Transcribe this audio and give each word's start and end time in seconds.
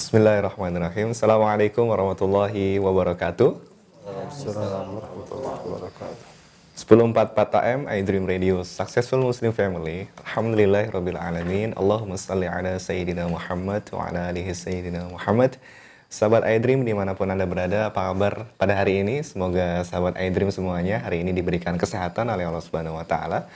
Bismillahirrahmanirrahim. 0.00 1.12
Assalamualaikum 1.12 1.84
warahmatullahi 1.84 2.80
wabarakatuh. 2.80 3.52
Assalamualaikum 4.32 4.96
warahmatullahi 4.96 5.60
wabarakatuh. 5.60 6.24
1044 6.72 7.68
AM 7.68 7.80
iDream 7.84 8.24
Radio 8.24 8.64
Successful 8.64 9.20
Muslim 9.20 9.52
Family 9.52 10.08
Alhamdulillah 10.24 10.88
Rabbil 10.88 11.20
Alamin 11.20 11.76
Allahumma 11.76 12.16
salli 12.16 12.48
ala 12.48 12.80
Sayyidina 12.80 13.28
Muhammad 13.28 13.84
wa 13.92 14.08
ala 14.08 14.32
alihi 14.32 14.56
Sayyidina 14.56 15.04
Muhammad 15.04 15.60
Sahabat 16.08 16.48
iDream 16.48 16.80
di 16.80 16.96
mana 16.96 17.12
pun 17.12 17.28
Anda 17.28 17.44
berada, 17.44 17.92
apa 17.92 18.00
kabar 18.08 18.48
pada 18.56 18.80
hari 18.80 19.04
ini? 19.04 19.20
Semoga 19.20 19.84
sahabat 19.84 20.16
iDream 20.16 20.48
semuanya 20.48 21.04
hari 21.04 21.20
ini 21.20 21.36
diberikan 21.36 21.76
kesehatan 21.76 22.32
oleh 22.32 22.48
Allah 22.48 22.64
Subhanahu 22.64 22.96
Wa 22.96 23.04
Taala 23.04 23.52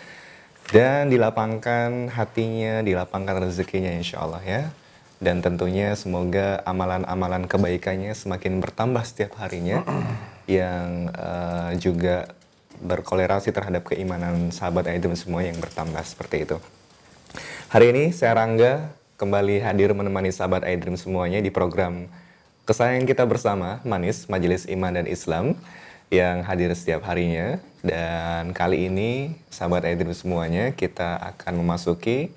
dan 0.69 1.09
dilapangkan 1.09 2.13
hatinya, 2.13 2.85
dilapangkan 2.85 3.49
rezekinya 3.49 3.97
insya 3.97 4.21
Allah 4.21 4.45
ya. 4.45 4.84
Dan 5.23 5.41
tentunya 5.41 5.95
semoga 5.95 6.63
amalan-amalan 6.67 7.47
kebaikannya 7.47 8.13
semakin 8.13 8.59
bertambah 8.59 9.03
setiap 9.07 9.39
harinya 9.39 9.83
yang 10.51 11.11
uh, 11.15 11.73
juga 11.79 12.35
berkolerasi 12.83 13.55
terhadap 13.55 13.87
keimanan 13.87 14.51
sahabat 14.51 14.91
iDream 14.91 15.15
semua 15.15 15.47
yang 15.47 15.57
bertambah 15.63 16.03
seperti 16.03 16.45
itu. 16.45 16.59
Hari 17.71 17.91
ini 17.91 18.05
saya 18.11 18.39
Rangga 18.39 18.91
kembali 19.15 19.63
hadir 19.63 19.95
menemani 19.95 20.35
sahabat 20.35 20.67
iDream 20.67 20.99
semuanya 20.99 21.39
di 21.39 21.51
program 21.55 22.11
kesayangan 22.67 23.07
kita 23.07 23.25
bersama 23.31 23.79
Manis 23.87 24.27
Majelis 24.27 24.67
Iman 24.67 24.95
dan 24.95 25.07
Islam 25.07 25.55
yang 26.11 26.43
hadir 26.43 26.71
setiap 26.75 27.07
harinya 27.07 27.63
dan 27.81 28.51
kali 28.55 28.91
ini 28.91 29.39
sahabat 29.51 29.87
iDream 29.87 30.15
semuanya 30.15 30.75
kita 30.75 31.19
akan 31.35 31.63
memasuki 31.63 32.35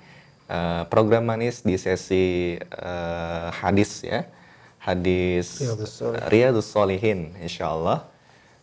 uh, 0.48 0.84
program 0.88 1.28
Manis 1.28 1.62
di 1.62 1.76
sesi 1.76 2.56
uh, 2.58 3.48
hadis 3.52 4.02
ya 4.02 4.26
hadis 4.82 5.60
Riyadus 6.32 6.68
Solihin 6.72 7.36
insya 7.40 7.70
Allah 7.72 8.08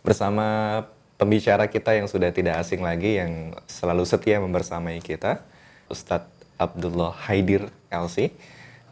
bersama 0.05 0.81
pembicara 1.15 1.67
kita 1.71 1.95
yang 1.95 2.07
sudah 2.07 2.29
tidak 2.31 2.59
asing 2.59 2.83
lagi 2.83 3.19
yang 3.19 3.55
selalu 3.65 4.03
setia 4.03 4.39
membersamai 4.39 4.99
kita, 4.99 5.41
Ustadz 5.87 6.29
Abdullah 6.59 7.15
Haidir 7.27 7.71
LC. 7.91 8.35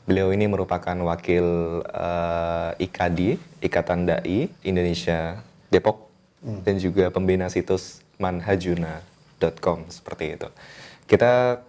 Beliau 0.03 0.35
ini 0.35 0.52
merupakan 0.52 0.95
wakil 1.07 1.80
uh, 1.88 2.75
IKADI, 2.75 3.39
Ikatan 3.63 4.03
Dai 4.03 4.52
Indonesia 4.67 5.39
Depok, 5.72 6.11
hmm. 6.44 6.59
dan 6.67 6.75
juga 6.75 7.07
pembina 7.07 7.47
situs 7.47 8.03
manhajuna.com 8.19 9.88
seperti 9.88 10.35
itu. 10.35 10.50
Kita 11.07 11.63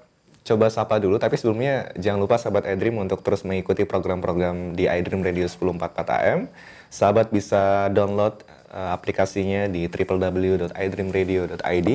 coba 0.45 0.69
sapa 0.69 1.01
dulu, 1.01 1.17
tapi 1.17 1.41
sebelumnya 1.41 1.89
jangan 1.97 2.21
lupa 2.21 2.37
sahabat 2.37 2.69
iDream 2.69 3.01
untuk 3.01 3.25
terus 3.25 3.49
mengikuti 3.49 3.89
program-program 3.89 4.77
di 4.77 4.85
iDream 4.85 5.25
Radio 5.25 5.49
1044 5.49 6.21
AM. 6.21 6.53
Sahabat 6.93 7.33
bisa 7.33 7.89
download 7.91 8.45
uh, 8.69 8.93
aplikasinya 8.93 9.73
di 9.73 9.89
www.idreamradio.id 9.89 11.91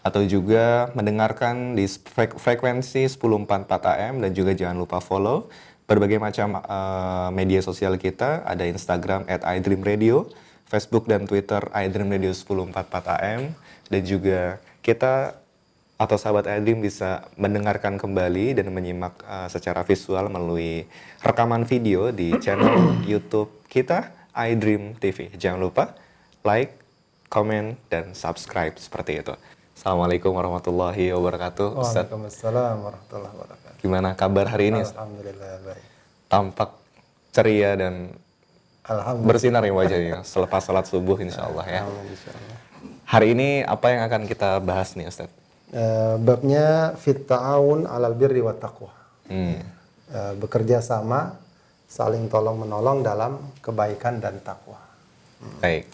atau 0.00 0.24
juga 0.24 0.88
mendengarkan 0.96 1.76
di 1.76 1.84
frek 1.84 2.40
frekuensi 2.40 3.04
1044 3.04 3.68
AM 3.68 4.24
dan 4.24 4.32
juga 4.32 4.56
jangan 4.56 4.80
lupa 4.80 4.96
follow 5.04 5.52
berbagai 5.84 6.16
macam 6.16 6.56
uh, 6.56 7.28
media 7.34 7.60
sosial 7.60 8.00
kita 8.00 8.48
ada 8.48 8.64
Instagram 8.64 9.28
at 9.28 9.44
iDreamRadio, 9.44 10.24
Facebook 10.70 11.04
dan 11.04 11.28
Twitter 11.28 11.60
iDreamRadio 11.68 12.32
1044 12.32 12.80
AM 13.20 13.52
dan 13.90 14.02
juga 14.06 14.62
kita 14.86 15.34
atau 16.00 16.16
sahabat 16.16 16.48
iDream 16.48 16.80
bisa 16.80 17.28
mendengarkan 17.36 18.00
kembali 18.00 18.56
dan 18.56 18.72
menyimak 18.72 19.20
uh, 19.28 19.52
secara 19.52 19.84
visual 19.84 20.32
melalui 20.32 20.88
rekaman 21.20 21.68
video 21.68 22.08
di 22.08 22.32
channel 22.44 23.04
YouTube 23.04 23.52
kita 23.68 24.08
iDream 24.32 24.96
TV. 24.96 25.28
Jangan 25.36 25.60
lupa 25.60 25.92
like, 26.40 26.80
komen, 27.28 27.76
dan 27.92 28.16
subscribe 28.16 28.80
seperti 28.80 29.20
itu. 29.20 29.36
Assalamualaikum 29.76 30.32
warahmatullahi 30.32 31.12
wabarakatuh. 31.12 31.76
Waalaikumsalam 31.76 32.76
warahmatullahi 32.80 33.34
wabarakatuh. 33.36 33.80
Gimana 33.84 34.16
kabar 34.16 34.48
hari 34.48 34.72
ini? 34.72 34.80
Alhamdulillah 34.80 35.52
baik. 35.68 35.84
Tampak 36.32 36.70
ceria 37.28 37.76
dan 37.76 38.16
bersinar 39.28 39.62
ya 39.68 39.72
wajahnya 39.76 40.24
selepas 40.24 40.64
sholat 40.64 40.88
subuh 40.88 41.20
insya 41.20 41.44
Allah 41.44 41.64
ya. 41.68 41.82
Hari 43.04 43.36
ini 43.36 43.48
apa 43.68 43.92
yang 43.92 44.02
akan 44.08 44.22
kita 44.24 44.58
bahas 44.64 44.96
nih 44.96 45.04
Ustaz? 45.06 45.39
Uh, 45.70 46.18
babnya 46.18 46.98
fit 46.98 47.30
ta'awun 47.30 47.86
alal 47.86 48.18
birri 48.18 48.42
wa 48.42 48.50
taqwa. 48.50 48.90
Hmm. 49.30 49.62
Uh, 50.10 50.34
bekerja 50.42 50.82
sama, 50.82 51.38
saling 51.86 52.26
tolong 52.26 52.58
menolong 52.58 53.06
dalam 53.06 53.38
kebaikan 53.62 54.18
dan 54.18 54.42
takwa. 54.42 54.82
Hmm. 55.38 55.58
Baik. 55.62 55.86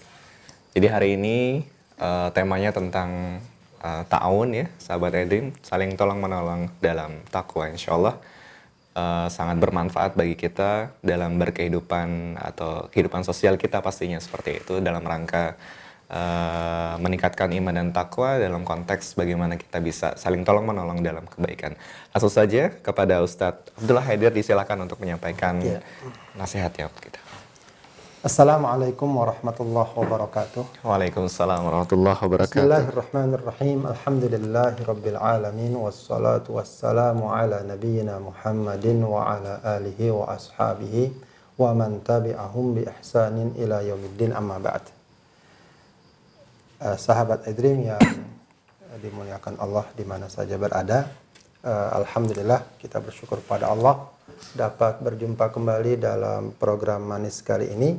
Jadi 0.72 0.86
hari 0.88 1.09
ini 1.20 1.36
uh, 2.00 2.32
temanya 2.32 2.72
tentang 2.72 3.41
uh, 3.84 4.04
ta'awun 4.09 4.65
ya, 4.65 4.66
sahabat 4.81 5.12
Edrim, 5.12 5.53
saling 5.60 5.92
tolong 5.97 6.20
menolong 6.25 6.72
dalam 6.81 7.20
takwa 7.28 7.69
insya 7.69 7.97
Allah. 7.97 8.16
Uh, 8.97 9.28
sangat 9.28 9.60
bermanfaat 9.60 10.16
bagi 10.16 10.41
kita 10.41 10.88
dalam 11.04 11.36
berkehidupan 11.36 12.41
atau 12.41 12.88
kehidupan 12.88 13.28
sosial 13.28 13.60
kita 13.60 13.84
pastinya 13.84 14.16
seperti 14.16 14.65
itu 14.65 14.81
dalam 14.81 15.04
rangka 15.04 15.53
uh, 16.11 16.94
meningkatkan 17.03 17.50
iman 17.55 17.75
dan 17.75 17.89
takwa 17.91 18.39
dalam 18.39 18.62
konteks 18.62 19.15
bagaimana 19.19 19.59
kita 19.59 19.78
bisa 19.83 20.15
saling 20.15 20.43
tolong 20.43 20.67
menolong 20.67 21.03
dalam 21.03 21.27
kebaikan. 21.27 21.75
Langsung 22.15 22.33
saja 22.33 22.71
kepada 22.71 23.22
Ustadz 23.22 23.75
Abdullah 23.78 24.05
Haidir 24.05 24.33
disilakan 24.34 24.87
untuk 24.87 25.03
menyampaikan 25.03 25.59
yeah. 25.62 25.83
nasihatnya 26.39 26.91
untuk 26.91 27.11
kita. 27.11 27.21
Assalamualaikum 28.27 29.06
warahmatullahi 29.06 29.87
wabarakatuh. 29.95 30.83
Waalaikumsalam 30.83 31.62
warahmatullahi 31.62 32.19
wabarakatuh. 32.19 32.59
Bismillahirrahmanirrahim. 32.59 33.87
Alhamdulillahi 33.87 34.83
rabbil 34.83 35.15
alamin 35.15 35.78
wassalatu 35.78 36.59
wassalamu 36.59 37.31
ala 37.31 37.62
nabiyyina 37.62 38.19
Muhammadin 38.19 39.06
wa 39.06 39.31
ala 39.31 39.62
alihi 39.78 40.11
wa 40.11 40.34
ashabihi 40.34 41.15
wa 41.55 41.71
man 41.71 42.03
tabi'ahum 42.03 42.75
bi 42.75 42.83
ihsanin 42.91 43.55
ila 43.62 43.87
yaumiddin 43.87 44.34
amma 44.34 44.59
ba'd. 44.59 44.96
Uh, 46.76 46.92
sahabat 47.00 47.48
Edrim 47.48 47.88
yang 47.88 47.97
dimuliakan 49.00 49.56
Allah 49.56 49.88
di 49.97 50.04
mana 50.04 50.28
saja 50.28 50.60
berada. 50.60 51.09
Uh, 51.64 52.04
Alhamdulillah 52.04 52.69
kita 52.76 53.00
bersyukur 53.00 53.41
pada 53.48 53.72
Allah 53.72 54.12
dapat 54.53 55.00
berjumpa 55.00 55.48
kembali 55.56 55.97
dalam 55.97 56.53
program 56.53 57.00
manis 57.09 57.41
kali 57.41 57.72
ini 57.72 57.97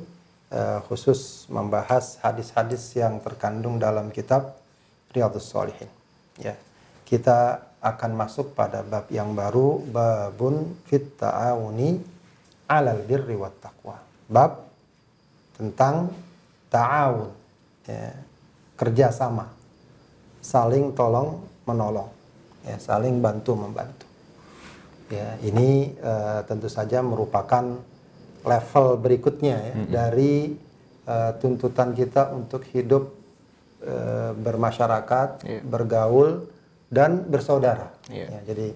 uh, 0.53 0.85
khusus 0.85 1.49
membahas 1.49 2.21
hadis-hadis 2.21 2.93
yang 2.93 3.17
terkandung 3.17 3.81
dalam 3.81 4.13
kitab 4.13 4.53
Riyadhus 5.09 5.49
Shalihin. 5.49 5.89
Ya. 6.37 6.53
Kita 7.01 7.65
akan 7.81 8.13
masuk 8.13 8.53
pada 8.53 8.85
bab 8.85 9.09
yang 9.09 9.33
baru 9.33 9.81
babun 9.89 10.77
fit 10.85 11.17
ta'awuni 11.17 11.97
'alal 12.69 13.01
birri 13.09 13.33
wat 13.33 13.57
taqwa. 13.57 13.97
Bab 14.29 14.69
tentang 15.57 16.13
ta'awun 16.69 17.33
ya, 17.89 18.13
kerjasama 18.77 19.49
saling 20.39 20.93
tolong 20.93 21.43
menolong 21.65 22.07
ya 22.63 22.77
saling 22.79 23.19
bantu 23.19 23.57
membantu 23.57 24.05
ya 25.11 25.35
ini 25.43 25.97
uh, 25.99 26.45
tentu 26.47 26.71
saja 26.71 27.03
merupakan 27.03 27.81
level 28.47 28.87
berikutnya 29.01 29.57
ya 29.59 29.73
mm 29.73 29.81
-hmm. 29.83 29.91
dari 29.91 30.33
uh, 31.07 31.31
tuntutan 31.39 31.95
kita 31.95 32.35
untuk 32.35 32.67
hidup 32.75 33.15
uh, 33.81 34.35
bermasyarakat, 34.35 35.29
yeah. 35.47 35.63
bergaul 35.63 36.45
dan 36.91 37.25
bersaudara. 37.25 37.89
Yeah. 38.11 38.29
Ya, 38.29 38.39
jadi 38.53 38.67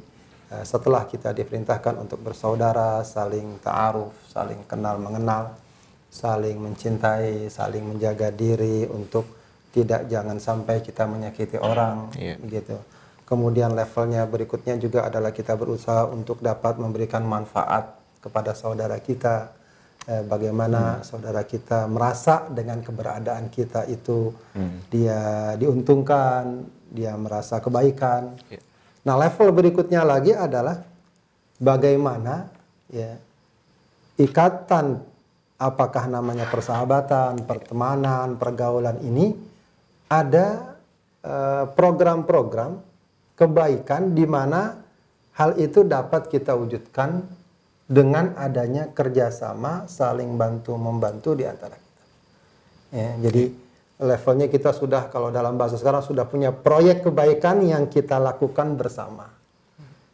uh, 0.56 0.64
setelah 0.64 1.06
kita 1.06 1.36
diperintahkan 1.36 2.00
untuk 2.00 2.24
bersaudara, 2.24 3.04
saling 3.04 3.60
ta'aruf, 3.60 4.16
saling 4.32 4.64
kenal 4.66 4.98
mengenal, 4.98 5.60
saling 6.08 6.58
mencintai, 6.58 7.52
saling 7.52 7.84
menjaga 7.84 8.32
diri 8.32 8.88
untuk 8.88 9.41
tidak 9.72 10.12
jangan 10.12 10.38
sampai 10.38 10.84
kita 10.84 11.08
menyakiti 11.08 11.56
orang, 11.56 12.12
yeah. 12.20 12.36
gitu. 12.44 12.76
Kemudian 13.24 13.72
levelnya 13.72 14.28
berikutnya 14.28 14.76
juga 14.76 15.08
adalah 15.08 15.32
kita 15.32 15.56
berusaha 15.56 16.04
untuk 16.12 16.44
dapat 16.44 16.76
memberikan 16.76 17.24
manfaat 17.24 17.96
kepada 18.20 18.52
saudara 18.52 19.00
kita, 19.00 19.56
eh, 20.12 20.20
bagaimana 20.28 21.00
hmm. 21.00 21.04
saudara 21.08 21.48
kita 21.48 21.88
merasa 21.88 22.52
dengan 22.52 22.84
keberadaan 22.84 23.48
kita 23.48 23.88
itu 23.88 24.36
hmm. 24.52 24.92
dia 24.92 25.20
diuntungkan, 25.56 26.68
dia 26.92 27.16
merasa 27.16 27.64
kebaikan. 27.64 28.36
Yeah. 28.52 28.64
Nah, 29.08 29.16
level 29.16 29.50
berikutnya 29.56 30.04
lagi 30.04 30.36
adalah 30.36 30.84
bagaimana 31.58 32.52
ya 32.92 33.16
ikatan 34.20 35.02
apakah 35.62 36.10
namanya 36.10 36.50
persahabatan, 36.50 37.48
pertemanan, 37.48 38.36
pergaulan 38.36 39.00
ini 39.06 39.51
ada 40.12 40.76
eh, 41.24 41.66
program-program 41.72 42.72
uh, 42.76 42.84
kebaikan 43.40 44.12
di 44.12 44.28
mana 44.28 44.76
hal 45.40 45.56
itu 45.56 45.88
dapat 45.88 46.28
kita 46.28 46.52
wujudkan 46.52 47.24
dengan 47.88 48.36
adanya 48.36 48.92
kerjasama 48.92 49.88
saling 49.88 50.36
bantu 50.36 50.76
membantu 50.76 51.32
di 51.34 51.48
antara 51.48 51.80
kita. 51.80 52.04
Ya, 52.92 53.10
jadi 53.24 53.44
levelnya 54.04 54.48
kita 54.52 54.76
sudah 54.76 55.08
kalau 55.08 55.32
dalam 55.32 55.56
bahasa 55.56 55.80
sekarang 55.80 56.04
sudah 56.04 56.28
punya 56.28 56.52
proyek 56.52 57.08
kebaikan 57.08 57.64
yang 57.64 57.88
kita 57.88 58.20
lakukan 58.20 58.76
bersama. 58.76 59.32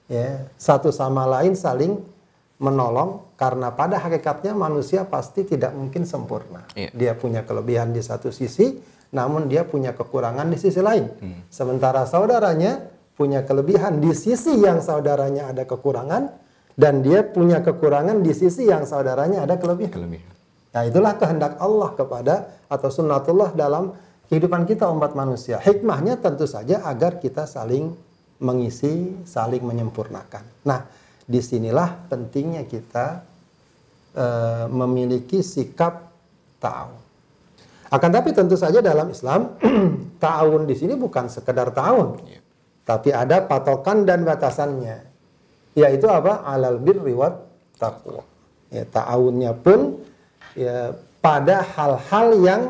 Ya, 0.07 0.47
satu 0.55 0.93
sama 0.93 1.27
lain 1.27 1.57
saling 1.57 1.99
menolong 2.57 3.27
karena 3.37 3.69
pada 3.69 4.01
hakikatnya 4.01 4.57
manusia 4.57 5.05
pasti 5.05 5.45
tidak 5.45 5.75
mungkin 5.77 6.07
sempurna. 6.07 6.65
Iya. 6.73 6.89
Dia 6.93 7.13
punya 7.13 7.45
kelebihan 7.45 7.93
di 7.93 8.01
satu 8.01 8.33
sisi, 8.33 8.73
namun 9.11 9.47
dia 9.47 9.63
punya 9.63 9.95
kekurangan 9.95 10.47
di 10.51 10.57
sisi 10.59 10.81
lain. 10.83 11.05
Hmm. 11.07 11.39
Sementara 11.47 12.03
saudaranya 12.03 12.83
punya 13.15 13.41
kelebihan 13.47 13.97
di 13.97 14.13
sisi 14.13 14.59
yang 14.61 14.83
saudaranya 14.83 15.49
ada 15.51 15.63
kekurangan 15.63 16.29
dan 16.77 17.01
dia 17.01 17.25
punya 17.25 17.65
kekurangan 17.65 18.21
di 18.21 18.31
sisi 18.35 18.69
yang 18.69 18.85
saudaranya 18.85 19.47
ada 19.47 19.57
kelebihan. 19.57 19.93
Kelebihan. 19.93 20.33
Nah, 20.77 20.85
itulah 20.85 21.17
kehendak 21.17 21.57
Allah 21.57 21.89
kepada 21.97 22.35
atau 22.69 22.89
sunnatullah 22.93 23.57
dalam 23.57 23.97
kehidupan 24.29 24.69
kita 24.69 24.85
umat 24.93 25.17
manusia. 25.17 25.57
Hikmahnya 25.57 26.21
tentu 26.21 26.45
saja 26.45 26.85
agar 26.85 27.17
kita 27.17 27.49
saling 27.49 27.97
mengisi, 28.37 29.17
saling 29.25 29.65
menyempurnakan. 29.65 30.45
Nah, 30.69 30.85
di 31.25 31.41
sinilah 31.41 32.05
pentingnya 32.05 32.69
kita 32.69 33.25
eh, 34.13 34.65
memiliki 34.69 35.41
sikap 35.41 36.13
ta'awun. 36.61 37.06
Akan 37.87 38.11
tapi 38.11 38.35
tentu 38.35 38.59
saja 38.59 38.83
dalam 38.83 39.07
Islam 39.07 39.55
ta'awun 40.23 40.67
di 40.67 40.75
sini 40.75 40.93
bukan 40.99 41.31
sekedar 41.31 41.71
ta'awun, 41.71 42.19
Iya. 42.27 42.39
tapi 42.83 43.09
ada 43.15 43.43
patokan 43.47 44.03
dan 44.03 44.27
batasannya, 44.27 45.07
yaitu 45.75 46.11
apa? 46.11 46.43
Alal 46.43 46.83
birri 46.83 47.15
wat 47.15 47.39
taqwa. 47.79 48.23
Ya, 48.67 48.83
ta'awunnya 48.83 49.55
pun 49.55 50.03
ya 50.51 50.91
pada 51.23 51.63
hal-hal 51.63 52.27
yang 52.43 52.61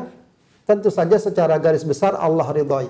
tentu 0.62 0.92
saja 0.92 1.18
secara 1.18 1.58
garis 1.58 1.82
besar 1.82 2.14
Allah 2.14 2.46
ridhoi. 2.54 2.86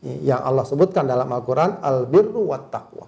Ya, 0.00 0.36
Yang 0.36 0.40
Allah 0.48 0.64
sebutkan 0.64 1.04
dalam 1.04 1.28
Al-Qur'an 1.28 1.82
al 1.84 2.08
birru 2.08 2.48
wat 2.48 2.72
taqwa. 2.72 3.04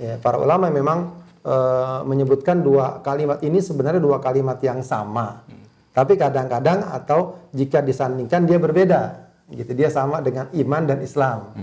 Ya, 0.00 0.16
para 0.22 0.40
ulama 0.40 0.70
memang 0.72 1.12
eh, 1.44 2.00
menyebutkan 2.06 2.64
dua 2.64 3.02
kalimat 3.04 3.42
ini 3.44 3.60
sebenarnya 3.60 4.00
dua 4.00 4.22
kalimat 4.24 4.56
yang 4.64 4.80
sama. 4.80 5.42
Tapi 5.92 6.14
kadang-kadang 6.14 6.84
atau 6.94 7.50
jika 7.50 7.82
disandingkan 7.82 8.46
dia 8.46 8.58
berbeda. 8.60 9.02
Gitu 9.48 9.72
dia 9.72 9.88
sama 9.88 10.20
dengan 10.20 10.52
iman 10.52 10.82
dan 10.84 10.98
Islam. 11.00 11.56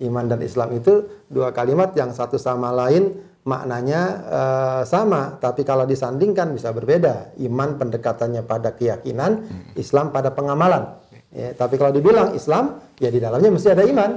Iman 0.00 0.28
dan 0.28 0.40
Islam 0.40 0.72
itu 0.76 1.04
dua 1.28 1.52
kalimat 1.52 1.92
yang 1.96 2.12
satu 2.12 2.40
sama 2.40 2.72
lain 2.72 3.16
maknanya 3.40 4.00
eh, 4.28 4.82
sama, 4.84 5.40
tapi 5.40 5.64
kalau 5.64 5.88
disandingkan 5.88 6.52
bisa 6.52 6.72
berbeda. 6.76 7.36
Iman 7.40 7.80
pendekatannya 7.80 8.44
pada 8.44 8.76
keyakinan, 8.76 9.44
Islam 9.76 10.12
pada 10.12 10.32
pengamalan. 10.32 11.00
Ya, 11.30 11.54
tapi 11.54 11.78
kalau 11.78 11.94
dibilang 11.94 12.34
Islam, 12.34 12.82
ya 12.98 13.08
di 13.08 13.22
dalamnya 13.22 13.50
mesti 13.54 13.68
ada 13.70 13.86
iman. 13.86 14.10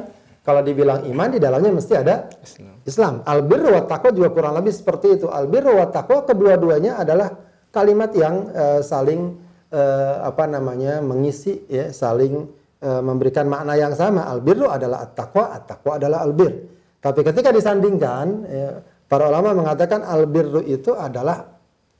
Kalau 0.43 0.59
dibilang 0.59 1.07
iman, 1.07 1.27
di 1.31 1.39
dalamnya 1.39 1.71
mesti 1.71 1.93
ada 1.95 2.27
Islam. 2.43 2.75
Islam. 2.83 3.13
Albirru 3.23 3.71
wa 3.71 3.87
taqwa 3.87 4.11
juga 4.11 4.29
kurang 4.35 4.59
lebih 4.59 4.75
seperti 4.75 5.15
itu. 5.15 5.31
Albirru 5.31 5.79
wa 5.79 5.87
taqwa 5.87 6.27
kedua-duanya 6.27 6.99
adalah 6.99 7.31
kalimat 7.71 8.11
yang 8.11 8.51
eh, 8.51 8.81
saling 8.83 9.39
eh, 9.73 10.15
apa 10.21 10.45
namanya 10.45 11.01
mengisi 11.01 11.65
ya, 11.65 11.89
saling 11.89 12.45
eh, 12.79 13.01
memberikan 13.01 13.49
makna 13.49 13.73
yang 13.73 13.97
sama. 13.97 14.29
Albirru 14.29 14.69
adalah 14.69 15.09
at-taqwa, 15.09 15.57
at-taqwa 15.57 15.97
adalah 15.97 16.21
albir. 16.21 16.53
Tapi 17.01 17.19
ketika 17.25 17.49
disandingkan, 17.49 18.25
ya, 18.47 18.69
para 19.09 19.27
ulama 19.27 19.57
mengatakan 19.57 20.05
albirru 20.05 20.61
itu 20.63 20.93
adalah 20.93 21.49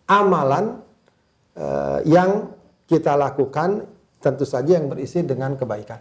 amalan 0.05 0.77
eh, 1.57 1.99
yang 2.07 2.53
kita 2.85 3.17
lakukan 3.17 3.89
tentu 4.21 4.45
saja 4.47 4.79
yang 4.79 4.87
berisi 4.87 5.25
dengan 5.25 5.57
kebaikan. 5.57 5.99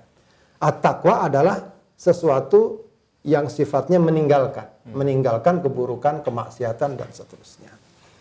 At-taqwa 0.62 1.26
adalah 1.26 1.58
sesuatu 1.98 2.86
yang 3.22 3.46
sifatnya 3.46 4.02
meninggalkan, 4.02 4.66
meninggalkan 4.94 5.62
keburukan, 5.62 6.26
kemaksiatan 6.26 6.98
dan 6.98 7.10
seterusnya. 7.10 7.70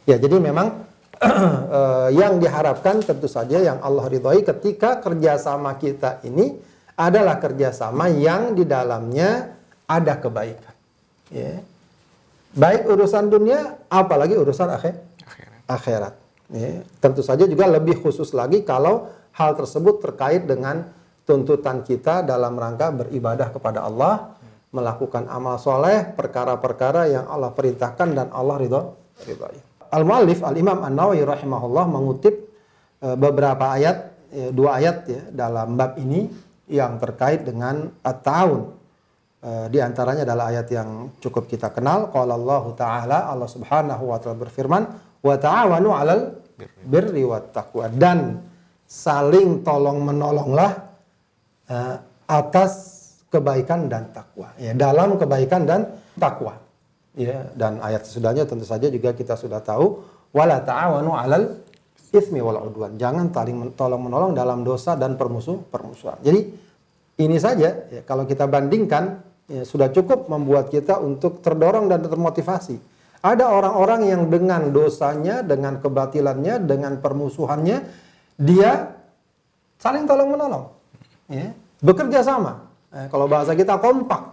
Ya, 0.05 0.17
jadi 0.17 0.37
memang 0.41 0.89
eh, 1.25 2.09
yang 2.17 2.41
diharapkan 2.41 3.05
tentu 3.05 3.29
saja 3.29 3.61
yang 3.61 3.77
Allah 3.85 4.09
ridhoi 4.09 4.41
ketika 4.41 4.97
kerjasama 4.97 5.77
kita 5.77 6.21
ini 6.25 6.57
adalah 6.97 7.37
kerjasama 7.37 8.09
yang 8.09 8.57
di 8.57 8.65
dalamnya 8.65 9.53
ada 9.85 10.13
kebaikan. 10.17 10.75
Ya. 11.29 11.61
Baik 12.51 12.83
urusan 12.89 13.31
dunia, 13.31 13.79
apalagi 13.87 14.35
urusan 14.35 14.67
akhir 14.67 14.99
Akhirat. 15.23 15.61
akhirat. 15.71 16.13
Ya, 16.51 16.83
tentu 16.99 17.23
saja 17.23 17.47
juga 17.47 17.63
lebih 17.63 18.03
khusus 18.03 18.35
lagi 18.35 18.67
kalau 18.67 19.07
hal 19.31 19.55
tersebut 19.55 20.03
terkait 20.03 20.43
dengan 20.43 20.91
tuntutan 21.23 21.79
kita 21.79 22.27
dalam 22.27 22.59
rangka 22.59 22.91
beribadah 22.91 23.55
kepada 23.55 23.87
Allah, 23.87 24.35
melakukan 24.75 25.31
amal 25.31 25.55
soleh, 25.63 26.11
perkara-perkara 26.11 27.07
yang 27.07 27.25
Allah 27.31 27.55
perintahkan 27.55 28.07
dan 28.11 28.27
Allah 28.35 28.55
ridho. 28.59 28.81
ridhoi. 29.23 29.70
Al-Mu'allif 29.91 30.39
Al-Imam 30.39 30.79
An-Nawawi 30.87 31.27
rahimahullah 31.27 31.85
mengutip 31.91 32.35
eh, 33.03 33.15
beberapa 33.19 33.75
ayat, 33.75 33.97
eh, 34.31 34.49
dua 34.55 34.79
ayat 34.79 34.97
ya 35.03 35.21
dalam 35.35 35.75
bab 35.75 35.99
ini 35.99 36.31
yang 36.71 36.95
terkait 36.95 37.43
dengan 37.43 37.91
at-ta'awun. 37.99 38.63
Eh, 39.41 39.65
di 39.67 39.83
antaranya 39.83 40.23
adalah 40.23 40.55
ayat 40.55 40.67
yang 40.71 41.11
cukup 41.19 41.51
kita 41.51 41.75
kenal. 41.75 42.07
Qala 42.07 42.39
Allah 42.39 42.63
Ta'ala, 42.71 43.17
Allah 43.27 43.49
Subhanahu 43.51 44.03
wa 44.07 44.17
taala 44.21 44.39
berfirman, 44.39 44.83
"Wa 45.19 45.35
ta'awanu 45.35 45.89
'alal 45.91 46.39
birri 46.87 47.27
wat 47.27 47.51
taqwa." 47.51 47.91
Dan 47.91 48.39
saling 48.87 49.59
tolong 49.67 50.03
menolonglah 50.07 50.87
atas 52.27 52.73
kebaikan 53.31 53.87
dan 53.87 54.11
takwa. 54.11 54.51
Ya, 54.59 54.75
dalam 54.75 55.15
kebaikan 55.15 55.63
dan 55.63 55.87
takwa. 56.19 56.59
Ya, 57.11 57.51
dan 57.59 57.83
ayat 57.83 58.07
sesudahnya 58.07 58.47
tentu 58.47 58.63
saja 58.63 58.87
juga 58.87 59.11
kita 59.11 59.35
sudah 59.35 59.59
tahu, 59.59 59.99
"Wala 60.31 60.63
ta'awanu 60.63 61.11
'alal 61.11 61.59
ismi 62.15 62.39
wal 62.39 62.71
udwan." 62.71 62.95
Jangan 62.95 63.35
saling 63.35 63.75
tolong 63.75 64.07
menolong 64.07 64.31
dalam 64.31 64.63
dosa 64.63 64.95
dan 64.95 65.19
permusuh 65.19 65.59
permusuhan. 65.67 66.15
Jadi 66.23 66.47
ini 67.19 67.35
saja 67.35 67.83
ya, 67.91 68.01
kalau 68.07 68.23
kita 68.23 68.47
bandingkan 68.47 69.19
ya, 69.51 69.67
sudah 69.67 69.91
cukup 69.91 70.31
membuat 70.31 70.71
kita 70.71 71.03
untuk 71.03 71.43
terdorong 71.43 71.91
dan 71.91 71.99
termotivasi. 71.99 72.79
Ada 73.21 73.51
orang-orang 73.51 74.07
yang 74.07 74.31
dengan 74.31 74.71
dosanya, 74.71 75.43
dengan 75.43 75.83
kebatilannya, 75.83 76.63
dengan 76.63 76.95
permusuhannya, 77.03 77.77
dia 78.39 78.97
saling 79.77 80.07
tolong 80.07 80.31
menolong, 80.31 80.65
ya, 81.27 81.51
bekerja 81.83 82.23
sama. 82.23 82.71
Eh, 82.95 83.11
kalau 83.11 83.27
bahasa 83.27 83.51
kita 83.51 83.77
kompak. 83.77 84.30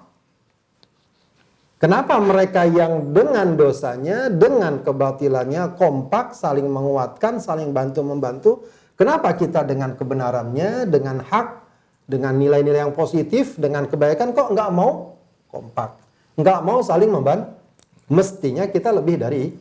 Kenapa 1.79 2.19
mereka 2.19 2.67
yang 2.67 3.15
dengan 3.15 3.55
dosanya, 3.55 4.27
dengan 4.27 4.83
kebatilannya 4.83 5.79
kompak, 5.79 6.35
saling 6.35 6.67
menguatkan, 6.67 7.39
saling 7.39 7.71
bantu 7.71 8.03
membantu? 8.03 8.51
Kenapa 8.99 9.31
kita 9.39 9.63
dengan 9.63 9.95
kebenarannya, 9.95 10.91
dengan 10.91 11.23
hak, 11.23 11.49
dengan 12.03 12.35
nilai-nilai 12.35 12.83
yang 12.83 12.91
positif, 12.99 13.55
dengan 13.55 13.87
kebaikan 13.87 14.35
kok 14.35 14.51
nggak 14.51 14.71
mau 14.75 15.15
kompak, 15.55 16.03
nggak 16.35 16.61
mau 16.67 16.83
saling 16.83 17.15
membantu? 17.15 17.55
Mestinya 18.11 18.67
kita 18.67 18.91
lebih 18.91 19.23
dari 19.23 19.55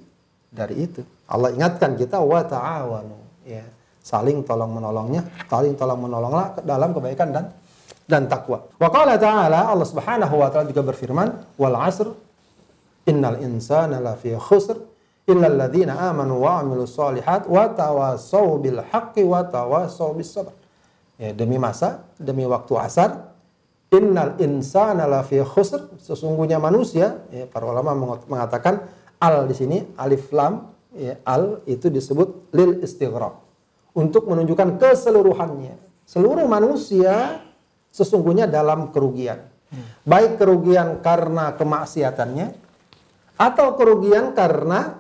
dari 0.50 0.90
itu. 0.90 1.06
Allah 1.30 1.54
ingatkan 1.54 1.94
kita 1.94 2.18
wa 2.18 2.42
ta'awanu, 2.42 3.46
ya. 3.46 3.62
Saling 4.02 4.42
tolong 4.42 4.74
menolongnya, 4.74 5.22
saling 5.52 5.78
tolong 5.78 6.02
menolonglah 6.02 6.66
dalam 6.66 6.96
kebaikan 6.98 7.30
dan 7.30 7.52
dan 8.08 8.32
takwa. 8.32 8.64
Wa 8.80 8.88
qala 8.88 9.20
ta'ala 9.20 9.68
Allah 9.68 9.84
Subhanahu 9.84 10.40
wa 10.40 10.48
taala 10.48 10.72
juga 10.72 10.82
berfirman, 10.82 11.60
"Wal 11.60 11.76
'asr 11.76 12.08
innal 13.04 13.44
insana 13.44 14.00
lafi 14.00 14.32
khusr 14.34 14.80
illa 15.28 15.52
alladziina 15.52 16.00
amanu 16.08 16.40
wa 16.40 16.64
'amilus 16.64 16.96
solihat 16.96 17.52
wa 17.52 17.68
tawassaw 17.68 18.48
bil 18.64 18.80
haqqi 18.80 19.28
wa 19.28 19.44
tawassaw 19.44 20.16
bis 20.16 20.32
sabr." 20.32 20.56
Ya, 21.20 21.36
demi 21.36 21.60
masa, 21.60 22.08
demi 22.16 22.48
waktu 22.48 22.74
asar, 22.80 23.36
innal 23.92 24.40
insana 24.40 25.04
lafi 25.04 25.44
khusr, 25.44 26.00
sesungguhnya 26.00 26.64
manusia, 26.64 27.28
ya, 27.28 27.44
para 27.52 27.68
ulama 27.68 27.92
mengatakan 28.24 28.88
al 29.20 29.52
di 29.52 29.56
sini 29.58 29.78
alif 30.00 30.32
lam 30.32 30.72
ya, 30.96 31.20
al 31.28 31.60
itu 31.68 31.92
disebut 31.92 32.54
lil 32.56 32.80
istighraq 32.86 33.36
untuk 33.98 34.30
menunjukkan 34.30 34.78
keseluruhannya. 34.80 35.76
Seluruh 36.08 36.46
manusia 36.48 37.44
sesungguhnya 37.92 38.46
dalam 38.50 38.94
kerugian. 38.94 39.44
Baik 40.08 40.40
kerugian 40.40 41.04
karena 41.04 41.52
kemaksiatannya 41.60 42.56
atau 43.36 43.68
kerugian 43.76 44.32
karena 44.32 44.96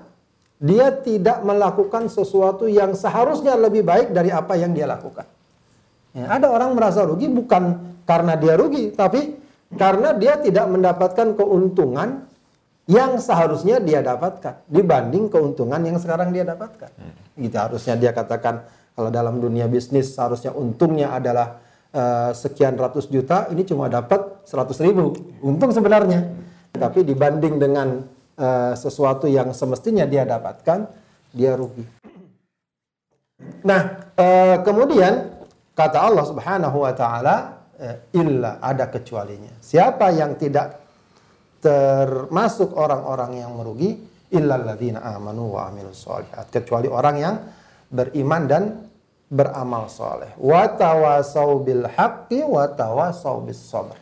dia 0.57 0.89
tidak 0.91 1.45
melakukan 1.45 2.09
sesuatu 2.09 2.65
yang 2.65 2.97
seharusnya 2.97 3.55
lebih 3.55 3.85
baik 3.85 4.11
dari 4.11 4.33
apa 4.33 4.57
yang 4.57 4.73
dia 4.73 4.89
lakukan. 4.89 5.23
Ya, 6.17 6.33
ada 6.33 6.49
orang 6.49 6.73
merasa 6.73 7.05
rugi 7.05 7.29
bukan 7.29 7.93
karena 8.03 8.33
dia 8.35 8.57
rugi, 8.57 8.89
tapi 8.91 9.37
karena 9.77 10.17
dia 10.17 10.41
tidak 10.41 10.65
mendapatkan 10.65 11.37
keuntungan 11.37 12.25
yang 12.87 13.19
seharusnya 13.19 13.83
dia 13.83 13.99
dapatkan 13.99 14.63
dibanding 14.71 15.27
keuntungan 15.27 15.77
yang 15.83 15.99
sekarang 15.99 16.33
dia 16.33 16.47
dapatkan. 16.47 16.89
Gitu 17.37 17.57
harusnya 17.59 17.99
dia 17.99 18.15
katakan 18.15 18.65
kalau 18.97 19.13
dalam 19.13 19.37
dunia 19.37 19.69
bisnis 19.69 20.15
seharusnya 20.15 20.55
untungnya 20.55 21.13
adalah 21.13 21.61
uh, 21.93 22.31
sekian 22.33 22.75
ratus 22.75 23.07
juta, 23.07 23.47
ini 23.51 23.63
cuma 23.67 23.87
dapat 23.87 24.43
seratus 24.47 24.79
ribu. 24.81 25.13
Untung 25.43 25.71
sebenarnya. 25.71 26.25
Tapi 26.73 27.01
dibanding 27.05 27.57
dengan 27.57 28.01
uh, 28.37 28.73
sesuatu 28.77 29.25
yang 29.25 29.51
semestinya 29.51 30.03
dia 30.05 30.27
dapatkan, 30.27 30.79
dia 31.33 31.55
rugi. 31.57 31.85
Nah, 33.63 33.81
uh, 34.17 34.57
kemudian 34.65 35.45
kata 35.77 35.97
Allah 36.01 36.25
Subhanahu 36.25 36.77
wa 36.83 36.93
taala 36.93 37.35
illa 38.09 38.57
ada 38.57 38.89
kecualinya. 38.89 39.53
Siapa 39.61 40.09
yang 40.09 40.33
tidak 40.33 40.81
termasuk 41.61 42.73
orang-orang 42.73 43.45
yang 43.45 43.53
merugi 43.53 44.01
illalladzina 44.33 45.05
amanu 45.15 45.55
wa 45.55 45.71
solihat 45.93 46.51
kecuali 46.51 46.89
orang 46.91 47.15
yang 47.21 47.35
beriman 47.87 48.43
dan 48.49 48.63
beramal 49.27 49.91
soleh. 49.91 50.31
Watawasau 50.39 51.59
bil 51.63 51.83
haqqi 51.87 52.43
watawasau 52.43 53.43
bis 53.43 53.59
sabr. 53.59 53.95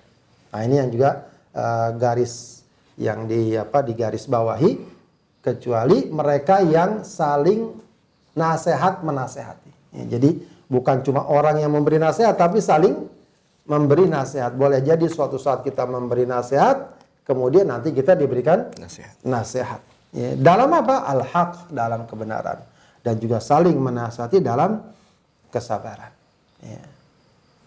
Nah, 0.54 0.62
ini 0.64 0.80
yang 0.80 0.90
juga 0.94 1.28
uh, 1.52 1.90
garis 1.98 2.64
yang 2.96 3.28
di 3.28 3.58
apa 3.58 3.84
di 3.84 3.92
garis 3.98 4.30
bawahi 4.30 4.80
kecuali 5.44 6.08
mereka 6.08 6.64
yang 6.64 7.04
saling 7.04 7.76
nasihat 8.38 9.04
menasehati. 9.04 9.72
Ya, 9.94 10.18
jadi 10.18 10.40
bukan 10.72 11.04
cuma 11.04 11.28
orang 11.28 11.60
yang 11.60 11.74
memberi 11.74 12.00
nasihat 12.00 12.38
tapi 12.40 12.64
saling 12.64 12.96
memberi 13.66 14.08
nasihat. 14.08 14.54
Boleh 14.56 14.80
jadi 14.80 15.04
suatu 15.10 15.42
saat 15.42 15.66
kita 15.66 15.84
memberi 15.90 16.24
nasihat 16.24 16.96
kemudian 17.26 17.68
nanti 17.68 17.92
kita 17.92 18.14
diberikan 18.14 18.72
nasihat. 18.78 19.14
Nasihat. 19.26 19.82
Ya, 20.16 20.38
dalam 20.40 20.72
apa? 20.72 21.04
Al-haq 21.12 21.68
dalam 21.74 22.08
kebenaran 22.08 22.64
dan 23.04 23.20
juga 23.20 23.44
saling 23.44 23.76
menasihati 23.76 24.40
dalam 24.40 24.80
kesabaran. 25.56 26.12
Ya. 26.60 26.84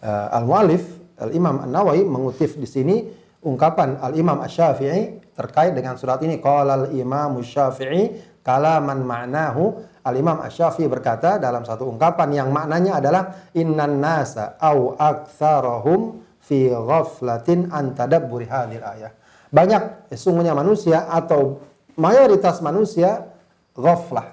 Uh, 0.05 0.37
Al-Mu'alif, 0.37 0.85
Al-Imam 1.17 1.65
An-Nawawi 1.65 2.05
mengutip 2.05 2.53
di 2.55 2.69
sini 2.69 3.01
ungkapan 3.41 3.97
Al-Imam 3.97 4.37
Asy-Syafi'i 4.45 5.33
terkait 5.33 5.73
dengan 5.73 5.97
surat 5.97 6.21
ini. 6.21 6.37
Qala 6.37 6.85
al-Imam 6.85 7.41
Asy-Syafi'i 7.41 8.37
kalaman 8.45 9.03
ma'nahu 9.03 9.81
Al-Imam 10.05 10.39
Asy-Syafi'i 10.39 10.87
berkata 10.87 11.41
dalam 11.41 11.67
satu 11.67 11.89
ungkapan 11.89 12.31
yang 12.31 12.49
maknanya 12.53 13.03
adalah 13.03 13.51
innan 13.57 13.99
nasa 13.99 14.55
au 14.61 14.95
aktsarahum 14.95 16.23
fi 16.39 16.71
ghaflatin 16.71 17.67
an 17.71 17.91
tadabburi 17.95 18.47
hadhil 18.47 18.83
ayah. 18.95 19.11
Banyak 19.49 20.13
sesungguhnya 20.13 20.55
manusia 20.55 21.09
atau 21.09 21.59
mayoritas 21.99 22.63
manusia 22.63 23.27
ghaflah, 23.75 24.31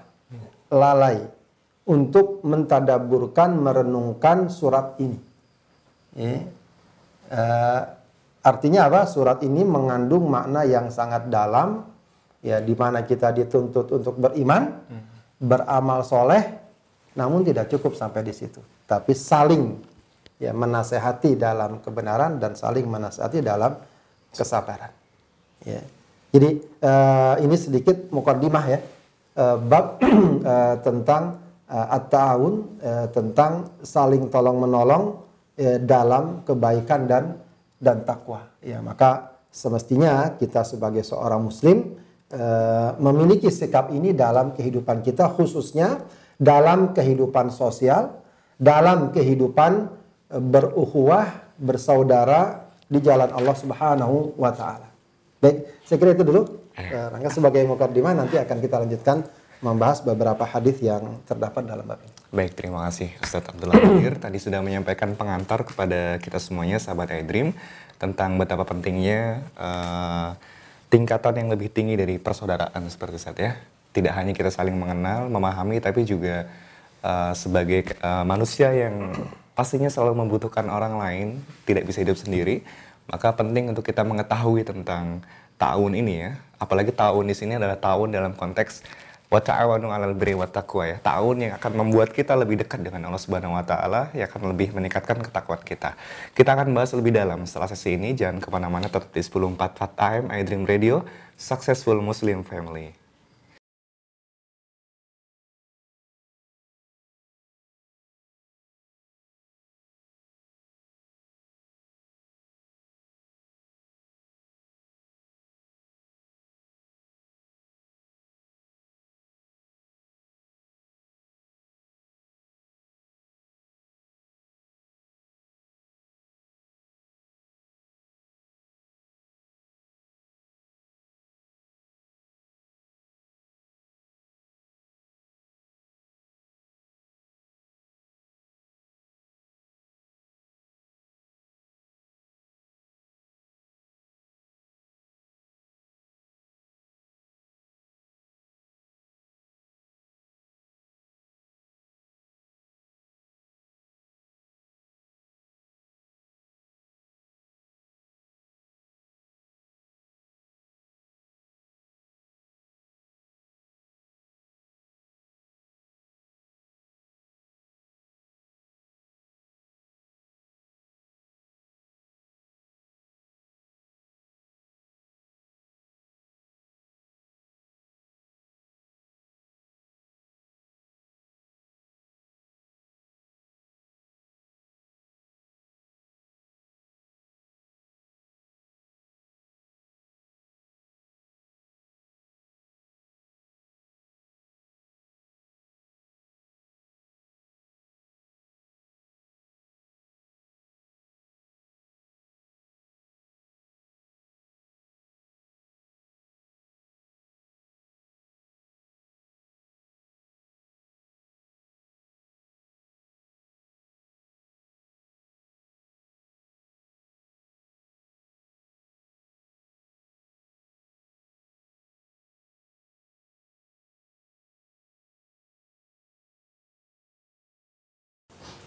lalai 0.71 1.36
untuk 1.87 2.43
mentadaburkan, 2.43 3.55
merenungkan 3.55 4.51
surat 4.51 4.99
ini. 4.99 5.19
Ya. 6.19 6.43
Uh, 7.31 7.81
artinya 8.43 8.91
apa? 8.91 9.07
Surat 9.07 9.39
ini 9.47 9.63
mengandung 9.63 10.27
makna 10.27 10.67
yang 10.67 10.91
sangat 10.91 11.31
dalam, 11.31 11.87
ya 12.43 12.59
di 12.59 12.75
mana 12.75 13.07
kita 13.07 13.31
dituntut 13.31 13.87
untuk 13.95 14.19
beriman, 14.19 14.83
hmm. 14.91 15.05
beramal 15.47 16.03
soleh, 16.03 16.43
namun 17.15 17.47
tidak 17.47 17.71
cukup 17.71 17.95
sampai 17.95 18.27
di 18.27 18.35
situ. 18.35 18.59
Tapi 18.87 19.15
saling 19.15 19.79
ya 20.43 20.51
menasehati 20.53 21.39
dalam 21.39 21.81
kebenaran 21.81 22.43
dan 22.43 22.59
saling 22.59 22.85
menasehati 22.87 23.41
dalam 23.41 23.79
kesabaran. 24.35 24.91
Ya. 25.63 25.81
Jadi 26.35 26.61
uh, 26.83 27.35
ini 27.41 27.57
sedikit 27.57 28.13
mukaddimah 28.13 28.65
ya 28.69 28.79
uh, 29.39 29.57
bab 29.57 29.97
uh, 30.03 30.77
tentang 30.87 31.46
uh, 31.71 31.97
at-ta'awun 31.97 32.55
uh, 32.81 33.07
tentang 33.11 33.79
saling 33.83 34.31
tolong 34.31 34.59
menolong 34.63 35.05
uh, 35.59 35.79
dalam 35.83 36.43
kebaikan 36.47 37.07
dan 37.07 37.25
dan 37.77 38.03
takwa. 38.09 38.49
Ya, 38.65 38.81
maka 38.81 39.37
semestinya 39.53 40.35
kita 40.37 40.65
sebagai 40.65 41.05
seorang 41.05 41.45
muslim 41.45 41.97
uh, 42.33 42.97
memiliki 42.99 43.53
sikap 43.53 43.93
ini 43.93 44.17
dalam 44.17 44.57
kehidupan 44.57 45.05
kita 45.05 45.29
khususnya 45.37 46.01
dalam 46.37 46.93
kehidupan 46.93 47.49
sosial, 47.53 48.21
dalam 48.57 49.13
kehidupan 49.13 49.73
uh, 50.33 50.43
berukhuwah, 50.43 51.57
bersaudara 51.57 52.69
di 52.87 53.01
jalan 53.01 53.33
Allah 53.33 53.57
Subhanahu 53.57 54.37
wa 54.37 54.53
taala. 54.53 54.89
Baik, 55.41 55.85
saya 55.85 55.97
kira 56.01 56.13
itu 56.17 56.25
dulu. 56.25 56.43
Uh, 56.77 57.09
Rangga 57.09 57.33
sebagai 57.33 57.65
mukadimah 57.65 58.13
nanti 58.13 58.37
akan 58.37 58.57
kita 58.61 58.77
lanjutkan 58.85 59.25
membahas 59.67 59.99
beberapa 60.07 60.47
hadis 60.47 60.79
yang 60.79 61.19
terdapat 61.27 61.67
dalam 61.67 61.83
bab 61.83 61.99
ini. 61.99 62.15
Baik, 62.31 62.55
terima 62.55 62.87
kasih 62.87 63.11
Ustadz 63.19 63.51
Abdullah 63.51 63.83
Bahir. 63.83 64.15
Tadi 64.23 64.39
sudah 64.39 64.63
menyampaikan 64.63 65.19
pengantar 65.19 65.67
kepada 65.67 66.23
kita 66.23 66.39
semuanya, 66.39 66.79
sahabat 66.79 67.11
iDream, 67.11 67.51
tentang 67.99 68.39
betapa 68.39 68.63
pentingnya 68.63 69.43
uh, 69.59 70.39
tingkatan 70.87 71.43
yang 71.43 71.49
lebih 71.51 71.75
tinggi 71.75 71.99
dari 71.99 72.23
persaudaraan 72.23 72.87
seperti 72.87 73.19
saat 73.19 73.39
ya. 73.43 73.59
Tidak 73.91 74.13
hanya 74.15 74.31
kita 74.31 74.55
saling 74.55 74.77
mengenal, 74.79 75.27
memahami, 75.27 75.83
tapi 75.83 76.07
juga 76.07 76.47
uh, 77.03 77.35
sebagai 77.35 77.99
uh, 78.05 78.23
manusia 78.23 78.71
yang 78.71 79.11
pastinya 79.57 79.91
selalu 79.91 80.23
membutuhkan 80.23 80.69
orang 80.71 81.01
lain, 81.01 81.27
tidak 81.65 81.89
bisa 81.89 82.05
hidup 82.05 82.21
sendiri, 82.21 82.63
maka 83.09 83.33
penting 83.35 83.73
untuk 83.73 83.83
kita 83.83 84.05
mengetahui 84.05 84.63
tentang 84.63 85.25
tahun 85.57 85.97
ini 85.97 86.15
ya. 86.21 86.31
Apalagi 86.61 86.93
tahun 86.93 87.25
di 87.33 87.35
sini 87.35 87.57
adalah 87.57 87.81
tahun 87.81 88.13
dalam 88.13 88.37
konteks 88.37 89.06
wa 89.27 89.41
ta'awanu 89.43 89.91
'alal 89.91 90.15
birri 90.15 90.35
wat 90.39 90.55
taqwa 90.55 90.85
ya. 90.87 90.97
Tahun 91.03 91.37
yang 91.39 91.53
akan 91.59 91.73
membuat 91.75 92.15
kita 92.15 92.39
lebih 92.39 92.63
dekat 92.63 92.83
dengan 92.83 93.11
Allah 93.11 93.23
Subhanahu 93.23 93.59
wa 93.59 93.65
taala, 93.67 94.11
yang 94.15 94.27
akan 94.31 94.55
lebih 94.55 94.75
meningkatkan 94.77 95.19
ketakwaan 95.23 95.63
kita. 95.63 95.99
Kita 96.35 96.55
akan 96.55 96.75
bahas 96.77 96.95
lebih 96.95 97.15
dalam 97.15 97.43
setelah 97.49 97.71
sesi 97.71 97.97
ini. 97.99 98.15
Jangan 98.15 98.39
ke 98.43 98.49
mana 98.53 98.71
mana 98.71 98.87
tetap 98.87 99.11
di 99.11 99.23
1044 99.23 99.97
AM 99.99 100.25
iDream 100.31 100.63
Radio, 100.67 101.03
Successful 101.35 101.99
Muslim 102.03 102.47
Family. 102.47 103.06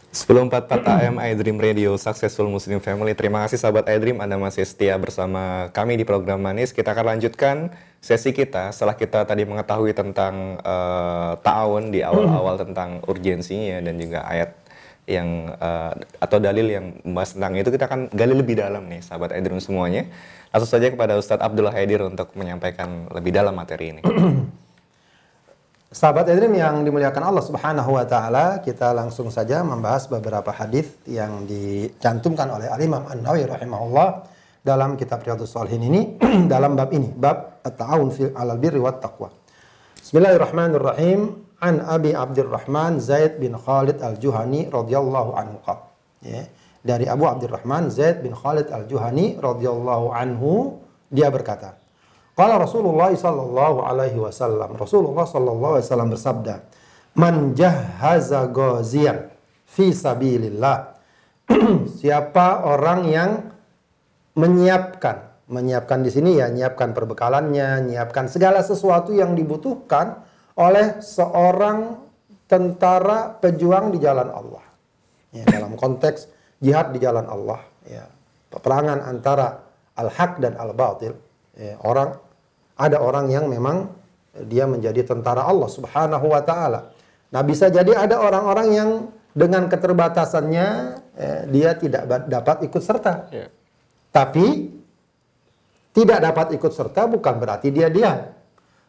1044 0.10 0.90
AM 0.90 1.22
iDream 1.22 1.62
Radio 1.62 1.94
Successful 1.94 2.50
Muslim 2.50 2.82
Family. 2.82 3.14
Terima 3.14 3.46
kasih 3.46 3.62
sahabat 3.62 3.86
iDream 3.86 4.18
Anda 4.18 4.42
masih 4.42 4.66
setia 4.66 4.98
bersama 4.98 5.70
kami 5.70 6.02
di 6.02 6.06
program 6.06 6.42
Manis. 6.42 6.74
Kita 6.74 6.98
akan 6.98 7.14
lanjutkan 7.14 7.70
sesi 8.02 8.34
kita 8.34 8.74
setelah 8.74 8.98
kita 8.98 9.22
tadi 9.30 9.46
mengetahui 9.46 9.94
tentang 9.94 10.58
uh, 10.66 11.38
ta'awun 11.46 11.94
di 11.94 12.02
awal-awal 12.02 12.58
tentang 12.66 13.06
urgensinya 13.06 13.86
dan 13.86 14.02
juga 14.02 14.26
ayat 14.26 14.58
yang 15.06 15.54
uh, 15.62 15.94
atau 16.18 16.42
dalil 16.42 16.66
yang 16.74 16.86
membahas 17.06 17.38
tentang 17.38 17.54
itu 17.62 17.70
kita 17.70 17.86
akan 17.86 18.10
gali 18.10 18.34
lebih 18.34 18.58
dalam 18.58 18.90
nih 18.90 19.06
sahabat 19.06 19.38
iDream 19.38 19.62
semuanya. 19.62 20.10
Langsung 20.50 20.74
saja 20.74 20.90
kepada 20.90 21.22
Ustadz 21.22 21.46
Abdullah 21.46 21.78
Haidir 21.78 22.02
untuk 22.02 22.34
menyampaikan 22.34 23.14
lebih 23.14 23.30
dalam 23.30 23.54
materi 23.54 23.94
ini. 23.94 24.02
Sahabat 25.90 26.30
Edrim 26.30 26.54
yang 26.54 26.86
dimuliakan 26.86 27.34
Allah 27.34 27.42
Subhanahu 27.42 27.98
wa 27.98 28.06
taala, 28.06 28.62
kita 28.62 28.94
langsung 28.94 29.34
saja 29.34 29.66
membahas 29.66 30.06
beberapa 30.06 30.54
hadis 30.54 30.94
yang 31.10 31.50
dicantumkan 31.50 32.46
oleh 32.46 32.70
Al 32.70 32.78
Imam 32.78 33.10
An-Nawawi 33.10 33.50
rahimahullah 33.50 34.22
dalam 34.62 34.94
kitab 35.02 35.26
Riyadhus 35.26 35.50
Shalihin 35.50 35.82
ini 35.90 36.02
dalam 36.54 36.78
bab 36.78 36.94
ini, 36.94 37.10
bab 37.10 37.66
at-ta'awun 37.66 38.14
fi 38.14 38.30
'alal 38.30 38.62
birri 38.62 38.78
wat 38.78 39.02
taqwa. 39.02 39.34
Bismillahirrahmanirrahim. 39.98 41.50
An 41.58 41.82
Abi 41.82 42.14
Abdurrahman 42.14 43.02
Zaid 43.02 43.42
bin 43.42 43.58
Khalid 43.58 43.98
Al-Juhani 43.98 44.70
radhiyallahu 44.70 45.32
anhu. 45.34 45.58
Ya. 46.22 46.46
Dari 46.86 47.10
Abu 47.10 47.26
Abdurrahman 47.26 47.90
Zaid 47.90 48.22
bin 48.22 48.38
Khalid 48.38 48.70
Al-Juhani 48.70 49.42
radhiyallahu 49.42 50.14
anhu 50.14 50.86
dia 51.10 51.34
berkata, 51.34 51.79
Qala 52.40 52.56
Rasulullah 52.56 53.12
sallallahu 53.12 53.84
alaihi 53.84 54.16
wasallam. 54.16 54.80
Rasulullah 54.80 55.28
sallallahu 55.28 55.76
alaihi 55.76 55.88
wasallam 55.92 56.10
bersabda, 56.16 56.56
"Man 57.20 57.52
jahaza 57.52 58.48
ghaziyan 58.48 59.28
fi 59.68 59.92
sabilillah." 59.92 60.96
Siapa 62.00 62.64
orang 62.64 63.12
yang 63.12 63.32
menyiapkan, 64.40 65.52
menyiapkan 65.52 66.00
di 66.00 66.16
sini 66.16 66.40
ya, 66.40 66.48
menyiapkan 66.48 66.96
perbekalannya, 66.96 67.84
menyiapkan 67.84 68.32
segala 68.32 68.64
sesuatu 68.64 69.12
yang 69.12 69.36
dibutuhkan 69.36 70.24
oleh 70.56 71.04
seorang 71.04 72.00
tentara 72.48 73.36
pejuang 73.36 73.92
di 73.92 74.00
jalan 74.00 74.32
Allah. 74.32 74.64
Ya, 75.36 75.44
dalam 75.44 75.76
konteks 75.76 76.32
jihad 76.64 76.96
di 76.96 77.04
jalan 77.04 77.28
Allah, 77.28 77.60
ya, 77.84 78.08
peperangan 78.48 79.04
antara 79.04 79.60
al-haq 80.00 80.40
dan 80.40 80.56
al-batil. 80.56 81.20
Ya, 81.60 81.76
orang 81.84 82.29
ada 82.80 83.04
orang 83.04 83.28
yang 83.28 83.52
memang 83.52 83.92
dia 84.48 84.64
menjadi 84.64 85.04
tentara 85.04 85.44
Allah 85.44 85.68
Subhanahu 85.68 86.32
wa 86.32 86.40
taala. 86.40 86.96
Nah, 87.30 87.42
bisa 87.44 87.68
jadi 87.68 87.92
ada 87.92 88.24
orang-orang 88.24 88.68
yang 88.72 88.90
dengan 89.36 89.68
keterbatasannya 89.68 90.68
eh, 91.20 91.42
dia 91.52 91.76
tidak 91.76 92.08
dapat 92.32 92.66
ikut 92.66 92.82
serta. 92.82 93.30
Yeah. 93.30 93.52
Tapi 94.10 94.48
tidak 95.94 96.20
dapat 96.24 96.56
ikut 96.56 96.72
serta 96.72 97.06
bukan 97.06 97.36
berarti 97.38 97.70
dia 97.70 97.92
diam. 97.92 98.32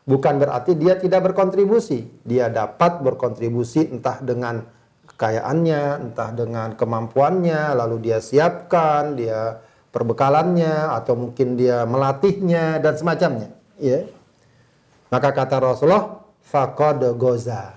Bukan 0.07 0.41
berarti 0.41 0.79
dia 0.79 0.97
tidak 0.97 1.33
berkontribusi. 1.33 2.09
Dia 2.25 2.49
dapat 2.49 3.05
berkontribusi 3.05 3.93
entah 3.93 4.17
dengan 4.23 4.65
kekayaannya, 5.13 6.09
entah 6.09 6.31
dengan 6.33 6.73
kemampuannya, 6.73 7.77
lalu 7.77 8.09
dia 8.11 8.19
siapkan, 8.25 9.13
dia 9.13 9.61
perbekalannya 9.93 10.97
atau 10.97 11.19
mungkin 11.19 11.59
dia 11.61 11.85
melatihnya 11.85 12.81
dan 12.81 12.95
semacamnya 12.97 13.60
ya 13.81 14.07
maka 15.11 15.35
kata 15.35 15.57
Rasulullah 15.59 16.21
faqad 16.45 17.03
goza 17.17 17.75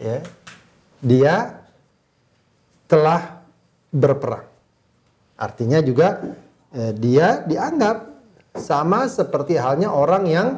ya 0.00 0.18
dia 0.98 1.62
telah 2.88 3.44
berperang 3.92 4.48
artinya 5.36 5.78
juga 5.84 6.32
eh, 6.72 6.92
dia 6.96 7.44
dianggap 7.44 8.12
sama 8.56 9.08
seperti 9.08 9.56
halnya 9.56 9.88
orang 9.88 10.24
yang 10.28 10.48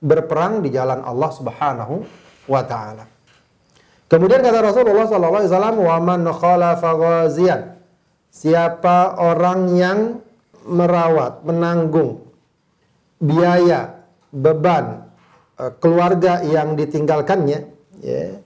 berperang 0.00 0.60
di 0.64 0.72
jalan 0.72 1.04
Allah 1.04 1.30
Subhanahu 1.32 1.94
wa 2.48 2.62
taala. 2.64 3.04
Kemudian 4.06 4.38
kata 4.38 4.62
Rasulullah 4.62 5.08
sallallahu 5.08 5.40
alaihi 5.42 5.52
wasallam, 5.52 5.76
"Wa 5.82 5.96
man 5.98 6.20
khalafa 6.30 6.90
ghaziyan." 6.94 7.60
Siapa 8.30 9.16
orang 9.18 9.72
yang 9.74 9.98
merawat, 10.68 11.42
menanggung 11.42 12.25
biaya 13.20 13.96
beban 14.32 15.08
uh, 15.56 15.72
keluarga 15.80 16.44
yang 16.44 16.76
ditinggalkannya 16.76 17.68
ya. 18.04 18.40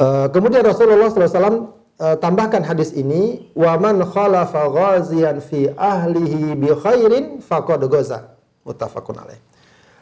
uh, 0.00 0.26
kemudian 0.28 0.64
Rasulullah 0.64 1.08
SAW 1.08 1.40
uh, 1.40 1.56
eh, 2.00 2.16
tambahkan 2.20 2.64
hadis 2.64 2.92
ini 2.96 3.52
wa 3.56 3.76
man 3.80 4.04
khalafa 4.04 4.68
ghaziyan 4.68 5.40
fi 5.40 5.72
ahlihi 5.72 6.56
bi 6.56 6.68
khairin 6.72 7.40
faqad 7.40 7.80
ghaza 7.88 8.36
muttafaqun 8.64 9.16
alaih 9.24 9.40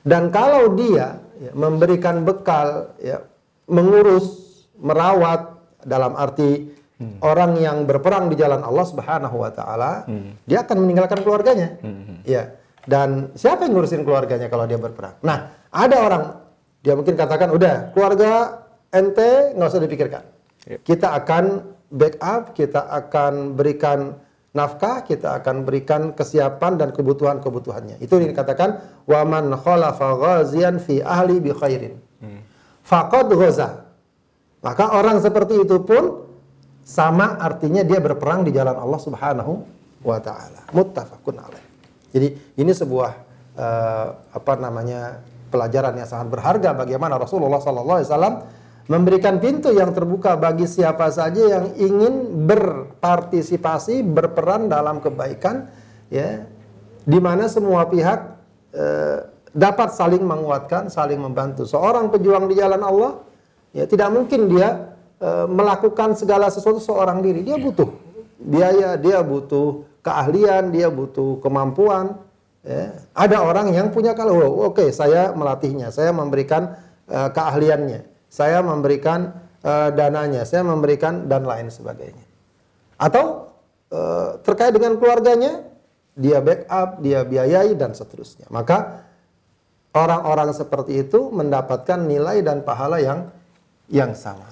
dan 0.02 0.30
kalau 0.34 0.74
dia 0.78 1.20
ya, 1.42 1.52
memberikan 1.54 2.22
bekal 2.22 2.94
ya, 3.02 3.22
mengurus 3.66 4.48
merawat 4.78 5.58
dalam 5.82 6.14
arti 6.14 6.70
hmm. 6.98 7.22
orang 7.22 7.58
yang 7.58 7.86
berperang 7.86 8.30
di 8.30 8.38
jalan 8.38 8.62
Allah 8.62 8.86
Subhanahu 8.86 9.36
wa 9.42 9.50
taala 9.54 10.06
hmm. 10.06 10.46
dia 10.46 10.62
akan 10.66 10.76
meninggalkan 10.86 11.22
keluarganya 11.22 11.78
hmm. 11.82 12.26
ya 12.26 12.57
dan 12.88 13.36
siapa 13.36 13.68
yang 13.68 13.76
ngurusin 13.76 14.00
keluarganya 14.00 14.48
kalau 14.48 14.64
dia 14.64 14.80
berperang? 14.80 15.20
Nah, 15.20 15.52
ada 15.68 15.96
orang 16.00 16.24
dia 16.80 16.96
mungkin 16.96 17.20
katakan, 17.20 17.52
udah 17.52 17.92
keluarga 17.92 18.64
ente 18.88 19.52
nggak 19.52 19.68
usah 19.68 19.84
dipikirkan. 19.84 20.24
Yep. 20.64 20.80
Kita 20.88 21.12
akan 21.20 21.44
backup, 21.92 22.56
kita 22.56 22.88
akan 22.88 23.52
berikan 23.60 24.16
nafkah, 24.56 25.04
kita 25.04 25.36
akan 25.36 25.68
berikan 25.68 26.16
kesiapan 26.16 26.80
dan 26.80 26.88
kebutuhan-kebutuhannya. 26.96 28.00
Itu 28.00 28.16
yang 28.16 28.32
dikatakan 28.32 29.04
waman 29.04 29.52
khalafa 29.60 30.16
ghazian 30.16 30.80
fi 30.80 31.04
ahli 31.04 31.44
bi 31.44 31.52
khairin. 31.52 32.00
Hmm. 32.24 32.40
Faqad 32.88 33.28
ghaza. 33.36 33.84
Maka 34.64 34.96
orang 34.96 35.20
seperti 35.20 35.60
itu 35.60 35.76
pun 35.84 36.24
sama 36.88 37.36
artinya 37.36 37.84
dia 37.84 38.00
berperang 38.00 38.48
di 38.48 38.50
jalan 38.50 38.74
Allah 38.74 38.96
Subhanahu 38.96 39.52
wa 40.02 40.18
taala. 40.24 40.64
Muttafaqun 40.72 41.36
alaih. 41.36 41.64
Jadi 42.08 42.56
ini 42.56 42.72
sebuah 42.72 43.10
uh, 43.58 44.06
apa 44.32 44.52
namanya 44.56 45.20
pelajaran 45.48 45.96
yang 45.96 46.08
sangat 46.08 46.28
berharga 46.32 46.76
bagaimana 46.76 47.16
Rasulullah 47.16 47.60
SAW 47.60 48.44
memberikan 48.88 49.36
pintu 49.36 49.68
yang 49.72 49.92
terbuka 49.92 50.36
bagi 50.40 50.64
siapa 50.64 51.12
saja 51.12 51.60
yang 51.60 51.64
ingin 51.76 52.48
berpartisipasi 52.48 54.00
berperan 54.00 54.72
dalam 54.72 55.04
kebaikan 55.04 55.68
ya 56.08 56.48
di 57.04 57.18
mana 57.20 57.48
semua 57.52 57.84
pihak 57.84 58.18
uh, 58.72 59.18
dapat 59.52 59.92
saling 59.92 60.24
menguatkan 60.24 60.88
saling 60.88 61.20
membantu. 61.20 61.68
Seorang 61.68 62.08
pejuang 62.08 62.48
di 62.48 62.56
jalan 62.56 62.80
Allah 62.80 63.20
ya 63.76 63.84
tidak 63.84 64.08
mungkin 64.12 64.48
dia 64.48 64.96
uh, 65.20 65.44
melakukan 65.44 66.16
segala 66.16 66.48
sesuatu 66.48 66.80
seorang 66.80 67.20
diri. 67.20 67.44
Dia 67.44 67.60
butuh 67.60 68.08
biaya 68.38 68.94
dia 68.96 69.20
butuh 69.20 69.97
keahlian, 70.02 70.70
dia 70.74 70.88
butuh 70.88 71.38
kemampuan. 71.42 72.18
Ya. 72.66 72.98
Ada 73.14 73.42
orang 73.42 73.72
yang 73.72 73.88
punya 73.94 74.12
kalau 74.12 74.36
oh, 74.38 74.70
oke 74.70 74.78
okay, 74.82 74.88
saya 74.90 75.32
melatihnya, 75.32 75.94
saya 75.94 76.10
memberikan 76.10 76.76
uh, 77.08 77.30
keahliannya, 77.32 78.04
saya 78.28 78.60
memberikan 78.60 79.32
uh, 79.62 79.88
dananya, 79.94 80.42
saya 80.44 80.66
memberikan 80.66 81.30
dan 81.30 81.46
lain 81.46 81.72
sebagainya. 81.72 82.26
Atau 82.98 83.54
uh, 83.94 84.42
terkait 84.42 84.74
dengan 84.74 84.98
keluarganya, 84.98 85.64
dia 86.18 86.42
backup, 86.42 86.98
dia 86.98 87.22
biayai 87.22 87.78
dan 87.78 87.94
seterusnya. 87.94 88.50
Maka 88.50 89.06
orang-orang 89.94 90.50
seperti 90.50 91.06
itu 91.06 91.30
mendapatkan 91.30 92.04
nilai 92.04 92.42
dan 92.42 92.66
pahala 92.66 92.98
yang 92.98 93.30
yang 93.88 94.12
sama 94.12 94.44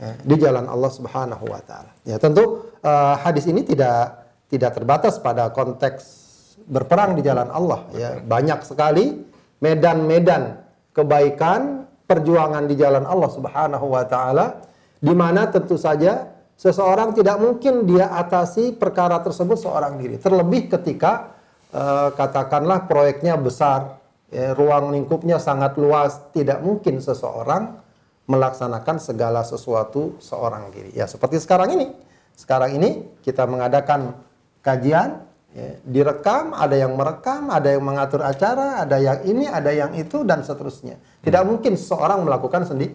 ya, 0.00 0.12
di 0.24 0.34
jalan 0.40 0.66
Allah 0.66 0.90
Subhanahu 0.90 1.44
wa 1.46 1.60
taala. 1.62 1.92
Ya, 2.02 2.18
tentu 2.18 2.72
uh, 2.82 3.14
hadis 3.20 3.46
ini 3.46 3.62
tidak 3.62 4.21
tidak 4.52 4.76
terbatas 4.76 5.16
pada 5.16 5.48
konteks 5.48 6.20
berperang 6.68 7.16
di 7.16 7.24
jalan 7.24 7.48
Allah 7.48 7.88
ya. 7.96 8.20
Banyak 8.20 8.68
sekali 8.68 9.16
medan-medan 9.64 10.60
kebaikan 10.92 11.88
perjuangan 12.04 12.68
di 12.68 12.76
jalan 12.76 13.08
Allah 13.08 13.30
Subhanahu 13.32 13.86
wa 13.88 14.04
taala 14.04 14.60
di 15.00 15.16
mana 15.16 15.48
tentu 15.48 15.80
saja 15.80 16.28
seseorang 16.60 17.16
tidak 17.16 17.40
mungkin 17.40 17.88
dia 17.88 18.12
atasi 18.12 18.76
perkara 18.76 19.24
tersebut 19.24 19.56
seorang 19.56 19.96
diri. 19.96 20.20
Terlebih 20.20 20.68
ketika 20.68 21.32
uh, 21.72 22.12
katakanlah 22.12 22.84
proyeknya 22.84 23.40
besar 23.40 23.96
ya, 24.28 24.52
ruang 24.52 24.92
lingkupnya 24.92 25.40
sangat 25.40 25.80
luas 25.80 26.20
tidak 26.36 26.60
mungkin 26.60 27.00
seseorang 27.00 27.80
melaksanakan 28.28 29.00
segala 29.00 29.42
sesuatu 29.42 30.20
seorang 30.20 30.68
diri. 30.70 30.92
Ya 30.92 31.08
seperti 31.08 31.40
sekarang 31.40 31.72
ini. 31.74 31.88
Sekarang 32.32 32.72
ini 32.72 33.20
kita 33.20 33.44
mengadakan 33.44 34.16
kajian, 34.62 35.26
ya, 35.52 35.68
direkam, 35.84 36.56
ada 36.56 36.74
yang 36.78 36.94
merekam, 36.94 37.50
ada 37.50 37.68
yang 37.74 37.84
mengatur 37.84 38.22
acara, 38.24 38.80
ada 38.82 38.96
yang 38.96 39.20
ini, 39.26 39.50
ada 39.50 39.68
yang 39.74 39.92
itu 39.98 40.22
dan 40.22 40.40
seterusnya. 40.46 40.96
Tidak 41.20 41.42
hmm. 41.42 41.48
mungkin 41.50 41.74
seorang 41.76 42.24
melakukan 42.24 42.64
sendi 42.64 42.88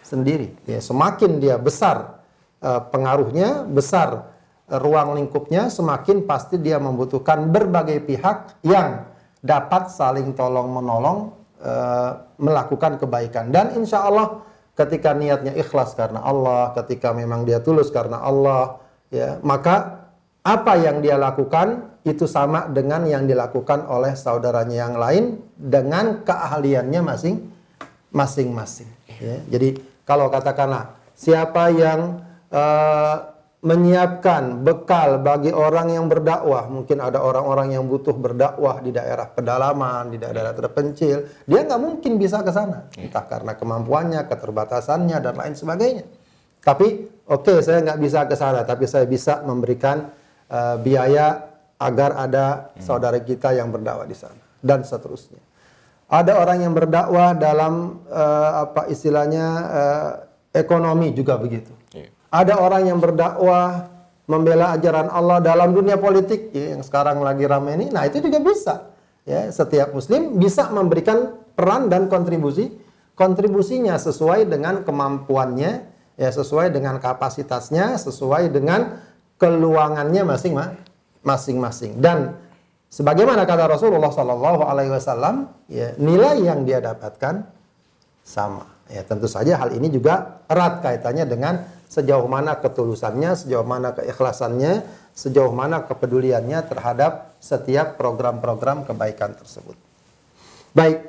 sendiri. 0.00 0.54
Ya, 0.66 0.80
semakin 0.80 1.38
dia 1.38 1.60
besar 1.60 2.22
uh, 2.64 2.80
pengaruhnya 2.88 3.66
besar 3.68 4.32
uh, 4.70 4.78
ruang 4.80 5.18
lingkupnya 5.18 5.68
semakin 5.68 6.24
pasti 6.24 6.56
dia 6.58 6.80
membutuhkan 6.80 7.50
berbagai 7.50 8.02
pihak 8.06 8.62
yang 8.64 9.06
dapat 9.40 9.88
saling 9.88 10.36
tolong 10.36 10.68
menolong 10.68 11.32
uh, 11.64 12.12
melakukan 12.36 13.00
kebaikan 13.00 13.48
dan 13.48 13.72
insya 13.72 14.04
Allah 14.04 14.44
ketika 14.76 15.16
niatnya 15.16 15.56
ikhlas 15.56 15.96
karena 15.96 16.20
Allah 16.24 16.72
ketika 16.76 17.12
memang 17.16 17.44
dia 17.48 17.60
tulus 17.60 17.88
karena 17.88 18.20
Allah 18.20 18.80
ya 19.08 19.40
maka 19.40 19.99
apa 20.40 20.72
yang 20.80 21.04
dia 21.04 21.20
lakukan 21.20 22.00
itu 22.00 22.24
sama 22.24 22.64
dengan 22.72 23.04
yang 23.04 23.28
dilakukan 23.28 23.84
oleh 23.84 24.16
saudaranya 24.16 24.88
yang 24.88 24.96
lain 24.96 25.24
dengan 25.56 26.24
keahliannya 26.24 27.00
masing 27.04 27.36
masing-masing. 28.10 28.88
Ya. 29.20 29.36
Jadi 29.52 29.76
kalau 30.08 30.32
katakanlah 30.32 30.96
siapa 31.12 31.68
yang 31.70 32.24
uh, 32.48 33.16
menyiapkan 33.60 34.64
bekal 34.64 35.20
bagi 35.20 35.52
orang 35.52 35.92
yang 35.92 36.08
berdakwah, 36.08 36.64
mungkin 36.72 36.96
ada 37.04 37.20
orang-orang 37.20 37.76
yang 37.76 37.84
butuh 37.84 38.16
berdakwah 38.16 38.80
di 38.80 38.88
daerah 38.88 39.28
pedalaman, 39.28 40.08
di 40.08 40.16
daerah 40.16 40.56
terpencil, 40.56 41.28
dia 41.44 41.60
nggak 41.68 41.80
mungkin 41.80 42.16
bisa 42.16 42.40
ke 42.40 42.48
sana, 42.48 42.88
entah 42.96 43.28
karena 43.28 43.52
kemampuannya, 43.60 44.24
keterbatasannya 44.32 45.20
dan 45.20 45.34
lain 45.36 45.52
sebagainya. 45.52 46.08
Tapi 46.64 46.88
oke 47.28 47.44
okay, 47.44 47.58
saya 47.60 47.84
nggak 47.84 48.00
bisa 48.00 48.24
ke 48.24 48.32
sana, 48.32 48.64
tapi 48.64 48.88
saya 48.88 49.04
bisa 49.04 49.44
memberikan 49.44 50.08
uh, 50.50 50.76
biaya 50.82 51.48
agar 51.80 52.12
ada 52.18 52.74
saudara 52.76 53.16
kita 53.22 53.56
yang 53.56 53.72
berdakwah 53.72 54.04
di 54.04 54.12
sana 54.12 54.36
dan 54.60 54.84
seterusnya. 54.84 55.40
Ada 56.10 56.36
orang 56.36 56.66
yang 56.66 56.74
berdakwah 56.74 57.38
dalam 57.38 58.02
uh, 58.10 58.66
apa 58.68 58.90
istilahnya 58.90 59.46
uh, 59.70 60.10
ekonomi 60.52 61.14
juga 61.14 61.38
begitu. 61.38 61.70
Yeah. 61.94 62.10
Ada 62.34 62.58
orang 62.58 62.90
yang 62.90 62.98
berdakwah 62.98 63.88
membela 64.26 64.74
ajaran 64.74 65.08
Allah 65.10 65.38
dalam 65.38 65.70
dunia 65.72 65.96
politik 65.96 66.50
ya, 66.50 66.74
yang 66.76 66.82
sekarang 66.82 67.22
lagi 67.22 67.46
ramai 67.46 67.78
ini. 67.78 67.90
Nah, 67.90 68.06
itu 68.06 68.22
juga 68.22 68.42
bisa. 68.42 68.74
Ya, 69.22 69.46
setiap 69.54 69.94
muslim 69.94 70.38
bisa 70.38 70.66
memberikan 70.74 71.38
peran 71.54 71.86
dan 71.86 72.10
kontribusi 72.10 72.74
kontribusinya 73.20 74.00
sesuai 74.00 74.48
dengan 74.48 74.80
kemampuannya, 74.80 75.72
ya 76.16 76.30
sesuai 76.32 76.72
dengan 76.72 76.96
kapasitasnya, 76.96 78.00
sesuai 78.00 78.48
dengan 78.48 78.96
keluangannya 79.40 80.22
masing-masing. 81.24 81.96
Dan 81.98 82.36
sebagaimana 82.92 83.48
kata 83.48 83.64
Rasulullah 83.66 84.12
Sallallahu 84.12 84.60
Alaihi 84.68 84.92
Wasallam, 84.92 85.48
ya, 85.72 85.96
nilai 85.96 86.44
yang 86.44 86.68
dia 86.68 86.84
dapatkan 86.84 87.48
sama. 88.20 88.68
Ya, 88.90 89.00
tentu 89.06 89.30
saja 89.30 89.56
hal 89.56 89.72
ini 89.72 89.88
juga 89.88 90.42
erat 90.50 90.82
kaitannya 90.84 91.24
dengan 91.24 91.62
sejauh 91.86 92.26
mana 92.26 92.58
ketulusannya, 92.58 93.38
sejauh 93.38 93.66
mana 93.66 93.94
keikhlasannya, 93.94 94.82
sejauh 95.14 95.54
mana 95.54 95.86
kepeduliannya 95.86 96.58
terhadap 96.66 97.34
setiap 97.38 97.94
program-program 97.98 98.86
kebaikan 98.86 99.34
tersebut. 99.38 99.78
Baik, 100.74 101.02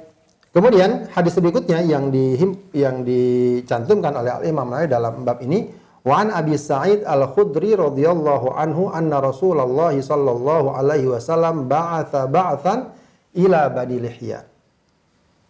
kemudian 0.53 1.09
hadis 1.09 1.37
berikutnya 1.37 1.81
yang 1.81 2.13
di 2.13 2.37
yang 2.73 3.01
dicantumkan 3.01 4.13
oleh 4.13 4.29
Al 4.29 4.43
Imam 4.45 4.69
Nawawi 4.69 4.85
dalam 4.89 5.25
bab 5.25 5.41
ini 5.41 5.69
Wa 6.01 6.25
an 6.25 6.33
Abi 6.33 6.57
Sa'id 6.57 7.05
Al-Khudri 7.05 7.77
radhiyallahu 7.77 8.57
anhu 8.57 8.89
anna 8.89 9.21
Rasulullah 9.21 9.93
sallallahu 9.93 10.73
alaihi 10.73 11.13
wasallam 11.13 11.69
ba'atha 11.69 12.25
ba'than 12.25 12.89
ila 13.37 13.69
Bani 13.69 13.97
Lihya. 14.01 14.41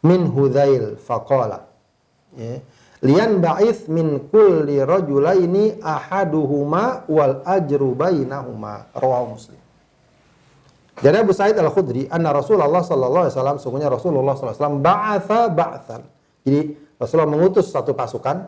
Min 0.03 0.27
Hudzail 0.27 0.99
faqala. 0.99 1.63
Ya. 2.35 2.59
Lian 3.01 3.39
ba'ith 3.39 3.87
min 3.87 4.27
kulli 4.29 4.77
rajulaini 4.83 5.79
ahaduhuma 5.79 7.07
wal 7.07 7.41
ajru 7.47 7.95
bainahuma. 7.95 8.91
Rawahu 8.91 9.39
Muslim. 9.39 9.61
Jadi 11.01 11.17
Abu 11.17 11.33
Sa'id 11.33 11.57
Al-Khudri 11.57 12.05
anna 12.11 12.29
Rasulullah 12.29 12.83
sallallahu 12.85 13.25
alaihi 13.25 13.33
wasallam 13.33 13.57
sungguhnya 13.57 13.89
Rasulullah 13.89 14.37
sallallahu 14.37 14.53
alaihi 14.53 14.61
wasallam 14.61 14.79
ba'atha 14.85 15.39
ba'than 15.49 16.01
jadi 16.45 16.61
Rasulullah 17.01 17.29
mengutus 17.29 17.73
satu 17.73 17.97
pasukan 17.97 18.45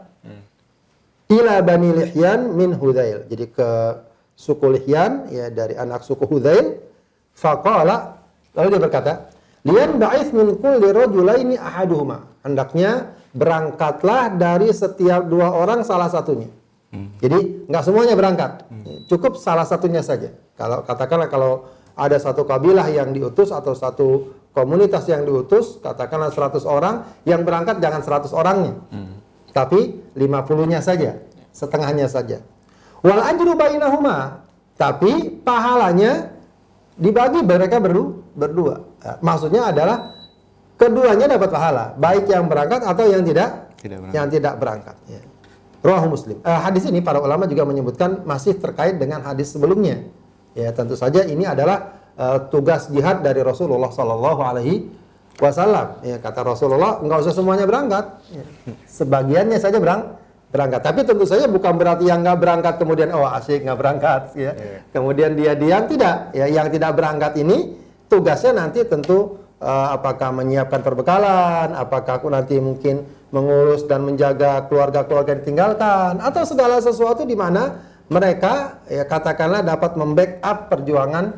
ila 1.31 1.55
Bani 1.63 1.89
Lihyan 1.93 2.51
min 2.53 2.75
Hudzail. 2.75 3.29
Jadi 3.29 3.45
ke 3.51 3.69
suku 4.35 4.65
Lihyan 4.79 5.29
ya 5.31 5.47
dari 5.53 5.77
anak 5.77 6.03
suku 6.03 6.25
Hudzail. 6.27 6.81
Faqala 7.33 8.21
lalu 8.53 8.67
dia 8.77 8.81
berkata, 8.81 9.13
"Lian 9.65 9.97
ba'ith 9.97 10.29
min 10.35 10.57
kulli 10.59 10.89
rajulaini 10.93 11.55
ahaduhuma." 11.57 12.29
Hendaknya 12.45 13.15
berangkatlah 13.33 14.37
dari 14.37 14.69
setiap 14.69 15.25
dua 15.25 15.49
orang 15.49 15.81
salah 15.81 16.11
satunya. 16.11 16.51
Hmm. 16.93 17.09
Jadi 17.17 17.65
nggak 17.65 17.83
semuanya 17.83 18.13
berangkat, 18.13 18.69
hmm. 18.69 19.09
cukup 19.09 19.41
salah 19.41 19.65
satunya 19.65 20.05
saja. 20.05 20.29
Kalau 20.53 20.85
katakanlah 20.85 21.25
kalau 21.25 21.65
ada 21.97 22.21
satu 22.21 22.45
kabilah 22.45 22.85
yang 22.93 23.09
diutus 23.09 23.49
atau 23.49 23.73
satu 23.73 24.29
komunitas 24.53 25.09
yang 25.09 25.25
diutus, 25.25 25.81
katakanlah 25.81 26.29
100 26.29 26.61
orang, 26.69 27.09
yang 27.25 27.41
berangkat 27.41 27.81
jangan 27.81 28.05
100 28.05 28.29
orangnya. 28.29 28.77
Hmm 28.93 29.12
tapi 29.53 30.01
50-nya 30.17 30.81
saja, 30.81 31.21
setengahnya 31.53 32.09
saja. 32.09 32.41
Wal 33.05 33.21
ajru 33.21 33.53
bainahuma, 33.53 34.43
tapi 34.75 35.29
pahalanya 35.45 36.33
dibagi 36.97 37.45
mereka 37.45 37.77
berdu 37.77 38.25
berdua. 38.33 38.81
Ya, 39.05 39.21
maksudnya 39.21 39.69
adalah 39.69 40.17
keduanya 40.77 41.29
dapat 41.29 41.49
pahala, 41.53 41.93
baik 41.95 42.25
yang 42.27 42.49
berangkat 42.49 42.81
atau 42.81 43.05
yang 43.05 43.21
tidak, 43.21 43.71
tidak 43.77 43.97
berangkat. 44.01 44.15
yang 44.17 44.27
tidak 44.33 44.53
berangkat. 44.57 44.95
Ya. 45.05 45.21
Roh 45.83 46.03
Muslim. 46.07 46.39
Eh, 46.39 46.59
hadis 46.63 46.87
ini 46.87 47.03
para 47.03 47.19
ulama 47.19 47.43
juga 47.43 47.67
menyebutkan 47.67 48.23
masih 48.23 48.55
terkait 48.55 48.95
dengan 48.95 49.19
hadis 49.21 49.51
sebelumnya. 49.51 50.07
Ya, 50.55 50.71
tentu 50.71 50.93
saja 50.95 51.25
ini 51.25 51.49
adalah 51.49 51.97
uh, 52.13 52.45
tugas 52.53 52.85
jihad 52.93 53.25
dari 53.25 53.41
Rasulullah 53.41 53.89
Sallallahu 53.89 54.41
Alaihi 54.45 54.85
wasallam. 55.41 56.01
Ya, 56.05 56.17
kata 56.21 56.45
Rasulullah, 56.45 57.01
nggak 57.01 57.19
usah 57.25 57.33
semuanya 57.33 57.65
berangkat. 57.65 58.05
Ya. 58.29 58.45
Sebagiannya 58.85 59.57
saja 59.57 59.77
berang, 59.81 60.17
berangkat. 60.53 60.81
Tapi 60.85 60.99
tentu 61.07 61.25
saja 61.25 61.49
bukan 61.49 61.73
berarti 61.77 62.05
yang 62.05 62.21
nggak 62.21 62.37
berangkat 62.37 62.73
kemudian 62.77 63.09
oh 63.15 63.25
asik 63.25 63.65
nggak 63.65 63.79
berangkat. 63.79 64.21
Ya. 64.37 64.53
Yeah. 64.53 64.79
Kemudian 64.93 65.33
dia 65.33 65.53
diam 65.57 65.89
tidak. 65.89 66.33
Ya, 66.37 66.45
yang 66.45 66.69
tidak 66.69 66.93
berangkat 66.93 67.33
ini 67.41 67.77
tugasnya 68.11 68.53
nanti 68.61 68.85
tentu 68.85 69.41
uh, 69.63 69.87
apakah 69.97 70.29
menyiapkan 70.35 70.85
perbekalan, 70.85 71.73
apakah 71.73 72.21
aku 72.21 72.29
nanti 72.29 72.61
mungkin 72.61 73.01
mengurus 73.33 73.89
dan 73.89 74.05
menjaga 74.05 74.69
keluarga-keluarga 74.69 75.33
yang 75.33 75.41
ditinggalkan, 75.41 76.21
atau 76.21 76.45
segala 76.45 76.77
sesuatu 76.77 77.25
di 77.25 77.33
mana 77.33 77.81
mereka 78.05 78.83
ya 78.85 79.09
katakanlah 79.09 79.65
dapat 79.65 79.97
membackup 79.97 80.69
perjuangan 80.69 81.33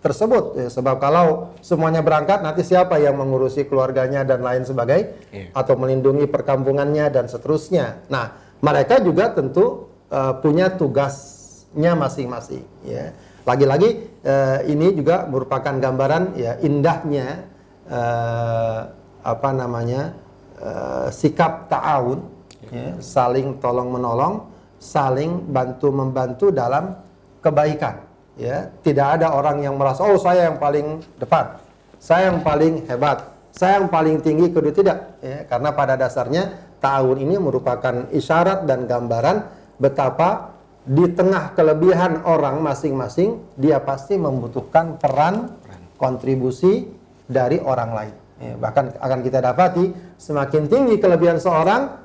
tersebut 0.00 0.56
ya, 0.56 0.68
sebab 0.72 0.96
kalau 0.96 1.52
semuanya 1.60 2.00
berangkat 2.00 2.40
nanti 2.40 2.64
siapa 2.64 2.96
yang 2.96 3.20
mengurusi 3.20 3.68
keluarganya 3.68 4.24
dan 4.24 4.40
lain 4.40 4.64
sebagainya 4.64 5.12
yeah. 5.28 5.52
atau 5.52 5.76
melindungi 5.76 6.24
perkampungannya 6.24 7.12
dan 7.12 7.28
seterusnya. 7.28 8.00
Nah, 8.08 8.32
mereka 8.64 8.96
juga 9.04 9.28
tentu 9.36 9.92
uh, 10.08 10.40
punya 10.40 10.72
tugasnya 10.72 11.92
masing-masing 11.96 12.64
ya. 12.88 13.12
Lagi-lagi 13.44 14.08
uh, 14.24 14.64
ini 14.64 14.96
juga 14.96 15.28
merupakan 15.28 15.72
gambaran 15.76 16.36
ya 16.36 16.56
indahnya 16.64 17.44
uh, 17.88 18.80
apa 19.20 19.50
namanya 19.52 20.16
uh, 20.64 21.12
sikap 21.12 21.68
ta'awun 21.68 22.24
yeah. 22.72 22.96
ya, 22.96 23.04
saling 23.04 23.60
tolong 23.60 23.92
menolong, 23.92 24.48
saling 24.80 25.44
bantu 25.52 25.92
membantu 25.92 26.48
dalam 26.48 26.96
kebaikan 27.44 28.09
ya 28.38 28.70
tidak 28.84 29.18
ada 29.18 29.34
orang 29.34 29.64
yang 29.64 29.74
merasa 29.74 30.06
oh 30.06 30.18
saya 30.20 30.52
yang 30.52 30.58
paling 30.60 31.02
depan 31.18 31.58
saya 31.98 32.30
yang 32.30 32.44
paling 32.44 32.86
hebat 32.86 33.30
saya 33.50 33.82
yang 33.82 33.90
paling 33.90 34.22
tinggi. 34.22 34.50
Kedua 34.50 34.72
tidak 34.72 35.20
ya 35.20 35.44
karena 35.46 35.70
pada 35.74 35.94
dasarnya 35.98 36.74
tahun 36.78 37.20
ini 37.20 37.36
merupakan 37.36 38.08
isyarat 38.14 38.64
dan 38.64 38.86
gambaran 38.86 39.36
betapa 39.76 40.56
di 40.86 41.12
tengah 41.12 41.52
kelebihan 41.52 42.24
orang 42.24 42.62
masing-masing 42.64 43.36
dia 43.60 43.82
pasti 43.84 44.16
membutuhkan 44.16 44.96
peran 44.96 45.60
kontribusi 46.00 46.88
dari 47.28 47.60
orang 47.60 47.90
lain. 47.92 48.14
Ya, 48.40 48.56
bahkan 48.56 48.96
akan 48.96 49.20
kita 49.20 49.44
dapati 49.44 49.92
semakin 50.16 50.64
tinggi 50.64 50.96
kelebihan 50.96 51.36
seorang 51.36 52.00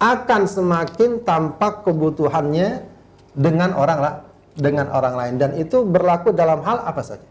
akan 0.00 0.42
semakin 0.48 1.20
tampak 1.20 1.84
kebutuhannya 1.84 2.80
dengan 3.36 3.76
orang 3.76 3.98
lain 4.00 4.23
dengan 4.54 4.90
orang 4.94 5.14
lain 5.18 5.34
dan 5.36 5.50
itu 5.58 5.82
berlaku 5.82 6.30
dalam 6.30 6.62
hal 6.62 6.86
apa 6.86 7.02
saja 7.02 7.26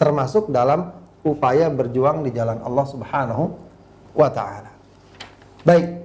termasuk 0.00 0.50
dalam 0.50 0.90
upaya 1.24 1.72
berjuang 1.72 2.24
di 2.24 2.30
jalan 2.34 2.60
Allah 2.60 2.84
Subhanahu 2.84 3.44
wa 4.12 4.28
taala. 4.28 4.70
Baik. 5.64 6.04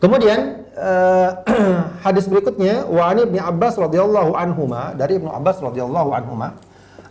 Kemudian 0.00 0.66
uh, 0.74 1.30
hadis 2.06 2.26
berikutnya 2.26 2.88
wa 2.88 3.12
ani 3.12 3.28
Abbas 3.38 3.78
radhiyallahu 3.78 4.34
anhuma 4.34 4.96
dari 4.96 5.20
Ibnu 5.20 5.30
Abbas 5.30 5.62
radhiyallahu 5.62 6.10
anhuma 6.10 6.58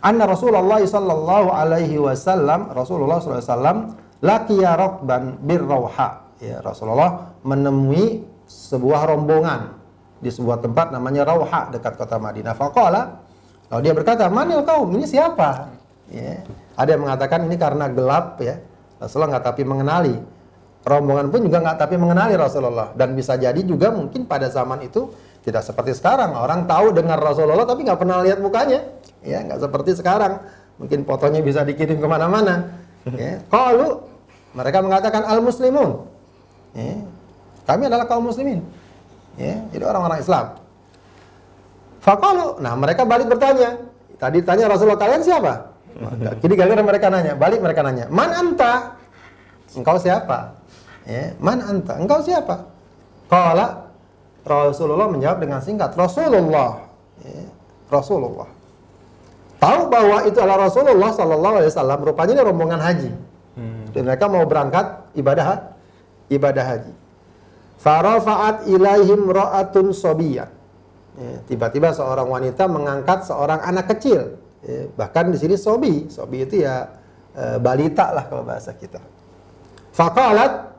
anna 0.02 0.28
Rasulullah 0.28 0.82
sallallahu 0.82 1.48
alaihi 1.48 1.96
wasallam 1.96 2.68
Rasulullah 2.74 3.22
sallallahu 3.22 3.40
alaihi 3.40 3.54
wasallam 3.54 3.78
laqiya 4.20 4.70
rakban 4.76 5.22
birrauha 5.40 6.08
ya 6.42 6.60
Rasulullah 6.60 7.32
menemui 7.46 8.26
sebuah 8.44 9.08
rombongan 9.08 9.81
di 10.22 10.30
sebuah 10.30 10.62
tempat 10.62 10.94
namanya 10.94 11.26
Rauha 11.26 11.74
dekat 11.74 11.98
kota 11.98 12.16
Madinah. 12.22 12.54
Faqala 12.54 13.18
lalu 13.74 13.80
dia 13.82 13.94
berkata, 13.98 14.30
"Manil 14.30 14.62
kaum? 14.62 14.86
Ini 14.94 15.04
siapa?" 15.04 15.74
Ya. 16.14 16.46
Ada 16.78 16.94
yang 16.94 17.02
mengatakan 17.04 17.44
ini 17.50 17.58
karena 17.58 17.90
gelap 17.90 18.38
ya. 18.38 18.62
Rasulullah 19.02 19.36
nggak 19.36 19.44
tapi 19.50 19.62
mengenali. 19.66 20.14
Rombongan 20.82 21.30
pun 21.30 21.46
juga 21.46 21.62
nggak 21.62 21.78
tapi 21.78 21.94
mengenali 21.94 22.34
Rasulullah 22.34 22.90
dan 22.98 23.14
bisa 23.14 23.38
jadi 23.38 23.58
juga 23.62 23.94
mungkin 23.94 24.26
pada 24.26 24.50
zaman 24.50 24.82
itu 24.82 25.14
tidak 25.46 25.62
seperti 25.62 25.94
sekarang 25.94 26.34
orang 26.34 26.66
tahu 26.66 26.90
dengar 26.90 27.22
Rasulullah 27.22 27.62
tapi 27.62 27.86
nggak 27.86 28.02
pernah 28.02 28.18
lihat 28.18 28.42
mukanya 28.42 28.82
ya 29.22 29.46
nggak 29.46 29.62
seperti 29.62 29.94
sekarang 29.94 30.42
mungkin 30.82 31.06
fotonya 31.06 31.38
bisa 31.38 31.62
dikirim 31.62 32.02
ke 32.02 32.06
mana-mana 32.10 32.82
ya. 33.14 33.38
kalau 33.46 34.10
mereka 34.58 34.82
mengatakan 34.82 35.22
al 35.22 35.38
muslimun 35.38 36.02
ya. 36.74 36.98
kami 37.62 37.86
adalah 37.86 38.10
kaum 38.10 38.26
muslimin 38.26 38.66
ya. 39.40 39.56
jadi 39.72 39.84
orang-orang 39.84 40.20
Islam 40.20 40.62
Fakalu, 42.02 42.58
nah 42.58 42.74
mereka 42.74 43.06
balik 43.06 43.30
bertanya. 43.30 43.78
Tadi 44.18 44.42
tanya 44.42 44.66
Rasulullah 44.66 44.98
kalian 44.98 45.22
siapa? 45.22 45.70
Jadi 46.42 46.54
gara-gara 46.58 46.82
mereka 46.82 47.06
nanya, 47.14 47.38
balik 47.38 47.62
mereka 47.62 47.86
nanya, 47.86 48.10
man 48.10 48.30
anta? 48.34 48.98
Engkau 49.78 50.02
siapa? 50.02 50.58
Ya, 51.06 51.30
man 51.38 51.62
anta? 51.62 51.94
Engkau 52.02 52.18
siapa? 52.18 52.66
Kala 53.30 53.86
Rasulullah 54.42 55.06
menjawab 55.06 55.38
dengan 55.38 55.62
singkat, 55.62 55.94
Rasulullah. 55.94 56.82
Ya, 57.22 57.46
Rasulullah. 57.86 58.50
Tahu 59.62 59.80
bahwa 59.86 60.26
itu 60.26 60.38
adalah 60.42 60.66
Rasulullah 60.66 61.14
Sallallahu 61.14 61.54
Alaihi 61.62 61.70
Wasallam. 61.70 61.98
Rupanya 62.02 62.32
ini 62.34 62.42
rombongan 62.42 62.80
haji. 62.82 63.10
Hmm. 63.54 63.86
Dan 63.94 64.10
mereka 64.10 64.26
mau 64.26 64.42
berangkat 64.42 65.06
ibadah 65.14 65.70
ibadah 66.26 66.64
haji. 66.66 66.92
Farafaat 67.82 68.70
ilaihim 68.70 69.26
ra'atun 69.26 69.90
sobiyah. 69.90 70.46
Ya, 71.18 71.32
tiba-tiba 71.50 71.90
seorang 71.90 72.30
wanita 72.30 72.70
mengangkat 72.70 73.26
seorang 73.26 73.58
anak 73.58 73.90
kecil. 73.90 74.38
Ya, 74.62 74.86
bahkan 74.94 75.34
di 75.34 75.36
sini 75.36 75.58
sobi. 75.58 76.06
Sobi 76.06 76.46
itu 76.46 76.62
ya 76.62 76.94
e, 77.34 77.58
balita 77.58 78.14
lah 78.14 78.30
kalau 78.30 78.46
bahasa 78.46 78.70
kita. 78.72 79.02
Faqalat 79.90 80.72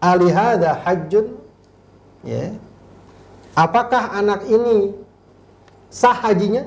alihada 0.00 0.80
hajjun. 0.82 1.36
Ya. 2.24 2.56
Apakah 3.52 4.16
anak 4.16 4.48
ini 4.48 4.96
sah 5.92 6.16
hajinya? 6.16 6.64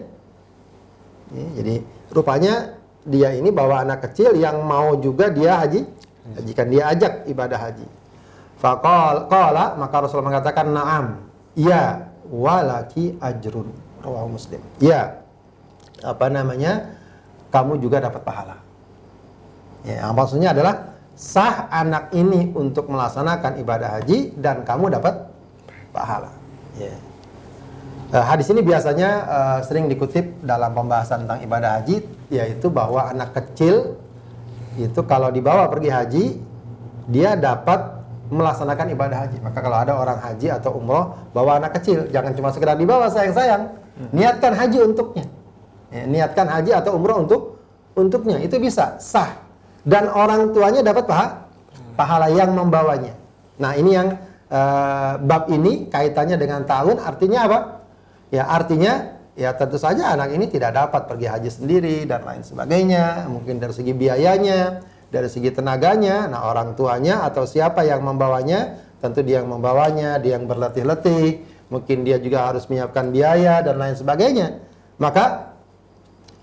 Ya, 1.33 1.45
jadi 1.57 1.75
rupanya 2.13 2.77
dia 3.01 3.33
ini 3.33 3.49
bawa 3.49 3.81
anak 3.81 4.05
kecil 4.07 4.37
yang 4.37 4.61
mau 4.61 4.93
juga 5.01 5.33
dia 5.33 5.57
haji, 5.57 5.81
hajikan 6.37 6.67
dia 6.69 6.83
ajak 6.93 7.25
ibadah 7.25 7.57
haji. 7.57 8.04
Kala 8.61 9.77
maka 9.77 9.95
Rasulullah 10.01 10.31
mengatakan 10.35 10.71
naam, 10.73 11.05
ya 11.53 12.09
walaki 12.27 13.19
ajrun 13.21 13.69
rawahu 14.01 14.35
Muslim. 14.39 14.61
Ya, 14.81 15.21
apa 16.01 16.27
namanya? 16.31 16.97
Kamu 17.53 17.79
juga 17.79 18.03
dapat 18.03 18.19
pahala. 18.25 18.57
Ya, 19.85 20.09
maksudnya 20.11 20.51
adalah 20.51 20.97
sah 21.15 21.71
anak 21.71 22.11
ini 22.11 22.51
untuk 22.51 22.91
melaksanakan 22.91 23.63
ibadah 23.63 24.01
haji 24.01 24.35
dan 24.35 24.67
kamu 24.67 24.91
dapat 24.91 25.29
pahala. 25.95 26.35
Ya. 26.75 26.91
Uh, 28.11 28.21
hadis 28.21 28.51
ini 28.51 28.61
biasanya 28.61 29.09
uh, 29.25 29.59
sering 29.63 29.87
dikutip 29.87 30.43
dalam 30.43 30.75
pembahasan 30.75 31.25
tentang 31.25 31.41
ibadah 31.41 31.79
haji, 31.79 32.03
yaitu 32.27 32.67
bahwa 32.67 33.07
anak 33.07 33.31
kecil 33.33 33.95
itu 34.75 34.99
kalau 35.07 35.31
dibawa 35.31 35.71
pergi 35.71 35.89
haji, 35.89 36.25
dia 37.07 37.39
dapat 37.39 37.94
melaksanakan 38.29 38.85
ibadah 38.93 39.17
haji. 39.27 39.37
Maka 39.41 39.59
kalau 39.61 39.77
ada 39.77 39.93
orang 39.97 40.19
haji 40.21 40.47
atau 40.49 40.77
umroh 40.77 41.13
bawa 41.35 41.61
anak 41.61 41.77
kecil, 41.81 42.09
jangan 42.09 42.33
cuma 42.33 42.49
sekedar 42.49 42.75
dibawa 42.77 43.09
sayang-sayang, 43.09 43.73
hmm. 43.99 44.09
niatkan 44.13 44.53
haji 44.53 44.77
untuknya. 44.81 45.25
Ya, 45.93 46.03
niatkan 46.09 46.47
haji 46.49 46.71
atau 46.73 46.97
umroh 46.97 47.21
untuk 47.21 47.41
untuknya, 47.95 48.41
itu 48.41 48.57
bisa 48.57 48.97
sah. 48.97 49.37
Dan 49.85 50.09
orang 50.09 50.49
tuanya 50.51 50.81
dapat 50.81 51.05
paha, 51.05 51.45
pahala 51.93 52.27
yang 52.33 52.57
membawanya. 52.57 53.13
Nah 53.61 53.77
ini 53.77 53.93
yang 53.93 54.17
uh, 54.49 55.21
bab 55.21 55.47
ini 55.53 55.87
kaitannya 55.87 56.35
dengan 56.41 56.65
tahun, 56.65 56.99
artinya 56.99 57.39
apa? 57.45 57.59
Ya 58.33 58.49
artinya 58.49 59.15
ya 59.37 59.53
tentu 59.53 59.77
saja 59.77 60.15
anak 60.15 60.33
ini 60.33 60.49
tidak 60.49 60.73
dapat 60.73 61.05
pergi 61.05 61.27
haji 61.29 61.49
sendiri 61.53 61.97
dan 62.09 62.25
lain 62.25 62.41
sebagainya. 62.41 63.29
Mungkin 63.29 63.61
dari 63.61 63.71
segi 63.71 63.93
biayanya, 63.93 64.81
dari 65.15 65.31
segi 65.31 65.47
tenaganya, 65.47 66.27
nah 66.27 66.51
orang 66.51 66.75
tuanya 66.75 67.23
atau 67.23 67.47
siapa 67.47 67.87
yang 67.87 68.03
membawanya, 68.03 68.75
tentu 68.99 69.23
dia 69.23 69.39
yang 69.39 69.47
membawanya, 69.47 70.19
dia 70.19 70.35
yang 70.35 70.43
berletih-letih, 70.43 71.39
mungkin 71.71 72.03
dia 72.03 72.19
juga 72.19 72.51
harus 72.51 72.67
menyiapkan 72.67 73.15
biaya 73.15 73.63
dan 73.63 73.79
lain 73.79 73.95
sebagainya. 73.95 74.59
Maka 74.99 75.55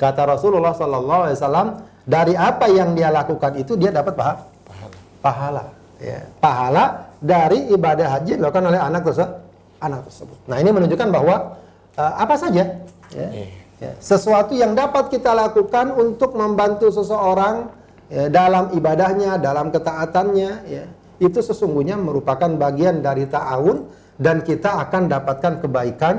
kata 0.01 0.25
Rasulullah 0.25 0.73
Sallallahu 0.73 1.21
Alaihi 1.29 1.37
Wasallam 1.37 1.69
dari 2.09 2.33
apa 2.33 2.67
yang 2.73 2.97
dia 2.97 3.13
lakukan 3.13 3.61
itu 3.61 3.77
dia 3.77 3.93
dapat 3.93 4.17
pahala. 4.17 4.41
Pahala. 4.65 4.97
Pahala. 5.21 5.65
Ya. 6.01 6.21
Pahala 6.41 6.85
dari 7.21 7.69
ibadah 7.69 8.09
haji 8.19 8.41
dilakukan 8.41 8.73
oleh 8.73 8.81
anak 8.81 9.05
tersebut. 9.05 9.37
Anak 9.85 10.01
tersebut. 10.09 10.39
Nah 10.49 10.57
ini 10.63 10.71
menunjukkan 10.73 11.09
bahwa 11.13 11.61
uh, 12.01 12.13
apa 12.17 12.35
saja 12.39 12.81
ya, 13.11 13.29
iya. 13.35 13.47
ya, 13.83 13.93
sesuatu 13.99 14.55
yang 14.55 14.79
dapat 14.79 15.11
kita 15.11 15.35
lakukan 15.35 15.93
untuk 15.93 16.39
membantu 16.39 16.89
seseorang 16.89 17.82
ya, 18.13 18.29
dalam 18.29 18.77
ibadahnya, 18.77 19.41
dalam 19.41 19.73
ketaatannya, 19.73 20.51
ya, 20.69 20.85
itu 21.17 21.41
sesungguhnya 21.41 21.97
merupakan 21.97 22.53
bagian 22.53 23.01
dari 23.01 23.25
ta'awun 23.25 23.89
dan 24.21 24.45
kita 24.45 24.85
akan 24.85 25.09
dapatkan 25.09 25.65
kebaikan 25.65 26.15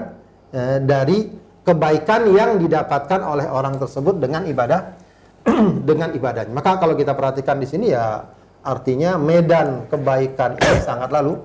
ya, 0.50 0.82
dari 0.82 1.30
kebaikan 1.62 2.28
yang 2.34 2.58
didapatkan 2.58 3.22
oleh 3.22 3.48
orang 3.48 3.78
tersebut 3.78 4.18
dengan 4.18 4.44
ibadah 4.50 4.98
dengan 5.90 6.10
ibadahnya. 6.12 6.52
Maka 6.52 6.82
kalau 6.82 6.98
kita 6.98 7.14
perhatikan 7.14 7.62
di 7.62 7.68
sini 7.70 7.94
ya 7.94 8.26
artinya 8.64 9.20
medan 9.20 9.86
kebaikan 9.92 10.56
ini 10.60 10.80
sangatlah 10.82 11.22
lu 11.22 11.36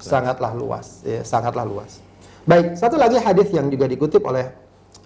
sangatlah 0.00 0.52
luas, 0.56 1.04
ya, 1.04 1.20
sangatlah 1.20 1.64
luas. 1.68 2.00
Baik, 2.48 2.72
satu 2.80 2.96
lagi 2.96 3.20
hadis 3.20 3.52
yang 3.52 3.68
juga 3.68 3.84
dikutip 3.84 4.24
oleh 4.24 4.48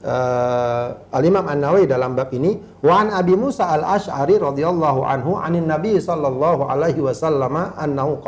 uh, 0.04 1.16
Al-Imam 1.16 1.48
An-Nawawi 1.48 1.88
dalam 1.88 2.12
bab 2.12 2.30
ini, 2.36 2.60
wa 2.84 3.00
an 3.00 3.08
Abi 3.10 3.34
Musa 3.34 3.72
Al-Asy'ari 3.72 4.36
radhiyallahu 4.38 5.00
anhu 5.02 5.40
anin 5.40 5.64
Nabi 5.64 5.96
sallallahu 5.96 6.68
alaihi 6.68 7.00
wasallam 7.00 7.74
annahu. 7.74 8.20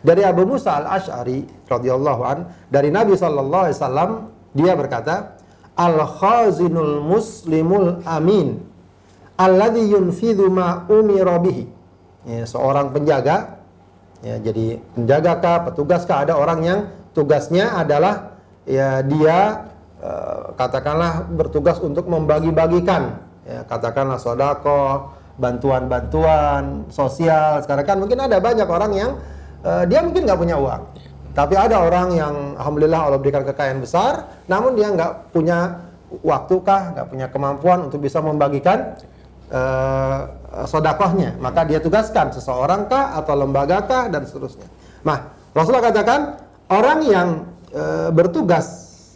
Dari 0.00 0.24
Abu 0.24 0.48
Musa 0.48 0.80
Al-Asy'ari 0.80 1.68
radhiyallahu 1.68 2.22
an 2.24 2.38
dari 2.72 2.88
Nabi 2.88 3.14
sallallahu 3.14 3.68
alaihi 3.68 3.76
wasallam 3.76 4.10
dia 4.56 4.72
berkata, 4.74 5.38
Al-khazinul 5.78 7.06
muslimul 7.06 8.02
amin 8.02 8.58
alladhi 9.38 9.94
yunfidhu 9.94 10.50
ma 10.50 10.82
umira 10.90 11.38
bihi. 11.38 11.70
Ya, 12.26 12.44
seorang 12.44 12.90
penjaga 12.90 13.62
ya 14.20 14.42
jadi 14.42 14.82
penjaga 14.98 15.32
kah, 15.38 15.58
petugas 15.70 16.02
kah 16.02 16.26
ada 16.26 16.34
orang 16.34 16.60
yang 16.66 16.80
tugasnya 17.14 17.78
adalah 17.78 18.34
ya 18.66 19.00
dia 19.06 19.70
uh, 20.02 20.54
katakanlah 20.54 21.26
bertugas 21.30 21.78
untuk 21.82 22.06
membagi-bagikan. 22.06 23.22
Ya 23.48 23.64
katakanlah 23.64 24.20
sodako 24.20 25.14
bantuan-bantuan 25.38 26.88
sosial. 26.92 27.62
Sekarang 27.64 27.84
kan 27.86 27.96
mungkin 27.96 28.18
ada 28.20 28.36
banyak 28.42 28.68
orang 28.68 28.92
yang 28.92 29.10
uh, 29.64 29.84
dia 29.86 30.02
mungkin 30.04 30.26
nggak 30.26 30.38
punya 30.38 30.56
uang. 30.58 30.82
Tapi 31.32 31.54
ada 31.54 31.86
orang 31.86 32.08
yang 32.12 32.34
alhamdulillah 32.58 33.00
Allah 33.08 33.20
berikan 33.22 33.46
kekayaan 33.46 33.78
besar. 33.78 34.26
Namun 34.50 34.74
dia 34.74 34.90
nggak 34.90 35.30
punya 35.30 35.88
waktu 36.24 36.54
kah 36.66 36.82
nggak 36.96 37.06
punya 37.08 37.26
kemampuan 37.30 37.78
untuk 37.86 38.02
bisa 38.02 38.18
membagikan 38.18 38.98
uh, 39.54 40.26
sodakohnya. 40.66 41.38
Maka 41.38 41.64
dia 41.68 41.78
tugaskan 41.78 42.34
seseorang 42.34 42.90
kah 42.90 43.16
atau 43.22 43.38
lembaga 43.38 43.84
kah 43.86 44.04
dan 44.10 44.26
seterusnya. 44.26 44.66
Nah 45.06 45.38
Rasulullah 45.54 45.90
katakan 45.90 46.20
orang 46.68 46.98
yang 47.04 47.28
e, 47.72 48.12
bertugas 48.12 48.66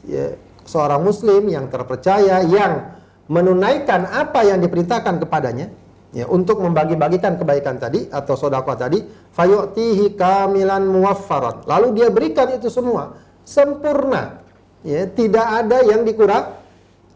ya, 0.03 0.35
seorang 0.65 1.03
muslim 1.03 1.49
yang 1.49 1.67
terpercaya 1.69 2.43
yang 2.47 2.99
menunaikan 3.31 4.07
apa 4.09 4.45
yang 4.47 4.59
diperintahkan 4.59 5.23
kepadanya 5.23 5.71
ya 6.13 6.29
untuk 6.29 6.61
membagi-bagikan 6.61 7.41
kebaikan 7.41 7.81
tadi 7.81 8.11
atau 8.13 8.35
sodako 8.37 8.77
tadi 8.77 9.01
fayu'tihi 9.33 10.19
kamilan 10.19 10.85
muwaffaran 10.85 11.65
lalu 11.65 12.03
dia 12.03 12.09
berikan 12.13 12.51
itu 12.53 12.69
semua 12.69 13.17
sempurna 13.43 14.43
ya 14.87 15.07
tidak 15.11 15.47
ada 15.65 15.79
yang 15.87 16.03
dikurang 16.03 16.63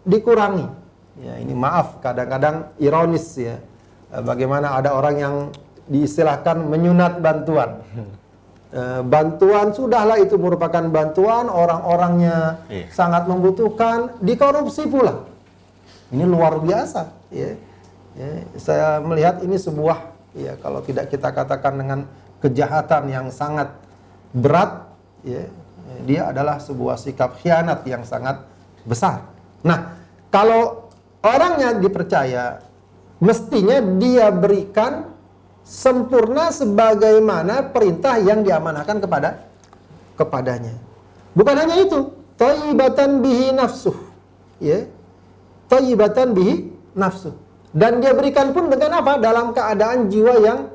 dikurangi. 0.07 0.67
Ya 1.17 1.35
ini 1.43 1.53
maaf 1.57 1.99
kadang-kadang 1.99 2.77
ironis 2.79 3.27
ya 3.41 3.59
bagaimana 4.23 4.79
ada 4.79 4.95
orang 4.95 5.17
yang 5.19 5.35
diistilahkan 5.91 6.63
menyunat 6.67 7.19
bantuan 7.19 7.83
Eh, 8.67 9.03
bantuan 9.07 9.71
sudahlah 9.71 10.19
itu 10.19 10.35
merupakan 10.35 10.83
bantuan 10.91 11.47
orang-orangnya 11.47 12.67
iya. 12.67 12.91
sangat 12.91 13.31
membutuhkan 13.31 14.19
dikorupsi 14.19 14.91
pula 14.91 15.23
ini 16.11 16.27
luar 16.27 16.59
biasa 16.59 17.15
ya. 17.31 17.55
ya 18.19 18.31
saya 18.59 18.99
melihat 18.99 19.39
ini 19.47 19.55
sebuah 19.55 20.11
ya 20.35 20.59
kalau 20.59 20.83
tidak 20.83 21.15
kita 21.15 21.31
katakan 21.31 21.79
dengan 21.79 22.11
kejahatan 22.43 23.07
yang 23.07 23.27
sangat 23.31 23.71
berat 24.35 24.91
ya 25.23 25.47
Dia 26.03 26.35
adalah 26.35 26.59
sebuah 26.59 26.99
sikap 26.99 27.39
khianat 27.39 27.87
yang 27.87 28.03
sangat 28.03 28.43
besar. 28.83 29.23
Nah, 29.63 29.95
kalau 30.35 30.91
orangnya 31.23 31.79
dipercaya, 31.79 32.59
mestinya 33.23 33.79
dia 33.97 34.35
berikan 34.35 35.16
sempurna 35.67 36.55
sebagaimana 36.55 37.75
perintah 37.75 38.23
yang 38.23 38.47
diamanahkan 38.47 39.03
kepada 39.03 39.51
kepadanya. 40.15 40.79
Bukan 41.35 41.55
hanya 41.59 41.83
itu, 41.83 42.15
thayyibatan 42.39 43.19
bihi 43.19 43.51
nafsuh. 43.51 43.99
Ya. 44.63 44.87
Thayyibatan 45.67 46.33
bihi 46.33 46.71
nafsuh. 46.95 47.35
Dan 47.75 47.99
dia 48.01 48.15
berikan 48.15 48.55
pun 48.55 48.71
dengan 48.71 49.03
apa? 49.03 49.19
Dalam 49.19 49.51
keadaan 49.53 50.09
jiwa 50.09 50.39
yang 50.41 50.71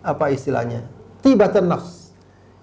apa 0.00 0.30
istilahnya? 0.32 0.86
Tibatan 1.20 1.68
nafs. 1.68 2.14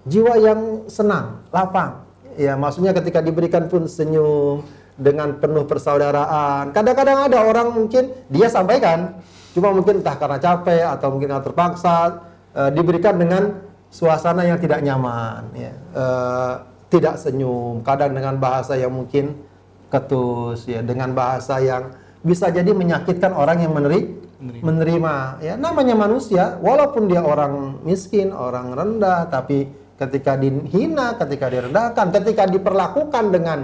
Jiwa 0.08 0.34
yang 0.40 0.88
senang, 0.88 1.44
lapang. 1.52 2.08
Ya, 2.34 2.56
maksudnya 2.56 2.96
ketika 2.96 3.20
diberikan 3.20 3.68
pun 3.68 3.84
senyum 3.84 4.64
dengan 4.96 5.36
penuh 5.38 5.68
persaudaraan. 5.68 6.72
Kadang-kadang 6.72 7.28
ada 7.30 7.38
orang 7.44 7.70
mungkin 7.70 8.10
dia 8.32 8.48
sampaikan, 8.48 9.20
cuma 9.50 9.74
mungkin 9.74 10.02
entah 10.02 10.16
karena 10.16 10.38
capek 10.38 10.84
atau 10.98 11.08
mungkin 11.10 11.28
karena 11.34 11.44
terpaksa 11.44 11.96
e, 12.54 12.62
diberikan 12.74 13.18
dengan 13.18 13.58
suasana 13.90 14.46
yang 14.46 14.58
tidak 14.62 14.80
nyaman, 14.82 15.50
ya. 15.54 15.72
e, 15.74 16.04
tidak 16.90 17.18
senyum, 17.18 17.82
kadang 17.82 18.14
dengan 18.14 18.38
bahasa 18.38 18.78
yang 18.78 18.94
mungkin 18.94 19.34
ketus, 19.90 20.66
ya, 20.70 20.82
dengan 20.82 21.10
bahasa 21.14 21.58
yang 21.58 21.94
bisa 22.22 22.50
jadi 22.52 22.70
menyakitkan 22.70 23.34
orang 23.34 23.62
yang 23.66 23.72
meneri, 23.74 24.06
menerima. 24.38 24.62
menerima. 24.62 25.14
Ya, 25.42 25.54
namanya 25.58 25.94
manusia, 25.98 26.58
walaupun 26.62 27.10
dia 27.10 27.22
orang 27.22 27.82
miskin, 27.82 28.30
orang 28.30 28.70
rendah, 28.74 29.26
tapi 29.26 29.66
ketika 29.98 30.38
dihina, 30.38 31.18
ketika 31.18 31.46
direndahkan, 31.50 32.06
ketika 32.14 32.48
diperlakukan 32.48 33.24
dengan 33.28 33.58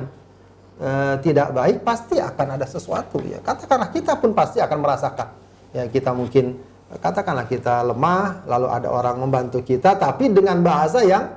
uh, 0.83 1.15
tidak 1.25 1.49
baik, 1.57 1.81
pasti 1.81 2.21
akan 2.21 2.61
ada 2.61 2.67
sesuatu. 2.69 3.23
Ya, 3.25 3.41
katakanlah 3.41 3.89
kita 3.95 4.19
pun 4.21 4.37
pasti 4.37 4.61
akan 4.61 4.79
merasakan. 4.83 5.46
Ya, 5.77 5.85
kita 5.93 6.17
mungkin 6.17 6.57
katakanlah 6.89 7.45
kita 7.45 7.85
lemah, 7.85 8.49
lalu 8.49 8.67
ada 8.73 8.89
orang 8.89 9.21
membantu 9.21 9.61
kita, 9.61 10.01
tapi 10.01 10.33
dengan 10.33 10.65
bahasa 10.65 11.05
yang 11.05 11.37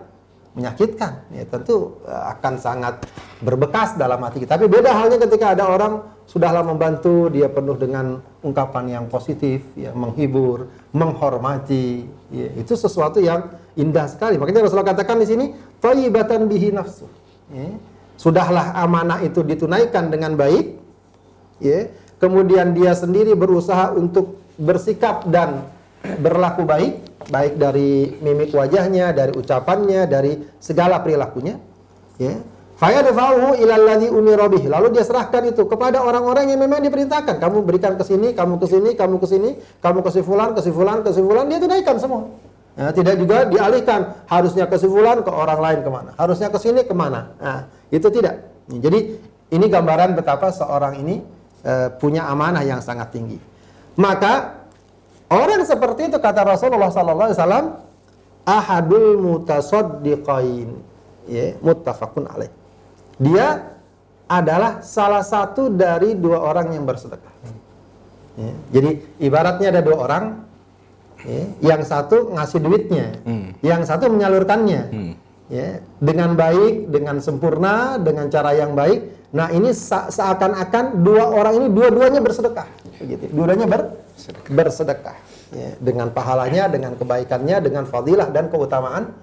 menyakitkan. 0.56 1.28
Ya, 1.36 1.44
tentu 1.44 2.00
uh, 2.08 2.32
akan 2.40 2.56
sangat 2.56 3.04
berbekas 3.44 4.00
dalam 4.00 4.24
hati 4.24 4.48
kita. 4.48 4.56
Tapi 4.56 4.72
beda 4.72 4.96
halnya 4.96 5.20
ketika 5.20 5.60
ada 5.60 5.68
orang 5.68 6.08
sudahlah 6.24 6.64
membantu, 6.64 7.28
dia 7.28 7.52
penuh 7.52 7.76
dengan 7.76 8.24
ungkapan 8.40 8.88
yang 8.88 9.06
positif, 9.12 9.60
ya, 9.76 9.92
menghibur, 9.92 10.72
menghormati, 10.96 12.08
ya, 12.32 12.48
itu 12.56 12.80
sesuatu 12.80 13.20
yang 13.20 13.52
indah 13.76 14.08
sekali. 14.08 14.40
Makanya 14.40 14.72
Rasulullah 14.72 14.96
katakan 14.96 15.20
di 15.20 15.28
sini, 15.28 15.46
thayyibatan 15.84 16.48
bihi 16.48 16.72
nafsu. 16.72 17.12
Ya. 17.52 17.76
Sudahlah 18.16 18.76
amanah 18.80 19.20
itu 19.24 19.44
ditunaikan 19.44 20.08
dengan 20.12 20.40
baik, 20.40 20.80
ya. 21.60 21.92
Kemudian 22.20 22.76
dia 22.76 22.92
sendiri 22.92 23.32
berusaha 23.34 23.96
untuk 23.96 24.44
bersikap 24.60 25.24
dan 25.32 25.64
berlaku 26.20 26.68
baik, 26.68 27.24
baik 27.32 27.56
dari 27.56 28.20
mimik 28.20 28.52
wajahnya, 28.52 29.16
dari 29.16 29.32
ucapannya, 29.36 30.04
dari 30.04 30.36
segala 30.60 31.00
perilakunya, 31.00 31.56
ya 32.20 32.36
Fayadfa'uhu 32.80 33.60
ilal 33.60 33.84
ladzi 33.84 34.08
umira 34.08 34.48
Lalu 34.48 34.88
dia 34.96 35.04
serahkan 35.04 35.52
itu 35.52 35.68
kepada 35.68 36.00
orang-orang 36.00 36.48
yang 36.48 36.64
memang 36.64 36.80
diperintahkan. 36.80 37.36
Kamu 37.36 37.68
berikan 37.68 38.00
ke 38.00 38.08
sini, 38.08 38.32
kamu 38.32 38.56
ke 38.56 38.68
sini, 38.72 38.90
kamu 38.96 39.20
ke 39.20 39.28
sini, 39.28 39.50
kamu 39.84 40.00
ke 40.00 40.10
si 40.16 40.24
fulan, 40.24 40.56
ke 40.56 40.64
si 40.64 40.72
fulan, 40.72 41.04
ke 41.04 41.12
si 41.12 41.20
fulan, 41.20 41.52
dia 41.52 41.60
tunaikan 41.60 42.00
semua. 42.00 42.32
Ya, 42.80 42.96
tidak 42.96 43.20
juga 43.20 43.44
dialihkan 43.52 44.24
harusnya 44.32 44.64
ke 44.72 44.80
si 44.80 44.88
fulan 44.88 45.20
ke 45.20 45.28
orang 45.28 45.60
lain 45.60 45.80
ke 45.84 45.90
mana, 45.92 46.16
harusnya 46.16 46.48
ke 46.48 46.56
sini 46.56 46.88
ke 46.88 46.96
mana. 46.96 47.36
Nah, 47.36 47.68
itu 47.92 48.08
tidak. 48.08 48.48
Jadi 48.72 49.00
ini 49.52 49.66
gambaran 49.68 50.16
betapa 50.16 50.48
seorang 50.48 51.04
ini 51.04 51.20
uh, 51.66 51.90
punya 51.98 52.28
amanah 52.28 52.64
yang 52.64 52.80
sangat 52.84 53.12
tinggi. 53.12 53.40
Maka 54.00 54.64
orang 55.32 55.64
seperti 55.68 56.12
itu 56.12 56.18
kata 56.18 56.46
Rasulullah 56.48 56.92
sallallahu 56.92 57.30
alaihi 57.32 57.40
wasallam 57.40 57.66
ahadul 58.48 59.20
mutasaddiqain 59.20 60.70
ya 61.30 61.54
muttafaqun 61.62 62.26
alaih 62.26 62.50
dia 63.20 63.76
adalah 64.30 64.80
salah 64.86 65.26
satu 65.26 65.74
dari 65.74 66.16
dua 66.16 66.40
orang 66.40 66.72
yang 66.72 66.86
bersedekah. 66.86 67.34
Ya, 68.40 68.54
jadi 68.72 69.04
ibaratnya 69.20 69.68
ada 69.74 69.82
dua 69.84 69.98
orang, 70.06 70.24
ya, 71.28 71.76
yang 71.76 71.82
satu 71.84 72.32
ngasih 72.32 72.60
duitnya, 72.64 73.20
hmm. 73.28 73.60
yang 73.60 73.84
satu 73.84 74.08
menyalurkannya, 74.08 74.82
hmm. 74.94 75.14
Ya, 75.50 75.84
dengan 76.00 76.38
baik, 76.38 76.94
dengan 76.94 77.20
sempurna, 77.20 77.98
dengan 78.00 78.30
cara 78.30 78.56
yang 78.56 78.78
baik. 78.78 79.30
Nah 79.34 79.54
ini 79.54 79.70
seakan-akan 79.76 81.06
dua 81.06 81.30
orang 81.30 81.62
ini 81.62 81.68
dua-duanya 81.70 82.22
bersedekah, 82.22 82.70
begitu. 82.98 83.30
Dua-duanya 83.34 83.68
ber 83.70 83.82
bersedekah, 84.50 85.18
ya, 85.54 85.70
dengan 85.82 86.14
pahalanya, 86.14 86.70
dengan 86.70 86.94
kebaikannya, 86.96 87.58
dengan 87.62 87.84
fadilah 87.90 88.30
dan 88.30 88.50
keutamaan 88.50 89.14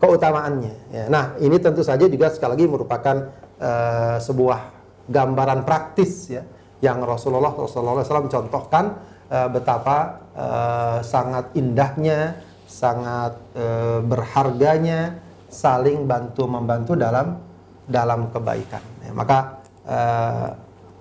keutamaannya. 0.00 0.74
Ya. 0.90 1.04
Nah, 1.12 1.36
ini 1.38 1.60
tentu 1.60 1.84
saja 1.84 2.08
juga 2.08 2.32
sekali 2.32 2.56
lagi 2.56 2.66
merupakan 2.66 3.16
uh, 3.60 4.16
sebuah 4.16 4.60
gambaran 5.06 5.68
praktis 5.68 6.32
ya 6.32 6.42
yang 6.80 7.04
Rasulullah 7.04 7.52
SAW 7.52 8.32
contohkan 8.32 8.96
uh, 9.28 9.48
betapa 9.52 10.24
uh, 10.32 10.98
sangat 11.04 11.52
indahnya, 11.52 12.40
sangat 12.64 13.36
uh, 13.52 14.00
berharganya 14.00 15.20
saling 15.50 16.06
bantu 16.06 16.46
membantu 16.46 16.94
dalam 16.94 17.36
dalam 17.90 18.30
kebaikan. 18.30 18.82
Ya, 19.02 19.10
maka 19.10 19.60
uh, 19.84 20.48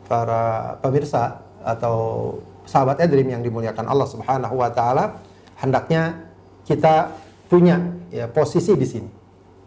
para 0.09 0.75
pemirsa 0.81 1.38
atau 1.62 2.33
sahabat 2.65 2.97
Edrim 3.01 3.29
yang 3.29 3.45
dimuliakan 3.45 3.85
Allah 3.85 4.09
Subhanahu 4.09 4.57
wa 4.57 4.69
taala 4.73 5.21
hendaknya 5.62 6.17
kita 6.65 7.13
punya 7.49 7.77
ya 8.09 8.25
posisi 8.29 8.73
di 8.73 8.88
sini. 8.89 9.09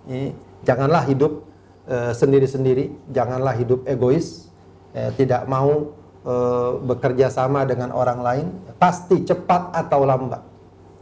Ini, 0.02 0.34
janganlah 0.66 1.06
hidup 1.06 1.46
eh, 1.86 2.10
sendiri-sendiri, 2.10 2.90
uh, 2.90 2.94
janganlah 3.14 3.54
hidup 3.54 3.86
egois, 3.86 4.50
eh, 4.94 5.14
tidak 5.14 5.46
mau 5.46 5.94
uh, 6.26 6.78
bekerja 6.82 7.30
sama 7.30 7.62
dengan 7.62 7.94
orang 7.94 8.18
lain. 8.22 8.46
Pasti 8.82 9.22
cepat 9.22 9.74
atau 9.74 10.02
lambat 10.02 10.42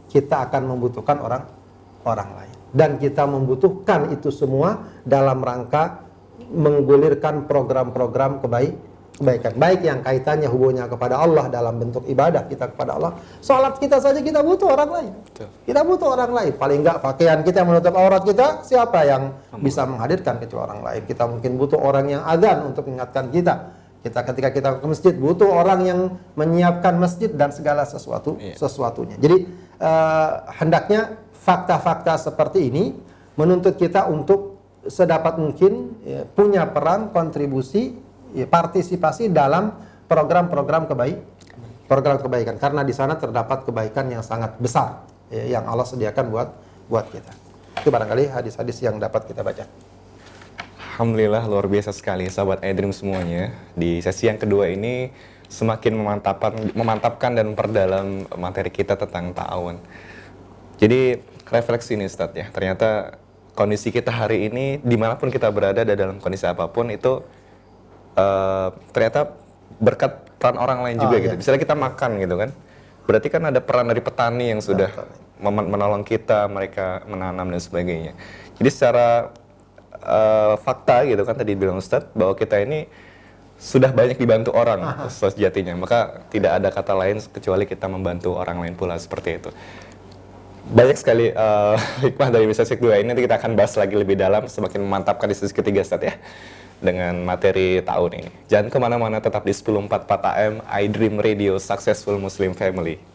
kita 0.09 0.49
akan 0.49 0.75
membutuhkan 0.75 1.17
orang 1.17 1.43
orang 2.05 2.29
lain. 2.37 2.57
Dan 2.71 2.97
kita 2.97 3.27
membutuhkan 3.27 4.15
itu 4.15 4.31
semua 4.31 4.87
dalam 5.03 5.43
rangka 5.43 6.07
menggulirkan 6.51 7.47
program-program 7.47 8.43
kebaikan 8.43 8.91
kebaikan. 9.21 9.53
Baik 9.53 9.79
yang 9.85 9.99
kaitannya 10.01 10.49
hubungannya 10.49 10.89
kepada 10.89 11.21
Allah 11.21 11.45
dalam 11.53 11.77
bentuk 11.77 12.03
ibadah 12.09 12.49
kita 12.49 12.73
kepada 12.73 12.97
Allah. 12.97 13.11
Sholat 13.45 13.77
kita 13.77 14.01
saja 14.01 14.17
kita 14.17 14.41
butuh 14.41 14.73
orang 14.73 14.89
lain. 14.89 15.11
Kita 15.61 15.81
butuh 15.85 16.07
orang 16.17 16.31
lain. 16.33 16.53
Paling 16.57 16.79
enggak 16.81 16.97
pakaian 17.05 17.39
kita 17.45 17.61
yang 17.61 17.69
menutup 17.69 17.93
aurat 17.93 18.25
kita 18.25 18.65
siapa 18.65 19.05
yang 19.05 19.37
bisa 19.61 19.85
menghadirkan 19.85 20.41
kecuali 20.41 20.63
orang 20.73 20.81
lain? 20.81 21.01
Kita 21.05 21.23
mungkin 21.29 21.51
butuh 21.61 21.79
orang 21.79 22.05
yang 22.09 22.21
adzan 22.25 22.65
untuk 22.65 22.89
mengingatkan 22.89 23.29
kita. 23.29 23.77
Kita 24.01 24.19
ketika 24.25 24.49
kita 24.49 24.69
ke 24.81 24.85
masjid 24.89 25.13
butuh 25.13 25.45
orang 25.45 25.79
yang 25.85 25.99
menyiapkan 26.33 26.97
masjid 26.97 27.29
dan 27.29 27.53
segala 27.53 27.85
sesuatu 27.85 28.33
yeah. 28.41 28.57
sesuatunya. 28.57 29.13
Jadi 29.21 29.45
uh, 29.77 30.49
hendaknya 30.57 31.21
fakta-fakta 31.41 32.21
seperti 32.21 32.69
ini 32.69 32.93
menuntut 33.33 33.75
kita 33.75 34.05
untuk 34.05 34.61
sedapat 34.85 35.41
mungkin 35.41 35.97
ya, 36.05 36.21
punya 36.25 36.65
peran 36.69 37.09
kontribusi 37.09 37.97
ya, 38.33 38.45
partisipasi 38.45 39.29
dalam 39.33 39.73
program-program 40.05 40.85
kebaik 40.89 41.17
program 41.91 42.23
kebaikan 42.23 42.55
karena 42.55 42.87
di 42.87 42.95
sana 42.95 43.19
terdapat 43.19 43.67
kebaikan 43.67 44.07
yang 44.07 44.23
sangat 44.23 44.55
besar 44.63 45.03
ya, 45.27 45.59
yang 45.59 45.67
Allah 45.67 45.83
sediakan 45.83 46.31
buat 46.31 46.49
buat 46.87 47.05
kita. 47.11 47.31
Itu 47.83 47.91
barangkali 47.91 48.31
hadis-hadis 48.31 48.79
yang 48.79 48.95
dapat 48.95 49.27
kita 49.27 49.43
baca. 49.43 49.67
Alhamdulillah 50.95 51.43
luar 51.51 51.65
biasa 51.67 51.91
sekali 51.91 52.29
sahabat 52.29 52.63
iDream 52.63 52.95
semuanya. 52.95 53.51
Di 53.75 53.99
sesi 53.99 54.29
yang 54.29 54.39
kedua 54.39 54.69
ini 54.71 55.11
semakin 55.51 55.99
memantapkan 55.99 56.53
memantapkan 56.71 57.31
dan 57.35 57.51
memperdalam 57.51 58.23
materi 58.39 58.71
kita 58.71 58.95
tentang 58.95 59.35
ta'awun. 59.35 59.81
Jadi 60.79 61.19
refleksi 61.51 61.99
ini 61.99 62.07
Ustadz 62.07 62.39
ya, 62.39 62.47
ternyata 62.49 63.19
kondisi 63.51 63.91
kita 63.91 64.09
hari 64.09 64.47
ini 64.47 64.79
di 64.79 64.95
mana 64.95 65.19
pun 65.19 65.27
kita 65.27 65.51
berada 65.51 65.83
dan 65.83 65.95
dalam 65.99 66.17
kondisi 66.23 66.47
apa 66.47 66.71
pun 66.71 66.87
itu 66.87 67.19
uh, 68.15 68.71
ternyata 68.95 69.35
berkat 69.75 70.23
peran 70.39 70.57
orang 70.57 70.79
lain 70.81 70.97
juga 70.97 71.15
oh, 71.15 71.21
gitu. 71.21 71.35
Iya. 71.35 71.39
Misalnya 71.39 71.61
kita 71.61 71.75
makan 71.75 72.11
gitu 72.23 72.35
kan, 72.39 72.49
berarti 73.05 73.27
kan 73.27 73.43
ada 73.51 73.59
peran 73.59 73.85
dari 73.91 74.01
petani 74.01 74.55
yang 74.55 74.61
sudah 74.63 74.89
menolong 75.41 76.05
kita, 76.05 76.47
mereka 76.47 77.03
menanam 77.05 77.49
dan 77.49 77.61
sebagainya. 77.61 78.13
Jadi 78.57 78.69
secara 78.71 79.33
uh, 80.01 80.55
fakta 80.61 81.05
gitu 81.05 81.21
kan 81.25 81.35
tadi 81.35 81.53
bilang 81.57 81.81
Ustadz 81.81 82.13
bahwa 82.13 82.33
kita 82.37 82.61
ini 82.61 82.87
sudah 83.61 83.93
banyak 83.93 84.17
dibantu 84.17 84.49
orang 84.57 84.81
sejatinya, 85.13 85.77
maka 85.77 86.25
tidak 86.33 86.57
ada 86.57 86.73
kata 86.73 86.93
lain 86.97 87.21
kecuali 87.21 87.69
kita 87.69 87.85
membantu 87.85 88.33
orang 88.33 88.57
lain 88.57 88.73
pula 88.73 88.97
seperti 88.97 89.37
itu. 89.37 89.53
Banyak 90.69 90.97
sekali 90.97 91.33
uh, 91.33 91.73
hikmah 92.05 92.29
dari 92.29 92.45
bisa 92.45 92.61
sik 92.61 92.77
2 92.77 93.01
ini 93.01 93.13
nanti 93.13 93.25
kita 93.25 93.41
akan 93.41 93.57
bahas 93.57 93.73
lagi 93.73 93.97
lebih 93.97 94.13
dalam 94.13 94.45
semakin 94.45 94.85
memantapkan 94.85 95.25
di 95.25 95.33
sesi 95.33 95.53
ketiga 95.53 95.81
Ustaz 95.81 96.05
ya 96.05 96.13
dengan 96.81 97.21
materi 97.25 97.81
tahun 97.81 98.11
ini. 98.25 98.29
Jangan 98.49 98.67
ke 98.73 98.77
mana-mana 98.81 99.17
tetap 99.21 99.45
di 99.45 99.53
1044 99.53 100.05
AM 100.09 100.55
iDream 100.65 101.15
Radio 101.21 101.57
Successful 101.61 102.17
Muslim 102.17 102.57
Family. 102.57 103.10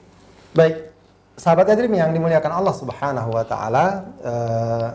Baik, 0.56 0.76
sahabat 1.38 1.70
Adrim 1.72 1.94
yang 1.94 2.12
dimuliakan 2.12 2.52
Allah 2.60 2.76
Subhanahu 2.76 3.30
wa 3.34 3.46
taala, 3.46 3.86
uh, 4.22 4.88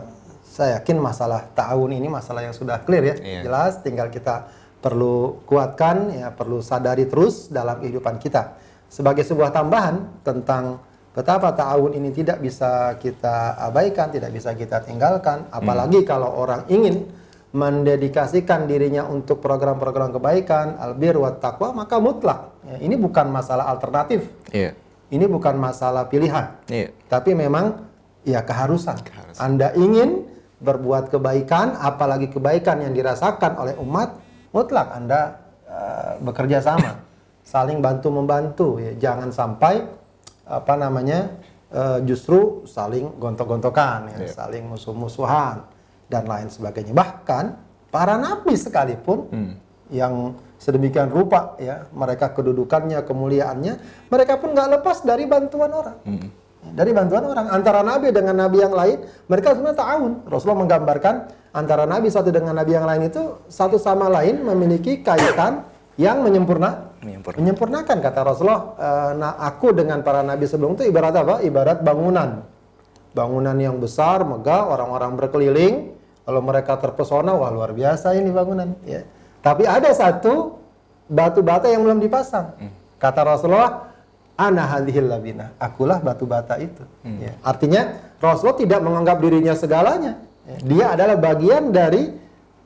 saya 0.45 0.79
yakin 0.79 0.97
masalah 0.99 1.47
ta'awun 1.51 1.91
ini 1.95 2.07
masalah 2.07 2.45
yang 2.45 2.55
sudah 2.55 2.79
clear 2.83 3.03
ya. 3.03 3.15
Iya. 3.19 3.41
Jelas 3.47 3.83
tinggal 3.83 4.07
kita 4.11 4.47
perlu 4.79 5.43
kuatkan 5.43 6.13
ya, 6.13 6.27
perlu 6.31 6.61
sadari 6.61 7.09
terus 7.09 7.51
dalam 7.51 7.81
kehidupan 7.81 8.21
kita. 8.21 8.55
Sebagai 8.87 9.25
sebuah 9.25 9.51
tambahan 9.51 10.23
tentang 10.23 10.79
Betapa 11.15 11.55
ta'awun 11.55 11.95
ini 11.95 12.11
tidak 12.11 12.43
bisa 12.43 12.99
kita 12.99 13.55
abaikan, 13.55 14.11
tidak 14.11 14.35
bisa 14.35 14.51
kita 14.51 14.83
tinggalkan. 14.83 15.47
Apalagi 15.47 16.03
hmm. 16.03 16.07
kalau 16.11 16.27
orang 16.27 16.67
ingin 16.67 17.07
mendedikasikan 17.55 18.67
dirinya 18.67 19.07
untuk 19.07 19.39
program-program 19.39 20.11
kebaikan, 20.19 20.75
albir 20.75 21.15
wa 21.15 21.31
taqwa, 21.31 21.71
maka 21.71 22.03
mutlak. 22.03 22.51
Ya, 22.67 22.83
ini 22.83 22.99
bukan 22.99 23.31
masalah 23.31 23.71
alternatif. 23.71 24.27
Yeah. 24.51 24.75
Ini 25.07 25.23
bukan 25.31 25.55
masalah 25.55 26.11
pilihan. 26.11 26.51
Yeah. 26.67 26.91
Tapi 27.07 27.31
memang 27.31 27.87
ya 28.27 28.43
keharusan. 28.43 28.99
keharusan. 28.99 29.39
Anda 29.39 29.71
ingin 29.71 30.27
berbuat 30.59 31.07
kebaikan, 31.15 31.79
apalagi 31.79 32.27
kebaikan 32.27 32.83
yang 32.83 32.91
dirasakan 32.91 33.55
oleh 33.55 33.79
umat, 33.79 34.19
mutlak 34.51 34.91
Anda 34.91 35.39
uh, 35.63 36.19
bekerja 36.19 36.59
sama, 36.59 36.99
saling 37.55 37.79
bantu 37.79 38.11
membantu. 38.11 38.67
Ya. 38.83 38.91
Jangan 38.99 39.31
sampai 39.31 39.79
apa 40.43 40.73
namanya 40.75 41.39
uh, 41.71 42.03
justru 42.03 42.67
saling 42.67 43.15
gontok-gontokan, 43.15 44.11
ya, 44.11 44.27
yeah. 44.27 44.33
saling 44.35 44.67
musuh-musuhan 44.67 45.74
dan 46.11 46.23
lain 46.25 46.47
sebagainya. 46.49 46.93
Bahkan 46.93 47.45
para 47.89 48.15
nabi 48.19 48.53
sekalipun 48.57 49.29
hmm. 49.31 49.53
yang 49.93 50.37
sedemikian 50.57 51.11
rupa 51.11 51.57
ya 51.61 51.85
mereka 51.93 52.33
kedudukannya, 52.33 53.01
kemuliaannya, 53.05 53.73
mereka 54.09 54.41
pun 54.41 54.53
nggak 54.53 54.81
lepas 54.81 55.03
dari 55.05 55.25
bantuan 55.29 55.71
orang. 55.71 55.97
Hmm. 56.05 56.29
Dari 56.65 56.91
bantuan 56.97 57.29
orang 57.29 57.47
antara 57.53 57.85
nabi 57.85 58.09
dengan 58.09 58.41
nabi 58.41 58.57
yang 58.57 58.73
lain, 58.73 59.05
mereka 59.29 59.53
sebenarnya 59.53 59.77
tahun. 59.85 60.11
Rasulullah 60.25 60.59
menggambarkan 60.65 61.15
antara 61.55 61.87
nabi 61.87 62.11
satu 62.11 62.33
dengan 62.35 62.57
nabi 62.57 62.75
yang 62.75 62.83
lain 62.83 63.07
itu 63.07 63.39
satu 63.47 63.79
sama 63.79 64.11
lain 64.11 64.43
memiliki 64.43 64.99
kaitan 64.99 65.63
yang 65.95 66.19
menyempurna 66.19 66.91
Menyempurna. 66.99 67.39
menyempurnakan 67.39 67.97
kata 68.03 68.19
Rasulullah 68.27 68.63
e, 68.75 68.89
nah 69.15 69.31
aku 69.39 69.71
dengan 69.71 70.03
para 70.03 70.19
nabi 70.19 70.43
sebelum 70.43 70.75
itu 70.75 70.83
ibarat 70.91 71.15
apa 71.15 71.39
ibarat 71.47 71.79
bangunan 71.79 72.43
bangunan 73.15 73.55
yang 73.55 73.79
besar 73.79 74.27
megah 74.27 74.67
orang-orang 74.67 75.15
berkeliling 75.15 75.94
kalau 76.25 76.41
mereka 76.41 76.75
terpesona 76.81 77.31
wah 77.37 77.53
luar 77.53 77.71
biasa 77.71 78.17
ini 78.17 78.33
bangunan 78.33 78.73
ya 78.83 79.05
tapi 79.45 79.69
ada 79.69 79.93
satu 79.93 80.57
batu 81.05 81.45
bata 81.45 81.69
yang 81.69 81.85
belum 81.85 82.01
dipasang 82.01 82.57
hmm. 82.57 82.99
kata 82.99 83.21
Rasulullah 83.21 83.93
ana 84.35 84.63
hadhil 84.75 85.07
labina 85.07 85.53
akulah 85.61 86.01
batu 86.01 86.25
bata 86.25 86.57
itu 86.59 86.83
hmm. 87.05 87.19
ya. 87.21 87.33
artinya 87.45 87.81
Rasulullah 88.19 88.59
tidak 88.59 88.79
menganggap 88.81 89.17
dirinya 89.21 89.53
segalanya 89.53 90.19
ya. 90.49 90.57
dia 90.65 90.85
adalah 90.97 91.15
bagian 91.15 91.69
dari 91.69 92.25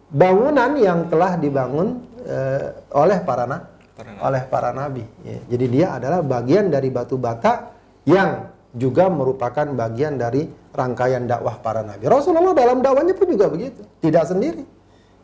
bangunan 0.09 0.73
yang 0.81 1.05
telah 1.07 1.37
dibangun 1.37 2.01
uh, 2.25 2.65
oleh 2.97 3.21
para 3.21 3.45
na 3.45 3.57
para 3.93 4.09
oleh 4.25 4.43
para 4.49 4.69
nabi. 4.73 5.05
Ya. 5.21 5.39
Jadi 5.55 5.65
dia 5.69 5.87
adalah 5.95 6.25
bagian 6.25 6.73
dari 6.73 6.89
batu 6.89 7.15
bata 7.19 7.75
yang 8.09 8.49
juga 8.73 9.09
merupakan 9.09 9.65
bagian 9.75 10.17
dari 10.17 10.49
rangkaian 10.73 11.25
dakwah 11.25 11.57
para 11.59 11.81
nabi. 11.81 12.05
Rasulullah 12.05 12.53
dalam 12.53 12.79
dakwanya 12.83 13.13
pun 13.17 13.27
juga 13.29 13.49
begitu, 13.49 13.81
tidak 14.01 14.25
sendiri. 14.29 14.63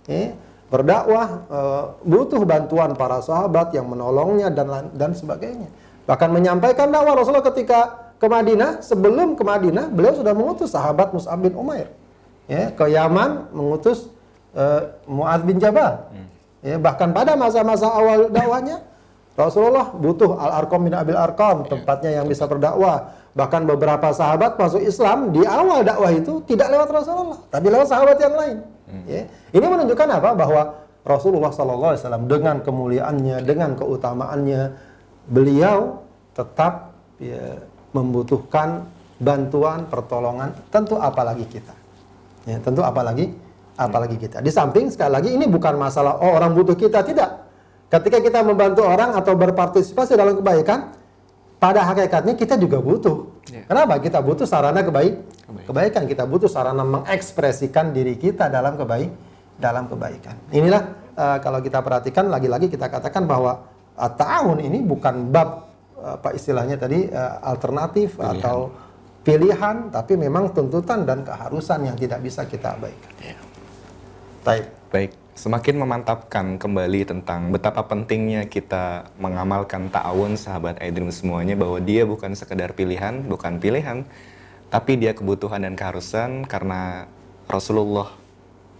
Ya. 0.06 0.38
berdakwah 0.66 1.46
uh, 1.46 1.84
butuh 2.02 2.42
bantuan 2.42 2.98
para 2.98 3.22
sahabat 3.22 3.70
yang 3.74 3.86
menolongnya 3.86 4.50
dan 4.50 4.90
dan 4.98 5.14
sebagainya. 5.14 5.70
Bahkan 6.10 6.30
menyampaikan 6.34 6.90
dakwah 6.90 7.14
Rasulullah 7.14 7.46
ketika 7.46 8.14
ke 8.18 8.26
Madinah, 8.26 8.82
sebelum 8.82 9.38
ke 9.38 9.46
Madinah 9.46 9.94
beliau 9.94 10.18
sudah 10.18 10.34
mengutus 10.34 10.74
sahabat 10.74 11.14
Mus'ab 11.14 11.38
bin 11.38 11.54
Umair 11.54 11.94
ya 12.46 12.70
ke 12.74 12.86
Yaman 12.90 13.50
mengutus 13.54 14.10
uh, 14.54 14.94
Muadz 15.10 15.46
bin 15.46 15.58
Jabal. 15.58 16.06
Hmm. 16.14 16.28
Ya, 16.66 16.82
bahkan 16.82 17.14
pada 17.14 17.38
masa-masa 17.38 17.86
awal 17.94 18.34
dakwahnya 18.34 18.82
Rasulullah 19.38 19.94
butuh 19.94 20.34
Al-Arqam 20.40 20.82
bin 20.82 20.94
Abil 20.96 21.18
Arqam 21.18 21.68
tempatnya 21.68 22.22
yang 22.22 22.26
bisa 22.26 22.48
berdakwah. 22.50 23.14
Bahkan 23.36 23.68
beberapa 23.68 24.16
sahabat 24.16 24.56
masuk 24.56 24.80
Islam 24.80 25.36
di 25.36 25.44
awal 25.44 25.84
dakwah 25.84 26.08
itu 26.08 26.40
tidak 26.48 26.72
lewat 26.72 26.88
Rasulullah, 26.88 27.40
tapi 27.52 27.68
lewat 27.68 27.88
sahabat 27.92 28.16
yang 28.16 28.32
lain. 28.32 28.58
Hmm. 28.88 29.04
Ya. 29.12 29.22
Ini 29.52 29.66
menunjukkan 29.68 30.08
apa? 30.08 30.30
Bahwa 30.40 30.62
Rasulullah 31.04 31.52
SAW 31.52 32.32
dengan 32.32 32.64
kemuliaannya, 32.64 33.44
dengan 33.44 33.76
keutamaannya, 33.76 34.62
beliau 35.28 36.00
tetap 36.32 36.96
ya, 37.20 37.60
membutuhkan 37.92 38.88
bantuan, 39.20 39.84
pertolongan. 39.92 40.56
Tentu 40.72 40.96
apalagi 40.96 41.44
kita. 41.44 41.76
Ya, 42.48 42.58
tentu 42.64 42.88
apalagi 42.88 43.36
apalagi 43.76 44.16
kita. 44.16 44.40
Di 44.40 44.50
samping 44.50 44.88
sekali 44.88 45.12
lagi 45.12 45.30
ini 45.36 45.44
bukan 45.44 45.76
masalah 45.76 46.24
oh 46.24 46.40
orang 46.40 46.56
butuh 46.56 46.80
kita 46.80 47.04
tidak. 47.04 47.44
Ketika 47.92 48.24
kita 48.24 48.42
membantu 48.48 48.88
orang 48.88 49.14
atau 49.14 49.36
berpartisipasi 49.38 50.16
dalam 50.16 50.40
kebaikan, 50.40 50.96
pada 51.58 51.82
hakikatnya 51.88 52.36
kita 52.36 52.56
juga 52.60 52.84
butuh. 52.84 53.32
Yeah. 53.48 53.66
Kenapa? 53.70 53.98
Kita 54.02 54.20
butuh 54.20 54.46
sarana 54.46 54.82
kebaik 54.84 55.14
kebaikan. 55.22 55.66
kebaikan. 55.70 56.04
Kita 56.06 56.24
butuh 56.28 56.50
sarana 56.52 56.84
mengekspresikan 56.84 57.96
diri 57.96 58.20
kita 58.20 58.52
dalam 58.52 58.76
kebaik 58.76 59.12
dalam 59.56 59.88
kebaikan. 59.88 60.36
Inilah 60.52 60.82
uh, 61.16 61.38
kalau 61.40 61.60
kita 61.64 61.80
perhatikan 61.80 62.28
lagi-lagi 62.28 62.68
kita 62.68 62.92
katakan 62.92 63.24
bahwa 63.24 63.66
uh, 63.96 64.12
tahun 64.12 64.62
ini 64.68 64.84
bukan 64.84 65.32
bab 65.32 65.72
uh, 65.96 66.20
apa 66.20 66.36
istilahnya 66.36 66.76
tadi 66.76 67.08
uh, 67.08 67.40
alternatif 67.42 68.20
pilihan. 68.20 68.36
atau 68.40 68.58
pilihan, 69.26 69.76
tapi 69.90 70.14
memang 70.22 70.54
tuntutan 70.54 71.02
dan 71.02 71.26
keharusan 71.26 71.88
yang 71.90 71.98
tidak 71.98 72.22
bisa 72.22 72.46
kita 72.46 72.78
abaikan. 72.78 73.14
Yeah. 73.24 73.42
Baik. 74.46 74.66
Baik. 74.94 75.25
Semakin 75.36 75.84
memantapkan 75.84 76.56
kembali 76.56 77.04
tentang 77.04 77.52
betapa 77.52 77.84
pentingnya 77.84 78.48
kita 78.48 79.12
mengamalkan 79.20 79.92
ta'awun 79.92 80.40
sahabat 80.40 80.80
Aidrim 80.80 81.12
semuanya 81.12 81.60
bahwa 81.60 81.76
dia 81.84 82.08
bukan 82.08 82.32
sekedar 82.40 82.72
pilihan, 82.72 83.20
bukan 83.28 83.60
pilihan, 83.60 84.08
tapi 84.72 84.96
dia 84.96 85.12
kebutuhan 85.12 85.60
dan 85.68 85.76
keharusan 85.76 86.48
karena 86.48 87.12
Rasulullah 87.52 88.16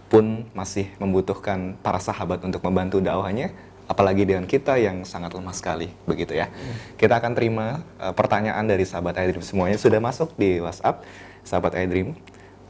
pun 0.08 0.48
masih 0.56 0.88
membutuhkan 0.96 1.76
para 1.84 2.00
sahabat 2.00 2.40
untuk 2.40 2.64
membantu 2.64 3.04
dakwahnya, 3.04 3.52
apalagi 3.84 4.24
dengan 4.24 4.48
kita 4.48 4.80
yang 4.80 5.04
sangat 5.04 5.36
lemah 5.36 5.52
sekali, 5.52 5.92
begitu 6.08 6.40
ya. 6.40 6.48
Kita 6.96 7.20
akan 7.20 7.36
terima 7.36 7.84
uh, 8.00 8.16
pertanyaan 8.16 8.64
dari 8.64 8.88
sahabat 8.88 9.20
iDream 9.20 9.44
semuanya 9.44 9.76
sudah 9.76 10.00
masuk 10.00 10.32
di 10.40 10.56
WhatsApp 10.64 11.04
sahabat 11.44 11.76
iDream. 11.84 12.16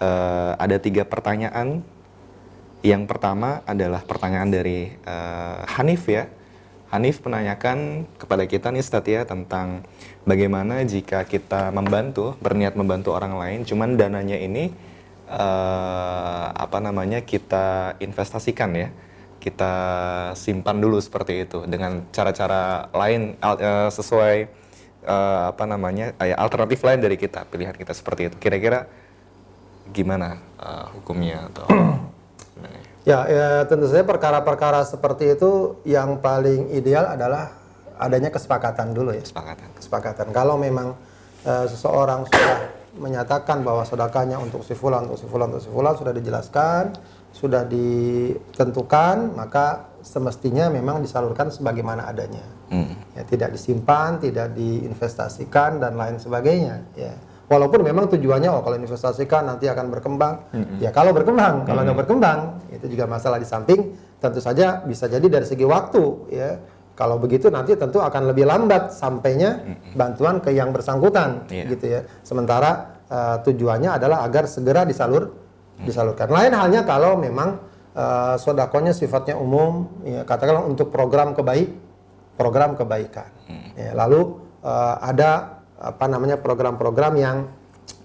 Uh, 0.03 0.59
ada 0.59 0.76
tiga 0.76 1.07
pertanyaan 1.07 1.87
yang 2.85 3.09
pertama 3.09 3.64
adalah 3.64 4.05
pertanyaan 4.05 4.51
dari 4.53 4.93
uh, 5.09 5.64
Hanif 5.79 6.09
ya. 6.11 6.29
Hanif 6.87 7.18
menanyakan 7.27 8.07
kepada 8.14 8.47
kita 8.47 8.70
nih 8.70 8.85
Statia 8.85 9.27
tentang 9.27 9.83
bagaimana 10.22 10.87
jika 10.87 11.27
kita 11.27 11.74
membantu, 11.74 12.39
berniat 12.39 12.79
membantu 12.79 13.11
orang 13.11 13.35
lain, 13.35 13.66
cuman 13.66 13.99
dananya 13.99 14.39
ini 14.39 14.70
uh, 15.27 16.47
apa 16.55 16.79
namanya 16.79 17.27
kita 17.27 17.99
investasikan 17.99 18.70
ya, 18.79 18.89
kita 19.43 19.72
simpan 20.39 20.79
dulu 20.79 21.03
seperti 21.03 21.43
itu 21.43 21.66
dengan 21.66 22.07
cara-cara 22.14 22.87
lain 22.95 23.35
uh, 23.43 23.91
sesuai 23.91 24.47
uh, 25.07 25.51
apa 25.51 25.64
namanya 25.66 26.14
uh, 26.22 26.39
alternatif 26.39 26.83
lain 26.87 27.03
dari 27.03 27.18
kita, 27.18 27.51
pilihan 27.51 27.74
kita 27.74 27.95
seperti 27.95 28.31
itu. 28.31 28.37
Kira-kira 28.39 28.87
gimana 29.91 30.39
uh, 30.59 30.87
hukumnya 30.95 31.51
atau 31.51 31.66
Ya, 33.07 33.22
ya 33.30 33.48
tentu 33.70 33.86
saja 33.86 34.02
perkara-perkara 34.02 34.82
seperti 34.82 35.38
itu 35.38 35.78
yang 35.86 36.18
paling 36.18 36.74
ideal 36.74 37.07
adalah 37.07 37.54
adanya 38.02 38.34
kesepakatan 38.34 38.90
dulu 38.90 39.14
ya. 39.14 39.22
Kesepakatan. 39.22 39.68
Kesepakatan. 39.78 40.26
Kalau 40.34 40.59
memang 40.59 40.98
uh, 41.46 41.66
seseorang 41.70 42.26
sudah 42.26 42.59
menyatakan 42.98 43.62
bahwa 43.62 43.86
sedekahnya 43.86 44.42
untuk 44.42 44.66
si 44.66 44.74
fulan, 44.74 45.07
untuk 45.07 45.22
si 45.22 45.26
fulan, 45.30 45.54
untuk 45.54 45.62
si 45.62 45.70
fulan 45.70 45.94
sudah 45.94 46.11
dijelaskan, 46.11 46.98
sudah 47.30 47.62
ditentukan, 47.62 49.38
maka 49.38 49.86
semestinya 50.02 50.66
memang 50.66 50.98
disalurkan 50.98 51.54
sebagaimana 51.54 52.11
adanya. 52.11 52.42
Hmm. 52.74 52.90
Ya, 53.14 53.22
tidak 53.22 53.54
disimpan, 53.54 54.18
tidak 54.18 54.50
diinvestasikan 54.59 55.78
dan 55.78 55.94
lain 55.94 56.18
sebagainya. 56.18 56.82
Ya 56.98 57.14
Walaupun 57.47 57.86
memang 57.86 58.11
tujuannya 58.11 58.51
oh 58.51 58.62
kalau 58.66 58.74
investasikan 58.74 59.47
nanti 59.47 59.70
akan 59.70 59.86
berkembang. 59.86 60.51
Mm-hmm. 60.51 60.76
Ya 60.82 60.90
kalau 60.90 61.14
berkembang, 61.14 61.62
kalau 61.62 61.86
nggak 61.86 61.94
mm-hmm. 61.94 62.01
berkembang 62.03 62.38
itu 62.74 62.86
juga 62.90 63.07
masalah 63.07 63.38
di 63.38 63.47
samping 63.47 63.94
tentu 64.18 64.42
saja 64.42 64.82
bisa 64.82 65.07
jadi 65.07 65.22
dari 65.30 65.47
segi 65.47 65.62
waktu 65.62 66.03
ya. 66.34 66.51
Kalau 66.97 67.20
begitu 67.20 67.53
nanti 67.53 67.76
tentu 67.76 68.01
akan 68.01 68.32
lebih 68.32 68.49
lambat 68.49 68.88
sampainya 68.88 69.61
bantuan 69.92 70.40
ke 70.40 70.49
yang 70.49 70.72
bersangkutan 70.72 71.44
yeah. 71.53 71.68
gitu 71.68 71.86
ya. 71.86 72.01
Sementara 72.24 72.99
uh, 73.07 73.36
tujuannya 73.44 73.94
adalah 73.94 74.24
agar 74.26 74.49
segera 74.51 74.82
disalur 74.82 75.30
mm-hmm. 75.30 75.86
disalurkan. 75.86 76.26
Lain 76.32 76.51
halnya 76.57 76.82
kalau 76.82 77.14
memang 77.14 77.62
uh, 77.94 78.34
sodakonya 78.40 78.90
sifatnya 78.90 79.38
umum 79.38 80.03
ya 80.03 80.26
katakanlah 80.26 80.66
untuk 80.66 80.90
program 80.90 81.30
kebaik 81.36 81.70
program 82.34 82.74
kebaikan. 82.74 83.30
Mm-hmm. 83.47 83.70
Ya, 83.78 83.90
lalu 83.94 84.42
uh, 84.66 84.99
ada 84.99 85.55
apa 85.77 86.05
namanya 86.09 86.41
program-program 86.41 87.14
yang 87.20 87.37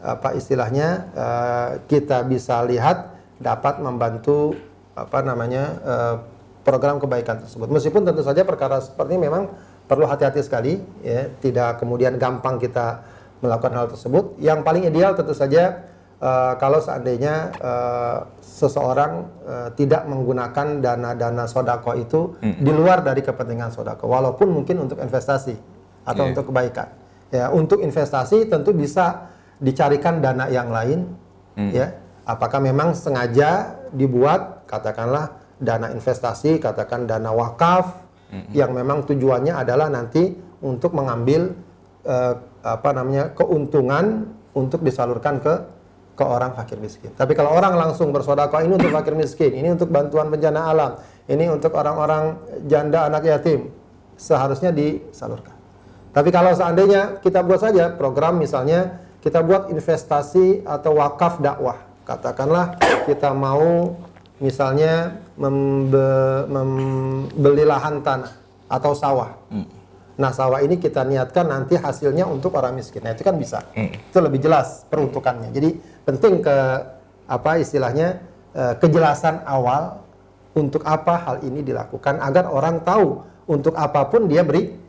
apa 0.01 0.33
istilahnya 0.33 0.87
uh, 1.13 1.69
kita 1.85 2.25
bisa 2.25 2.61
lihat 2.65 3.13
dapat 3.37 3.81
membantu 3.81 4.53
apa 4.97 5.23
namanya 5.23 5.63
uh, 5.81 6.15
program 6.61 7.01
kebaikan 7.01 7.41
tersebut. 7.41 7.69
Meskipun 7.69 8.05
tentu 8.05 8.21
saja 8.21 8.45
perkara 8.45 8.81
seperti 8.81 9.17
ini 9.17 9.29
memang 9.29 9.49
perlu 9.89 10.05
hati-hati 10.05 10.45
sekali 10.45 10.77
ya, 11.01 11.29
tidak 11.41 11.81
kemudian 11.81 12.15
gampang 12.21 12.61
kita 12.61 13.01
melakukan 13.41 13.73
hal 13.73 13.87
tersebut. 13.89 14.37
Yang 14.37 14.59
paling 14.61 14.83
ideal 14.85 15.17
tentu 15.17 15.33
saja 15.33 15.89
uh, 16.21 16.53
kalau 16.61 16.77
seandainya 16.77 17.49
uh, 17.57 18.17
seseorang 18.39 19.25
uh, 19.41 19.69
tidak 19.73 20.05
menggunakan 20.05 20.79
dana-dana 20.79 21.49
sodako 21.49 21.97
itu 21.97 22.37
mm 22.37 22.51
-hmm. 22.61 22.63
di 22.63 22.71
luar 22.71 23.01
dari 23.01 23.25
kepentingan 23.25 23.73
sodako, 23.73 24.05
walaupun 24.05 24.53
mungkin 24.53 24.85
untuk 24.85 25.01
investasi 25.01 25.57
atau 26.05 26.23
yeah. 26.25 26.31
untuk 26.33 26.45
kebaikan. 26.53 27.00
Ya, 27.31 27.47
untuk 27.47 27.79
investasi 27.79 28.51
tentu 28.51 28.75
bisa 28.75 29.31
dicarikan 29.63 30.19
dana 30.19 30.51
yang 30.51 30.67
lain, 30.67 31.07
hmm. 31.55 31.71
ya. 31.71 31.87
Apakah 32.27 32.59
memang 32.61 32.93
sengaja 32.93 33.81
dibuat 33.95 34.67
katakanlah 34.67 35.41
dana 35.57 35.89
investasi, 35.95 36.59
katakan 36.59 37.07
dana 37.07 37.31
wakaf 37.31 38.03
hmm. 38.29 38.51
yang 38.51 38.75
memang 38.75 39.07
tujuannya 39.07 39.55
adalah 39.55 39.87
nanti 39.87 40.35
untuk 40.61 40.93
mengambil 40.93 41.55
uh, 42.05 42.35
apa 42.61 42.89
namanya 42.93 43.33
keuntungan 43.33 44.29
untuk 44.53 44.85
disalurkan 44.85 45.41
ke 45.41 45.53
ke 46.11 46.23
orang 46.27 46.51
fakir 46.53 46.77
miskin. 46.77 47.09
Tapi 47.15 47.33
kalau 47.33 47.55
orang 47.55 47.73
langsung 47.79 48.11
bersodako 48.11 48.59
ini 48.61 48.75
untuk 48.75 48.91
fakir 48.91 49.15
miskin, 49.15 49.51
ini 49.55 49.71
untuk 49.71 49.89
bantuan 49.89 50.27
bencana 50.27 50.61
alam, 50.67 50.91
ini 51.25 51.47
untuk 51.47 51.73
orang-orang 51.73 52.37
janda 52.67 53.07
anak 53.07 53.23
yatim, 53.25 53.71
seharusnya 54.19 54.69
disalurkan. 54.75 55.60
Tapi 56.11 56.29
kalau 56.29 56.51
seandainya 56.51 57.23
kita 57.23 57.39
buat 57.39 57.63
saja 57.63 57.95
program 57.95 58.35
misalnya 58.35 58.99
kita 59.23 59.39
buat 59.45 59.71
investasi 59.71 60.67
atau 60.67 60.99
wakaf 60.99 61.39
dakwah. 61.39 61.79
Katakanlah 62.03 62.75
kita 63.07 63.31
mau 63.31 63.95
misalnya 64.41 65.21
membe, 65.37 66.09
membeli 66.49 67.63
lahan 67.63 68.03
tanah 68.03 68.33
atau 68.67 68.91
sawah. 68.91 69.31
Hmm. 69.53 69.63
Nah 70.19 70.33
sawah 70.35 70.59
ini 70.59 70.81
kita 70.81 71.07
niatkan 71.07 71.47
nanti 71.47 71.79
hasilnya 71.79 72.27
untuk 72.27 72.57
orang 72.57 72.75
miskin. 72.75 73.05
Nah 73.05 73.15
itu 73.15 73.23
kan 73.23 73.37
bisa. 73.37 73.63
Hmm. 73.71 73.93
Itu 73.93 74.19
lebih 74.19 74.43
jelas 74.43 74.83
peruntukannya. 74.91 75.53
Jadi 75.53 75.69
penting 76.03 76.43
ke 76.43 76.57
apa 77.29 77.51
istilahnya 77.61 78.19
eh, 78.51 78.73
kejelasan 78.81 79.47
awal 79.47 80.03
untuk 80.57 80.83
apa 80.83 81.15
hal 81.23 81.35
ini 81.47 81.63
dilakukan 81.63 82.19
agar 82.19 82.51
orang 82.51 82.83
tahu 82.83 83.23
untuk 83.47 83.77
apa 83.79 84.09
pun 84.11 84.27
dia 84.27 84.43
beri 84.43 84.80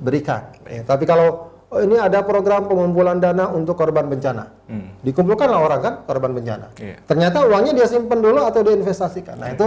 berikan. 0.00 0.52
Ya, 0.68 0.82
tapi 0.84 1.04
kalau 1.08 1.52
oh, 1.72 1.80
ini 1.82 1.96
ada 1.96 2.22
program 2.22 2.68
pengumpulan 2.68 3.18
dana 3.18 3.50
untuk 3.50 3.76
korban 3.76 4.06
bencana, 4.06 4.52
hmm. 4.68 5.02
dikumpulkanlah 5.02 5.60
orang 5.60 5.80
kan 5.82 5.94
korban 6.04 6.32
bencana. 6.36 6.72
Yeah. 6.78 7.00
Ternyata 7.04 7.44
uangnya 7.48 7.72
dia 7.76 7.86
simpan 7.88 8.20
dulu 8.20 8.44
atau 8.44 8.60
diinvestasikan. 8.62 9.40
Nah 9.40 9.52
yeah. 9.52 9.56
itu 9.56 9.66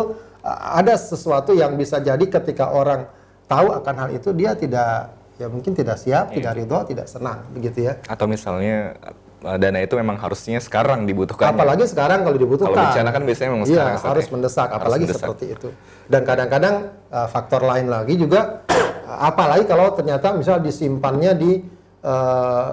ada 0.49 0.95
sesuatu 0.95 1.51
yang 1.51 1.75
bisa 1.75 1.99
jadi 1.99 2.23
ketika 2.23 2.71
orang 2.71 3.09
tahu 3.49 3.73
akan 3.75 3.95
hal 3.97 4.09
itu 4.15 4.29
dia 4.31 4.55
tidak 4.55 5.13
ya 5.39 5.47
mungkin 5.47 5.71
tidak 5.75 5.97
siap, 5.99 6.31
yeah. 6.31 6.35
tidak 6.39 6.51
ridho, 6.59 6.79
tidak 6.87 7.07
senang 7.09 7.43
begitu 7.51 7.89
ya. 7.89 7.99
Atau 8.07 8.27
misalnya 8.27 8.95
dana 9.39 9.79
itu 9.79 9.95
memang 9.95 10.19
harusnya 10.19 10.59
sekarang 10.59 11.07
dibutuhkan. 11.07 11.55
Apalagi 11.55 11.87
sekarang 11.87 12.27
kalau 12.27 12.35
dibutuhkan. 12.35 12.75
Kalau 12.75 12.91
bencana 12.91 13.09
kan 13.15 13.23
biasanya 13.23 13.49
memang 13.55 13.67
iya, 13.67 13.71
sekarang. 13.71 13.95
Ustaz, 13.95 14.09
harus 14.11 14.25
ya. 14.25 14.31
mendesak, 14.35 14.67
Harus 14.67 14.77
apalagi 14.83 15.05
mendesak. 15.07 15.23
seperti 15.23 15.45
itu. 15.55 15.69
Dan 16.11 16.21
kadang-kadang 16.27 16.75
uh, 17.07 17.27
faktor 17.31 17.61
lain 17.63 17.87
lagi 17.87 18.13
juga, 18.19 18.67
apalagi 19.17 19.65
kalau 19.65 19.89
ternyata 19.93 20.33
misal 20.33 20.61
disimpannya 20.61 21.31
di 21.33 21.51
uh, 22.05 22.69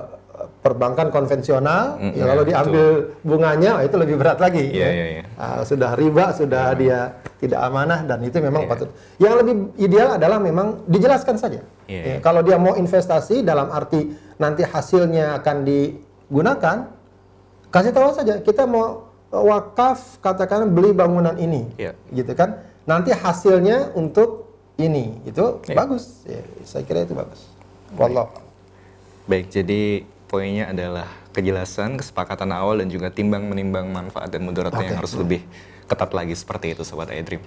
perbankan 0.61 1.09
konvensional, 1.09 1.97
Mm, 1.97 2.12
ya 2.12 2.24
lalu 2.28 2.43
diambil 2.53 2.87
bunganya, 3.24 3.80
itu 3.80 3.97
lebih 3.97 4.20
berat 4.20 4.37
lagi. 4.37 4.68
Iya, 4.68 4.84
ya. 4.84 4.91
iya, 4.93 5.07
iya. 5.16 5.22
Uh, 5.32 5.61
sudah 5.64 5.97
riba, 5.97 6.34
sudah 6.37 6.76
dia 6.76 6.99
tidak 7.41 7.61
amanah, 7.64 8.05
dan 8.05 8.20
itu 8.20 8.37
memang 8.45 8.68
Iya. 8.68 8.70
patut. 8.70 8.89
Yang 9.16 9.34
lebih 9.41 9.55
ideal 9.80 10.09
adalah 10.20 10.37
memang 10.37 10.84
dijelaskan 10.84 11.41
saja. 11.41 11.61
Iya, 11.89 11.97
Ya, 11.97 12.03
iya. 12.05 12.18
Kalau 12.20 12.45
dia 12.45 12.61
mau 12.61 12.76
investasi 12.76 13.41
dalam 13.41 13.72
arti 13.72 14.12
nanti 14.37 14.61
hasilnya 14.61 15.41
akan 15.41 15.57
digunakan, 15.64 16.76
kasih 17.72 17.93
tahu 17.97 18.12
saja 18.12 18.34
kita 18.45 18.68
mau 18.68 19.09
wakaf 19.32 20.20
katakan 20.20 20.68
beli 20.68 20.93
bangunan 20.93 21.34
ini, 21.41 21.72
Iya. 21.80 21.97
gitu 22.12 22.37
kan? 22.37 22.61
Nanti 22.84 23.11
hasilnya 23.11 23.97
untuk 23.97 24.46
ini, 24.77 25.16
itu 25.24 25.64
Iya. 25.66 25.77
bagus. 25.77 26.24
Ya, 26.29 26.45
saya 26.68 26.85
kira 26.85 27.05
itu 27.05 27.16
bagus. 27.16 27.49
Wallah. 27.97 28.29
Baik, 29.27 29.51
jadi 29.51 30.05
poinnya 30.29 30.70
adalah 30.70 31.09
kejelasan, 31.33 31.97
kesepakatan 32.01 32.51
awal 32.53 32.81
dan 32.81 32.89
juga 32.93 33.09
timbang 33.12 33.47
menimbang 33.47 33.89
manfaat 33.89 34.33
dan 34.33 34.45
mudaratnya 34.45 34.93
yang 34.93 34.99
harus 35.01 35.14
lebih 35.16 35.43
ketat 35.87 36.11
lagi 36.12 36.35
seperti 36.35 36.74
itu 36.77 36.83
sahabat 36.83 37.14
iDream. 37.14 37.43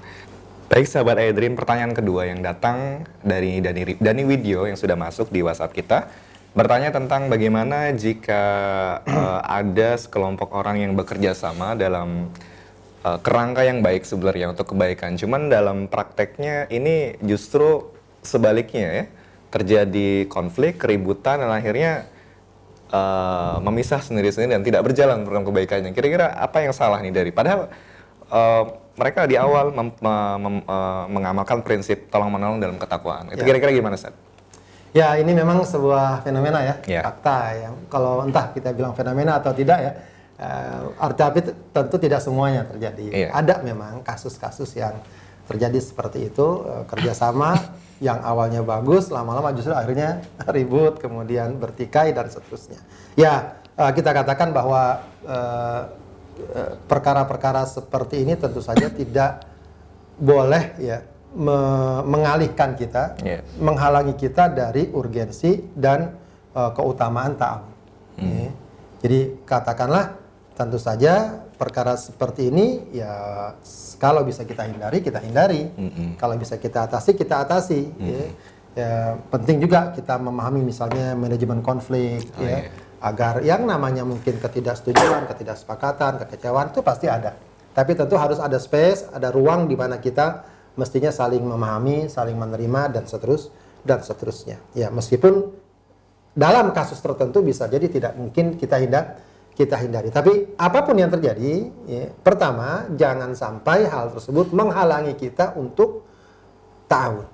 Baik 0.69 0.85
sahabat 0.85 1.17
iDream, 1.17 1.57
pertanyaan 1.57 1.97
kedua 1.97 2.29
yang 2.29 2.45
datang 2.45 3.03
dari 3.25 3.57
Dani, 3.59 3.97
Dani 3.97 4.23
Widyo 4.23 4.69
yang 4.69 4.77
sudah 4.77 4.93
masuk 4.93 5.33
di 5.33 5.41
WhatsApp 5.41 5.73
kita 5.73 6.07
bertanya 6.53 6.89
tentang 6.89 7.29
bagaimana 7.29 7.93
jika 7.93 8.41
eh, 9.05 9.39
ada 9.45 9.97
sekelompok 9.97 10.49
orang 10.53 10.81
yang 10.81 10.91
bekerja 10.97 11.37
sama 11.37 11.77
dalam 11.77 12.29
eh, 13.01 13.19
kerangka 13.19 13.61
yang 13.63 13.79
baik 13.79 14.03
sebenarnya 14.03 14.51
untuk 14.51 14.71
kebaikan. 14.71 15.15
Cuman 15.15 15.47
dalam 15.47 15.87
prakteknya 15.87 16.67
ini 16.69 17.15
justru 17.21 17.91
sebaliknya 18.19 18.87
ya 18.91 19.05
terjadi 19.49 20.29
konflik, 20.29 20.77
keributan 20.77 21.41
dan 21.41 21.49
akhirnya 21.49 22.05
eh, 22.89 23.55
memisah 23.61 24.01
sendiri-sendiri 24.01 24.55
dan 24.55 24.63
tidak 24.63 24.81
berjalan 24.85 25.23
program 25.25 25.45
kebaikannya. 25.45 25.91
Kira-kira 25.93 26.33
apa 26.33 26.61
yang 26.61 26.73
salah 26.73 26.99
nih 26.99 27.13
dari 27.13 27.31
padahal 27.31 27.69
eh, 28.29 28.63
mereka 28.99 29.23
di 29.23 29.39
awal 29.39 29.71
mem- 29.71 29.95
mem- 29.95 30.37
mem- 30.43 30.65
eh, 30.67 31.03
mengamalkan 31.07 31.63
prinsip 31.63 32.11
tolong 32.11 32.29
menolong 32.29 32.59
dalam 32.59 32.75
ketakwaan. 32.75 33.31
Itu 33.31 33.41
Ya. 33.41 33.47
kira-kira 33.47 33.71
gimana, 33.71 33.95
Ustaz? 33.95 34.11
Ya, 34.89 35.13
ini 35.21 35.37
memang 35.37 35.61
sebuah 35.61 36.25
fenomena 36.25 36.65
ya, 36.65 36.75
Ya. 36.89 37.01
fakta 37.05 37.53
yang 37.53 37.77
kalau 37.93 38.25
entah 38.25 38.49
kita 38.49 38.73
bilang 38.73 38.97
fenomena 38.97 39.37
atau 39.37 39.53
tidak 39.53 39.77
ya, 39.79 39.91
arti 40.95 41.19
tapi 41.19 41.39
tentu 41.75 41.95
tidak 41.99 42.23
semuanya 42.23 42.63
terjadi. 42.63 43.05
Iya. 43.11 43.27
Ada 43.35 43.59
memang 43.59 43.99
kasus-kasus 44.07 44.71
yang 44.79 44.95
terjadi 45.45 45.79
seperti 45.83 46.31
itu, 46.31 46.63
eh, 46.63 46.83
kerjasama 46.87 47.59
yang 48.07 48.23
awalnya 48.23 48.63
bagus, 48.63 49.11
lama-lama 49.11 49.51
justru 49.51 49.75
akhirnya 49.75 50.23
ribut, 50.55 51.01
kemudian 51.03 51.59
bertikai 51.59 52.15
dan 52.15 52.31
seterusnya. 52.31 52.79
Ya, 53.19 53.59
eh, 53.75 53.91
kita 53.91 54.15
katakan 54.15 54.55
bahwa 54.55 55.03
perkara-perkara 56.87 57.67
seperti 57.67 58.23
ini 58.23 58.39
tentu 58.39 58.63
saja 58.63 58.87
tidak 58.99 59.43
boleh 60.15 60.75
ya 60.79 61.03
me- 61.35 62.03
mengalihkan 62.07 62.79
kita, 62.79 63.19
Iya. 63.19 63.43
menghalangi 63.59 64.15
kita 64.15 64.47
dari 64.47 64.87
urgensi 64.91 65.59
dan 65.75 66.15
uh, 66.55 66.71
keutamaan 66.73 67.35
ta'awun. 67.35 67.71
Ya. 68.19 68.51
Jadi 68.99 69.19
katakanlah 69.47 70.19
tentu 70.59 70.75
saja 70.75 71.39
perkara 71.55 71.95
seperti 71.95 72.51
ini 72.51 72.91
ya 72.91 73.11
kalau 73.95 74.27
bisa 74.27 74.43
kita 74.43 74.67
hindari 74.67 74.99
kita 74.99 75.23
hindari, 75.23 75.71
Mm-mm. 75.71 76.19
kalau 76.19 76.35
bisa 76.35 76.59
kita 76.59 76.83
atasi 76.83 77.15
kita 77.15 77.47
atasi. 77.47 77.87
ya. 77.95 78.27
Ya, 78.77 79.17
penting 79.33 79.59
juga 79.65 79.91
kita 79.91 80.21
memahami 80.21 80.61
misalnya 80.61 81.17
manajemen 81.17 81.59
konflik 81.65 82.21
Oh, 82.37 82.45
ya 82.45 82.63
iya. 82.63 82.71
agar 83.01 83.41
yang 83.41 83.65
namanya 83.65 84.05
mungkin 84.05 84.37
ketidaksetujuan, 84.37 85.25
ketidaksepakatan, 85.25 86.21
kekecewaan 86.23 86.69
itu 86.71 86.79
pasti 86.85 87.09
ada. 87.09 87.33
Tapi 87.73 87.97
tentu 87.97 88.15
harus 88.15 88.37
ada 88.37 88.55
space, 88.61 89.09
ada 89.09 89.33
ruang 89.33 89.65
di 89.65 89.73
mana 89.73 89.97
kita 89.97 90.45
mestinya 90.77 91.09
saling 91.09 91.41
memahami, 91.43 92.07
saling 92.13 92.37
menerima 92.37 92.93
dan 92.93 93.03
seterus 93.09 93.49
dan 93.83 94.05
seterusnya. 94.05 94.61
Ya, 94.77 94.93
meskipun 94.93 95.49
dalam 96.37 96.69
kasus 96.71 97.01
tertentu 97.01 97.41
bisa 97.41 97.65
jadi 97.67 97.89
tidak 97.89 98.13
mungkin 98.15 98.53
kita 98.55 98.79
hindar 98.79 99.17
kita 99.59 99.75
hindari. 99.75 100.07
Tapi 100.07 100.55
apa 100.55 100.79
pun 100.87 100.95
yang 100.95 101.11
terjadi, 101.11 101.67
ya, 101.83 102.07
pertama 102.23 102.87
jangan 102.95 103.35
sampai 103.35 103.83
hal 103.91 104.15
tersebut 104.15 104.55
menghalangi 104.55 105.19
kita 105.19 105.59
untuk 105.59 106.07
tahun. 106.87 107.27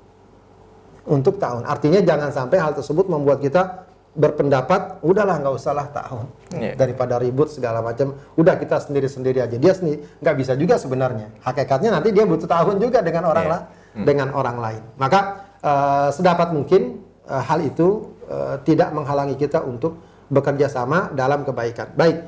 Untuk 1.06 1.38
tahun. 1.38 1.70
Artinya 1.70 2.02
jangan 2.02 2.34
sampai 2.34 2.58
hal 2.58 2.74
tersebut 2.74 3.06
membuat 3.06 3.46
kita 3.46 3.86
berpendapat 4.16 5.04
udahlah 5.04 5.44
nggak 5.44 5.54
usahlah 5.60 5.92
tahun 5.92 6.26
Iya. 6.56 6.80
daripada 6.80 7.20
ribut 7.20 7.52
segala 7.52 7.84
macam 7.84 8.16
udah 8.40 8.56
kita 8.56 8.80
sendiri 8.80 9.12
sendiri 9.12 9.44
aja 9.44 9.60
dia 9.60 9.76
sendiri 9.76 10.08
nggak 10.24 10.36
bisa 10.40 10.56
juga 10.56 10.80
sebenarnya 10.80 11.36
hakikatnya 11.44 11.92
nanti 11.92 12.16
dia 12.16 12.24
butuh 12.24 12.48
tahun 12.48 12.80
juga 12.80 13.04
dengan 13.04 13.28
orang 13.28 13.44
Iya. 13.44 13.52
lah 13.52 13.62
dengan 14.08 14.28
orang 14.32 14.58
lain 14.64 14.82
maka 14.96 15.20
eh, 15.60 16.10
sedapat 16.16 16.56
mungkin 16.56 17.04
eh, 17.28 17.44
hal 17.44 17.60
itu 17.68 18.08
eh, 18.32 18.56
tidak 18.64 18.96
menghalangi 18.96 19.36
kita 19.36 19.68
untuk 19.68 20.00
bekerja 20.32 20.68
sama 20.72 21.12
dalam 21.14 21.46
kebaikan 21.46 21.94
baik 21.98 22.26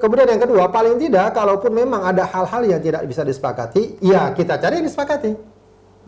kemudian 0.00 0.28
yang 0.28 0.42
kedua 0.42 0.72
paling 0.72 0.96
tidak 0.96 1.36
kalaupun 1.36 1.72
memang 1.74 2.06
ada 2.06 2.24
hal-hal 2.24 2.62
yang 2.64 2.80
tidak 2.80 3.04
bisa 3.04 3.26
disepakati 3.26 4.00
ya 4.00 4.32
kita 4.32 4.56
cari 4.56 4.80
yang 4.80 4.88
disepakati 4.88 5.50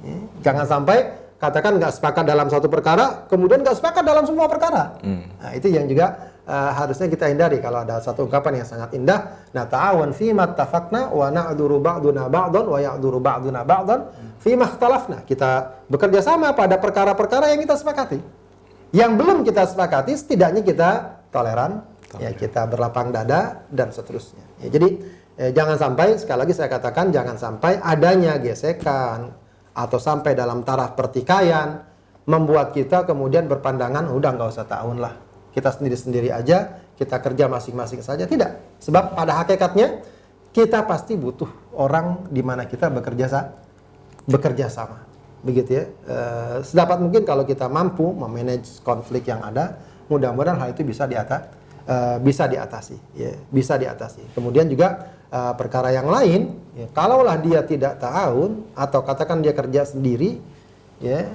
Ya, 0.03 0.18
Jangan 0.50 0.66
sampai 0.66 0.98
katakan 1.38 1.78
nggak 1.78 1.94
sepakat 1.94 2.24
dalam 2.26 2.46
satu 2.50 2.66
perkara, 2.66 3.26
kemudian 3.30 3.62
nggak 3.62 3.78
sepakat 3.78 4.03
dalam 4.03 4.26
semua 4.26 4.46
perkara. 4.50 4.98
Nah, 5.42 5.50
itu 5.55 5.70
yang 5.70 5.86
juga 5.86 6.34
uh, 6.46 6.70
harusnya 6.74 7.07
kita 7.11 7.30
hindari 7.30 7.59
kalau 7.62 7.82
ada 7.86 8.03
satu 8.03 8.26
ungkapan 8.26 8.62
yang 8.62 8.66
sangat 8.66 8.94
indah. 8.98 9.50
Nah, 9.55 9.66
ta'awan 9.66 10.11
fi 10.14 10.34
mattafaqna 10.34 11.11
wa 11.14 11.26
na'duru 11.30 11.78
ba'duna 11.78 12.26
ba'dan 12.26 12.66
wa 12.66 12.78
ya'duru 12.78 13.18
ba'duna 13.22 13.62
ba'dan 13.62 14.00
fi 14.42 14.59
makhtalafna. 14.59 15.22
Kita 15.22 15.82
bekerja 15.86 16.22
sama 16.22 16.50
pada 16.55 16.78
perkara-perkara 16.78 17.50
yang 17.55 17.62
kita 17.62 17.78
sepakati. 17.78 18.41
Yang 18.93 19.12
belum 19.16 19.38
kita 19.40 19.64
sepakati, 19.64 20.12
setidaknya 20.12 20.61
kita 20.61 20.90
toleran, 21.32 21.80
ya 22.20 22.36
kita 22.36 22.68
berlapang 22.68 23.09
dada 23.09 23.64
dan 23.72 23.88
seterusnya. 23.88 24.45
Ya, 24.61 24.68
jadi 24.68 24.88
eh, 25.40 25.51
jangan 25.57 25.80
sampai 25.80 26.20
sekali 26.20 26.45
lagi 26.45 26.53
saya 26.53 26.68
katakan 26.68 27.09
jangan 27.09 27.40
sampai 27.40 27.80
adanya 27.80 28.36
gesekan 28.36 29.32
atau 29.72 29.97
sampai 29.97 30.36
dalam 30.36 30.61
taraf 30.61 30.93
pertikaian 30.93 31.88
membuat 32.28 32.76
kita 32.76 33.09
kemudian 33.09 33.49
berpandangan 33.49 34.12
udah 34.12 34.30
nggak 34.36 34.51
usah 34.53 34.68
tahun 34.68 35.01
lah. 35.01 35.16
Kita 35.57 35.72
sendiri-sendiri 35.72 36.28
aja 36.28 36.84
kita 37.01 37.16
kerja 37.16 37.49
masing-masing 37.49 38.05
saja. 38.05 38.28
Tidak. 38.28 38.76
Sebab 38.76 39.16
pada 39.16 39.40
hakikatnya 39.40 40.05
kita 40.53 40.84
pasti 40.84 41.16
butuh 41.16 41.49
orang 41.80 42.28
di 42.28 42.45
mana 42.45 42.68
kita 42.68 42.93
bekerja 42.93 43.57
bekerja 44.28 44.68
sama 44.68 45.11
begitu 45.43 45.70
ya 45.74 45.84
Eh, 46.03 46.57
sedapat 46.62 46.99
mungkin 46.99 47.22
kalau 47.22 47.43
kita 47.43 47.66
mampu 47.66 48.11
memanage 48.11 48.78
konflik 48.80 49.26
yang 49.26 49.43
ada 49.43 49.78
mudah-mudahan 50.07 50.59
hal 50.59 50.68
itu 50.70 50.82
bisa 50.82 51.05
diata 51.05 51.51
eh, 51.84 52.16
bisa 52.18 52.47
diatasi 52.47 52.97
ya 53.14 53.32
bisa 53.51 53.74
diatasi 53.74 54.34
kemudian 54.34 54.66
juga 54.66 55.11
eh, 55.28 55.53
perkara 55.55 55.90
yang 55.90 56.07
lain 56.07 56.55
ya, 56.74 56.86
kalaulah 56.90 57.38
dia 57.38 57.61
tidak 57.62 57.99
tahun 57.99 58.66
atau 58.74 59.01
katakan 59.03 59.43
dia 59.43 59.51
kerja 59.53 59.82
sendiri 59.84 60.38
ya 60.99 61.26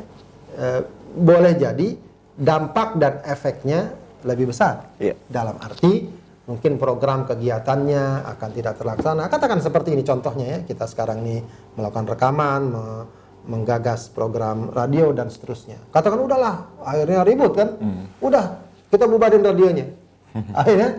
eh, 0.55 0.82
boleh 1.16 1.55
jadi 1.55 1.95
dampak 2.38 2.99
dan 3.01 3.14
efeknya 3.26 3.91
lebih 4.22 4.51
besar 4.51 4.88
Iya. 4.99 5.16
dalam 5.28 5.58
arti 5.58 6.05
mungkin 6.47 6.80
program 6.80 7.28
kegiatannya 7.28 8.24
akan 8.24 8.49
tidak 8.55 8.80
terlaksana. 8.80 9.28
Katakan 9.28 9.60
seperti 9.60 9.91
ini 9.91 10.03
contohnya 10.08 10.45
ya, 10.47 10.60
kita 10.64 10.88
sekarang 10.88 11.20
ini 11.20 11.43
melakukan 11.76 12.08
rekaman, 12.08 12.62
me- 12.72 13.05
menggagas 13.47 14.11
program 14.11 14.69
radio 14.75 15.15
dan 15.15 15.31
seterusnya. 15.31 15.79
Katakan 15.89 16.19
udahlah, 16.19 16.67
akhirnya 16.83 17.23
ribut 17.23 17.55
kan, 17.55 17.79
udah 18.19 18.59
kita 18.91 19.07
bubarin 19.07 19.41
radionya. 19.41 19.87
akhirnya 20.59 20.89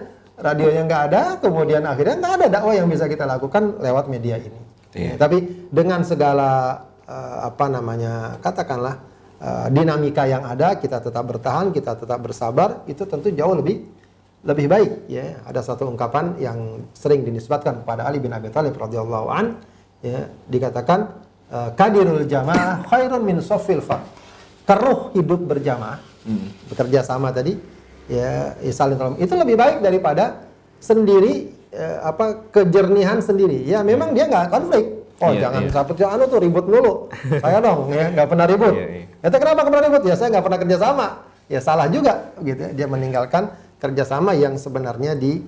radionya 0.40 0.82
nggak 0.88 1.02
ada, 1.12 1.22
kemudian 1.38 1.82
akhirnya 1.84 2.16
nggak 2.18 2.34
ada 2.42 2.46
dakwah 2.48 2.74
yang 2.74 2.88
bisa 2.88 3.04
kita 3.06 3.28
lakukan 3.28 3.78
lewat 3.78 4.08
media 4.08 4.40
ini. 4.40 4.60
Iya. 4.96 5.14
Ya, 5.14 5.14
tapi 5.20 5.68
dengan 5.68 6.00
segala 6.02 6.82
eh, 7.04 7.38
apa 7.44 7.66
namanya, 7.68 8.40
katakanlah 8.40 8.96
eh, 9.38 9.66
dinamika 9.70 10.24
yang 10.24 10.48
ada, 10.48 10.80
kita 10.80 11.04
tetap 11.04 11.24
bertahan, 11.28 11.70
kita 11.70 11.94
tetap 11.94 12.18
bersabar, 12.24 12.82
itu 12.88 13.04
tentu 13.04 13.28
jauh 13.30 13.54
lebih 13.54 13.98
lebih 14.46 14.70
baik 14.70 14.92
ya 15.10 15.42
ada 15.42 15.58
satu 15.58 15.90
ungkapan 15.90 16.38
yang 16.38 16.86
sering 16.94 17.26
dinisbatkan 17.26 17.82
kepada 17.82 18.06
Ali 18.06 18.22
bin 18.22 18.30
Abi 18.30 18.54
Thalib 18.54 18.78
radhiyallahu 18.78 19.26
an 19.34 19.58
ya 19.98 20.30
dikatakan 20.46 21.26
eh, 21.52 21.70
kadirul 21.76 22.24
jamaah 22.28 22.84
khairun 22.86 23.22
min 23.24 23.38
sofil 23.44 23.80
fard 23.80 24.04
keruh 24.68 25.12
hidup 25.16 25.40
berjamaah 25.48 26.00
bekerja 26.68 27.00
sama 27.00 27.32
tadi 27.32 27.56
ya, 28.10 28.56
ya 28.58 28.72
saling 28.72 28.96
tolong. 28.96 29.16
Itu 29.20 29.36
lebih 29.36 29.54
baik 29.54 29.84
daripada 29.84 30.48
sendiri 30.80 31.52
eh, 31.70 31.98
apa 32.02 32.48
kejernihan 32.50 33.20
sendiri. 33.20 33.62
Ya 33.68 33.84
memang 33.84 34.16
dia 34.16 34.26
nggak 34.26 34.48
konflik. 34.50 34.84
Oh 35.18 35.34
Iya, 35.34 35.50
jangan 35.50 35.62
iya. 35.66 35.70
seperti 35.74 36.02
anu 36.06 36.24
tuh 36.30 36.40
ribut 36.40 36.66
mulu. 36.66 37.10
saya 37.42 37.58
dong 37.58 37.90
ya 37.92 38.06
nggak 38.12 38.28
pernah 38.28 38.46
ribut. 38.48 38.74
Iya, 38.74 38.86
iya. 39.04 39.28
Itu 39.28 39.36
kenapa 39.36 39.60
pernah 39.66 39.82
ribut? 39.84 40.02
Ya 40.08 40.14
saya 40.16 40.28
nggak 40.32 40.44
pernah 40.46 40.60
kerjasama. 40.60 41.06
Ya 41.48 41.60
salah 41.64 41.86
juga 41.88 42.32
gitu. 42.44 42.64
Dia 42.76 42.86
meninggalkan 42.88 43.52
kerjasama 43.78 44.34
yang 44.34 44.56
sebenarnya 44.56 45.16
di 45.18 45.42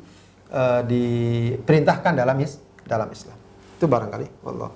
eh, 0.52 0.80
diperintahkan 0.84 2.12
dalam 2.18 2.36
is 2.42 2.60
dalam 2.84 3.08
Islam. 3.10 3.36
Itu 3.78 3.86
barangkali. 3.86 4.26
Allah. 4.44 4.70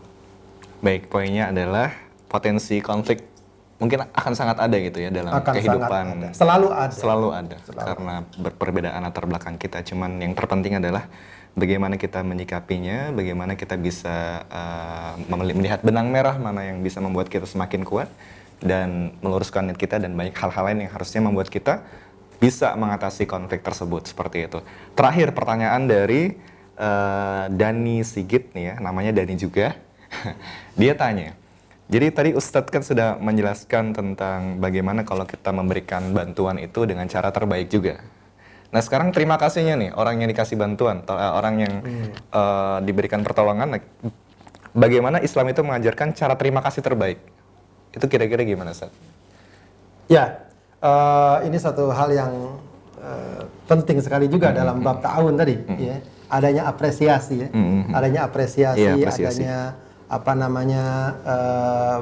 Baik, 0.84 1.08
poinnya 1.08 1.48
adalah 1.48 1.96
potensi 2.28 2.76
konflik 2.84 3.24
mungkin 3.80 4.04
akan 4.04 4.32
sangat 4.36 4.60
ada 4.60 4.76
gitu 4.76 5.00
ya 5.00 5.08
dalam 5.08 5.32
Akan 5.32 5.56
kehidupan. 5.56 6.04
ada. 6.20 6.28
Selalu 6.36 6.68
ada. 6.68 6.92
Selalu 6.92 7.28
ada. 7.32 7.56
Selalu. 7.64 7.86
Karena 7.88 8.14
berperbedaan 8.36 9.00
latar 9.00 9.24
belakang 9.24 9.56
kita. 9.56 9.80
Cuman 9.80 10.20
yang 10.20 10.36
terpenting 10.36 10.76
adalah 10.76 11.08
bagaimana 11.56 11.96
kita 11.96 12.20
menyikapinya, 12.20 13.16
bagaimana 13.16 13.56
kita 13.56 13.80
bisa 13.80 14.44
uh, 14.46 15.16
melihat 15.32 15.80
benang 15.80 16.12
merah 16.12 16.36
mana 16.36 16.68
yang 16.68 16.84
bisa 16.84 17.00
membuat 17.00 17.32
kita 17.32 17.48
semakin 17.48 17.80
kuat 17.80 18.12
dan 18.60 19.16
meluruskan 19.24 19.72
niat 19.72 19.80
kita 19.80 19.96
dan 19.96 20.12
banyak 20.12 20.36
hal-hal 20.36 20.64
lain 20.68 20.84
yang 20.84 20.92
harusnya 20.92 21.20
membuat 21.24 21.48
kita 21.48 21.80
bisa 22.38 22.76
mengatasi 22.76 23.24
konflik 23.24 23.64
tersebut 23.64 24.04
seperti 24.04 24.52
itu. 24.52 24.60
Terakhir 24.92 25.32
pertanyaan 25.32 25.88
dari 25.88 26.36
uh, 26.76 27.48
Dani 27.48 28.04
Sigit 28.04 28.52
nih 28.52 28.64
ya, 28.68 28.74
namanya 28.84 29.16
Dani 29.16 29.34
juga. 29.40 29.72
Dia 30.80 30.94
tanya, 30.98 31.34
jadi 31.84 32.08
tadi 32.08 32.30
Ustadz 32.32 32.72
kan 32.72 32.80
sudah 32.80 33.20
menjelaskan 33.20 33.92
tentang 33.92 34.56
bagaimana 34.56 35.04
kalau 35.04 35.28
kita 35.28 35.52
memberikan 35.52 36.16
bantuan 36.16 36.56
itu 36.56 36.88
dengan 36.88 37.04
cara 37.06 37.28
terbaik 37.28 37.68
juga. 37.68 38.00
Nah 38.72 38.80
sekarang 38.80 39.12
terima 39.12 39.36
kasihnya 39.36 39.76
nih 39.76 39.90
orang 39.92 40.24
yang 40.24 40.28
dikasih 40.32 40.56
bantuan, 40.56 41.04
eh, 41.04 41.32
orang 41.36 41.54
yang 41.60 41.74
eh, 42.16 42.78
diberikan 42.82 43.20
pertolongan, 43.20 43.78
bagaimana 44.72 45.20
Islam 45.20 45.52
itu 45.52 45.60
mengajarkan 45.60 46.16
cara 46.16 46.34
terima 46.40 46.64
kasih 46.64 46.80
terbaik? 46.80 47.20
Itu 47.92 48.08
kira-kira 48.08 48.42
gimana 48.42 48.72
Ustadz? 48.72 48.96
Ya, 50.08 50.40
eh, 50.80 51.36
ini 51.46 51.60
satu 51.60 51.92
hal 51.92 52.08
yang 52.16 52.32
eh, 52.98 53.44
penting 53.68 54.00
sekali 54.00 54.26
juga 54.26 54.56
dalam 54.56 54.80
bab 54.80 55.04
ta'awun 55.04 55.36
tadi, 55.36 55.60
ya. 55.76 56.00
Adanya 56.32 56.64
apresiasi 56.66 57.44
ya. 57.44 57.48
Mm-hmm. 57.52 57.92
Adanya 57.92 58.20
apresiasi, 58.24 58.80
Iya, 58.80 58.92
apresiasi. 58.96 59.44
adanya 59.44 59.58
apa 60.08 60.32
namanya 60.32 60.84
eh, 61.24 61.98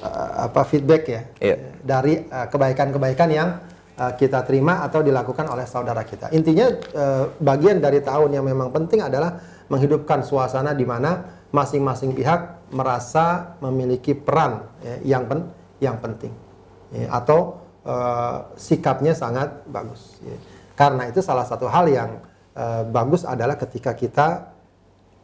eh, 0.04 0.30
apa 0.48 0.62
feedback 0.64 1.04
ya 1.08 1.22
Iya. 1.40 1.56
dari 1.84 2.24
eh, 2.24 2.48
kebaikan-kebaikan 2.50 3.30
yang 3.32 3.50
eh, 3.98 4.12
kita 4.18 4.44
terima 4.46 4.82
atau 4.84 5.02
dilakukan 5.02 5.48
oleh 5.50 5.66
saudara 5.66 6.04
kita. 6.04 6.30
Intinya 6.32 6.68
eh, 6.72 7.24
bagian 7.40 7.80
dari 7.80 8.00
tahun 8.04 8.34
yang 8.34 8.46
memang 8.46 8.70
penting 8.72 9.02
adalah 9.04 9.40
menghidupkan 9.72 10.22
suasana 10.22 10.76
di 10.76 10.84
mana 10.86 11.24
masing-masing 11.54 12.14
pihak 12.14 12.70
merasa 12.74 13.54
memiliki 13.62 14.18
peran 14.18 14.66
ya, 14.82 15.18
yang 15.18 15.24
pen, 15.30 15.46
yang 15.78 15.98
penting 16.02 16.34
ya, 16.90 17.10
atau 17.14 17.63
eh, 17.84 18.38
sikapnya 18.56 19.14
sangat 19.14 19.64
bagus. 19.68 20.18
ya. 20.24 20.36
Karena 20.74 21.06
itu 21.06 21.22
salah 21.22 21.46
satu 21.46 21.70
hal 21.70 21.86
yang 21.88 22.24
eh, 22.54 22.84
bagus 22.88 23.24
adalah 23.24 23.56
ketika 23.56 23.94
kita 23.94 24.50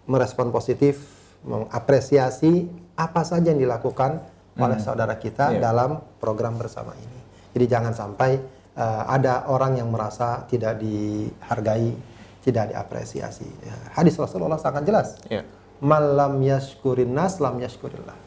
merespon 0.06 0.50
positif, 0.50 1.00
mengapresiasi 1.46 2.68
apa 2.98 3.22
saja 3.24 3.54
yang 3.54 3.62
dilakukan 3.62 4.20
oleh 4.60 4.76
saudara 4.82 5.16
kita 5.16 5.56
Iya. 5.56 5.62
dalam 5.64 6.04
program 6.20 6.60
bersama 6.60 6.92
ini. 7.00 7.20
Jadi 7.56 7.66
jangan 7.66 7.94
sampai 7.96 8.36
uh, 8.76 9.04
ada 9.08 9.48
orang 9.48 9.80
yang 9.80 9.88
merasa 9.88 10.44
tidak 10.52 10.78
dihargai, 10.84 11.96
tidak 12.44 12.76
diapresiasi. 12.76 13.48
Ya, 13.64 13.76
Hadis 13.96 14.20
Rasulullah 14.20 14.60
sangat 14.60 14.84
jelas. 14.84 15.16
Iya. 15.32 15.48
Malam 15.80 16.44
yashkurin 16.44 17.08
nas 17.10 17.40
lam 17.40 17.56
yashkurillah. 17.56 18.18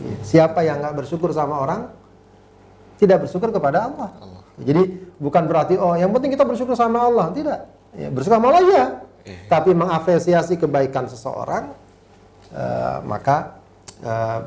Ya, 0.00 0.16
Siapa 0.24 0.64
yang 0.64 0.80
nggak 0.80 1.04
bersyukur 1.04 1.36
sama 1.36 1.60
orang, 1.60 1.92
tidak 3.02 3.26
bersyukur 3.26 3.50
kepada 3.50 3.90
Allah. 3.90 4.14
Jadi 4.62 5.10
bukan 5.18 5.50
berarti 5.50 5.74
oh 5.74 5.98
yang 5.98 6.14
penting 6.14 6.38
kita 6.38 6.46
bersyukur 6.46 6.78
sama 6.78 7.02
Allah, 7.02 7.34
tidak. 7.34 7.66
Ya, 7.98 8.08
bersyukur 8.14 8.38
sama 8.38 8.54
Allah 8.54 8.62
ya, 8.70 8.86
tapi 9.50 9.74
mengapresiasi 9.74 10.54
kebaikan 10.54 11.10
seseorang, 11.10 11.74
eh, 12.54 12.98
maka 13.02 13.58
eh, 14.06 14.40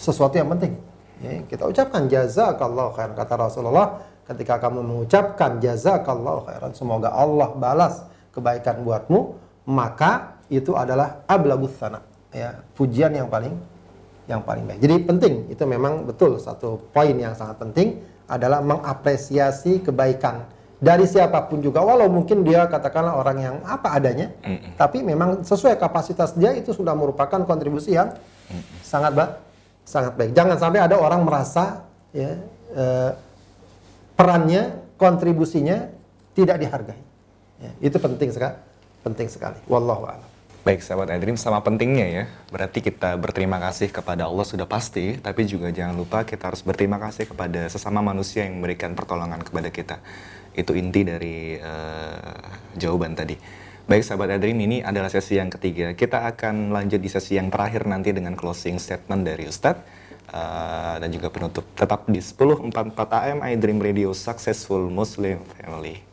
sesuatu 0.00 0.40
yang 0.40 0.48
penting. 0.56 0.72
Ya, 1.20 1.44
kita 1.44 1.68
ucapkan 1.68 2.08
jazakallah 2.08 2.96
khairan 2.96 3.12
kata 3.12 3.34
Rasulullah 3.36 4.00
ketika 4.24 4.56
kamu 4.56 4.80
mengucapkan 4.80 5.60
jazakallah 5.60 6.48
khairan 6.48 6.72
semoga 6.72 7.12
Allah 7.12 7.52
balas 7.60 8.08
kebaikan 8.32 8.80
buatmu 8.80 9.36
maka 9.68 10.40
itu 10.48 10.72
adalah 10.72 11.20
ablagus 11.28 11.76
sana 11.76 12.00
ya 12.32 12.62
pujian 12.72 13.12
yang 13.12 13.28
paling 13.28 13.52
yang 14.30 14.46
paling 14.46 14.62
baik. 14.70 14.78
Jadi 14.78 14.96
penting 15.02 15.34
itu 15.50 15.64
memang 15.66 16.06
betul 16.06 16.38
satu 16.38 16.78
poin 16.94 17.12
yang 17.18 17.34
sangat 17.34 17.58
penting 17.58 17.98
adalah 18.30 18.62
mengapresiasi 18.62 19.82
kebaikan 19.82 20.46
dari 20.78 21.04
siapa 21.04 21.50
pun 21.50 21.58
juga 21.58 21.82
walau 21.82 22.06
mungkin 22.06 22.46
dia 22.46 22.64
katakanlah 22.70 23.18
orang 23.18 23.38
yang 23.42 23.56
apa 23.66 24.00
adanya 24.00 24.32
tapi 24.80 25.02
memang 25.02 25.42
sesuai 25.44 25.76
kapasitas 25.76 26.32
dia 26.32 26.54
itu 26.56 26.72
sudah 26.72 26.94
merupakan 26.94 27.42
kontribusi 27.44 27.98
yang 27.98 28.14
sangat 28.80 29.12
baik 29.12 29.50
sangat 29.90 30.14
baik. 30.14 30.30
Jangan 30.38 30.56
sampai 30.56 30.80
ada 30.86 30.94
orang 30.94 31.26
merasa 31.26 31.82
ya 32.14 32.38
eh, 32.74 33.10
perannya, 34.14 34.78
kontribusinya 34.94 35.90
tidak 36.38 36.62
dihargai. 36.62 37.00
Ya, 37.60 37.70
itu 37.82 37.96
penting 37.98 38.30
sekali, 38.30 38.56
penting 39.02 39.26
sekali. 39.26 39.58
Wallahu 39.66 40.06
a'lam. 40.06 40.30
Baik 40.70 40.86
sahabat 40.86 41.10
iDream, 41.18 41.34
sama 41.34 41.58
pentingnya 41.66 42.06
ya. 42.06 42.24
Berarti 42.46 42.78
kita 42.78 43.18
berterima 43.18 43.58
kasih 43.58 43.90
kepada 43.90 44.30
Allah 44.30 44.46
sudah 44.46 44.70
pasti, 44.70 45.18
tapi 45.18 45.42
juga 45.42 45.74
jangan 45.74 45.98
lupa 45.98 46.22
kita 46.22 46.46
harus 46.46 46.62
berterima 46.62 46.94
kasih 47.02 47.26
kepada 47.26 47.66
sesama 47.66 47.98
manusia 48.06 48.46
yang 48.46 48.62
memberikan 48.62 48.94
pertolongan 48.94 49.42
kepada 49.42 49.66
kita. 49.74 49.98
Itu 50.54 50.78
inti 50.78 51.02
dari 51.02 51.58
eh, 51.58 52.38
jawaban 52.78 53.18
tadi. 53.18 53.34
Baik 53.90 54.06
sahabat 54.06 54.38
iDream, 54.38 54.62
ini 54.62 54.78
adalah 54.78 55.10
sesi 55.10 55.42
yang 55.42 55.50
ketiga. 55.50 55.90
Kita 55.98 56.22
akan 56.30 56.70
lanjut 56.70 57.02
di 57.02 57.10
sesi 57.10 57.34
yang 57.34 57.50
terakhir 57.50 57.90
nanti 57.90 58.14
dengan 58.14 58.38
closing 58.38 58.78
statement 58.78 59.26
dari 59.26 59.50
Ustadz. 59.50 59.82
eh, 60.30 60.96
dan 61.02 61.10
juga 61.10 61.34
penutup. 61.34 61.66
Tetap 61.74 62.06
di 62.06 62.22
1044 62.22 63.18
AM 63.26 63.42
iDream 63.42 63.82
Radio 63.82 64.14
Successful 64.14 64.86
Muslim 64.86 65.42
Family. 65.58 66.09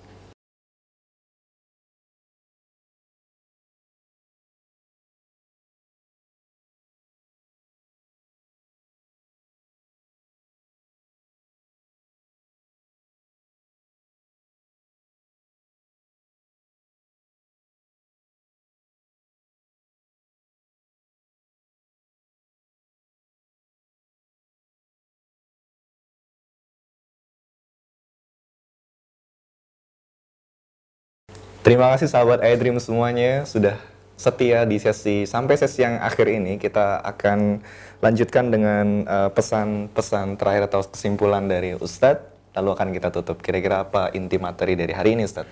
Terima 31.67 31.91
kasih 31.91 32.07
sahabat 32.07 32.39
iDream 32.47 32.79
semuanya 32.79 33.43
sudah 33.43 33.75
setia 34.15 34.63
di 34.63 34.79
sesi 34.79 35.27
sampai 35.27 35.59
sesi 35.59 35.83
yang 35.83 35.99
akhir 35.99 36.23
ini 36.31 36.55
kita 36.55 37.03
akan 37.03 37.59
lanjutkan 37.99 38.47
dengan 38.47 39.03
eh, 39.03 39.27
pesan-pesan 39.35 40.39
terakhir 40.39 40.71
atau 40.71 40.87
kesimpulan 40.87 41.43
dari 41.43 41.75
Ustadz 41.75 42.55
lalu 42.55 42.71
akan 42.71 42.87
kita 42.95 43.11
tutup 43.11 43.43
kira-kira 43.43 43.83
apa 43.83 44.15
inti 44.15 44.39
materi 44.39 44.79
dari 44.79 44.95
hari 44.95 45.19
ini 45.19 45.27
Ustadz? 45.27 45.51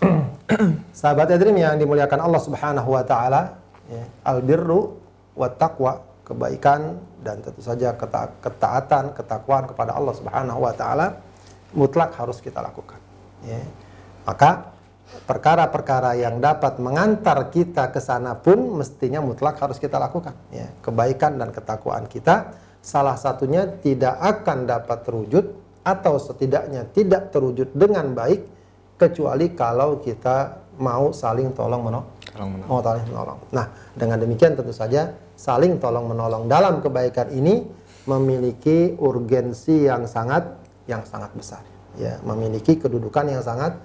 Sahabat 1.04 1.28
Edrim 1.36 1.60
yang 1.60 1.76
dimuliakan 1.76 2.24
Allah 2.24 2.40
Subhanahu 2.40 2.88
wa 2.88 3.04
taala, 3.04 3.60
ya, 3.92 4.08
albirru 4.24 4.96
wa 5.36 5.52
taqwa, 5.52 6.00
kebaikan 6.24 6.96
dan 7.20 7.44
tentu 7.44 7.60
saja 7.60 7.92
keta- 7.92 8.32
ketaatan, 8.40 9.12
ketakwaan 9.12 9.68
kepada 9.68 10.00
Allah 10.00 10.16
Subhanahu 10.16 10.64
wa 10.64 10.72
taala 10.72 11.20
mutlak 11.76 12.16
harus 12.16 12.40
kita 12.40 12.64
lakukan. 12.64 12.96
Ya. 13.44 13.60
Maka 14.24 14.71
perkara-perkara 15.24 16.18
yang 16.18 16.42
dapat 16.42 16.82
mengantar 16.82 17.48
kita 17.52 17.94
ke 17.94 18.00
sana 18.02 18.34
pun 18.34 18.78
mestinya 18.80 19.22
mutlak 19.22 19.60
harus 19.60 19.78
kita 19.78 20.00
lakukan. 20.00 20.34
Ya. 20.50 20.68
Kebaikan 20.82 21.38
dan 21.38 21.54
ketakwaan 21.54 22.10
kita 22.10 22.56
salah 22.82 23.14
satunya 23.14 23.68
tidak 23.80 24.18
akan 24.18 24.66
dapat 24.66 24.98
terwujud 25.06 25.44
atau 25.82 26.14
setidaknya 26.18 26.90
tidak 26.90 27.30
terwujud 27.30 27.74
dengan 27.74 28.14
baik 28.14 28.46
kecuali 28.98 29.50
kalau 29.54 29.98
kita 29.98 30.62
mau 30.78 31.10
saling 31.10 31.54
tolong 31.54 31.82
menolong. 31.84 32.06
Mau 32.66 32.80
saling 32.80 33.06
menolong. 33.06 33.38
Nah, 33.52 33.66
dengan 33.94 34.18
demikian 34.18 34.56
tentu 34.56 34.72
saja 34.74 35.14
saling 35.36 35.78
tolong 35.78 36.08
menolong 36.10 36.46
dalam 36.46 36.80
kebaikan 36.80 37.30
ini 37.34 37.66
memiliki 38.06 38.98
urgensi 38.98 39.86
yang 39.86 40.06
sangat 40.10 40.58
yang 40.90 41.06
sangat 41.06 41.30
besar 41.38 41.62
ya 41.98 42.18
memiliki 42.24 42.80
kedudukan 42.80 43.28
yang 43.28 43.44
sangat 43.44 43.76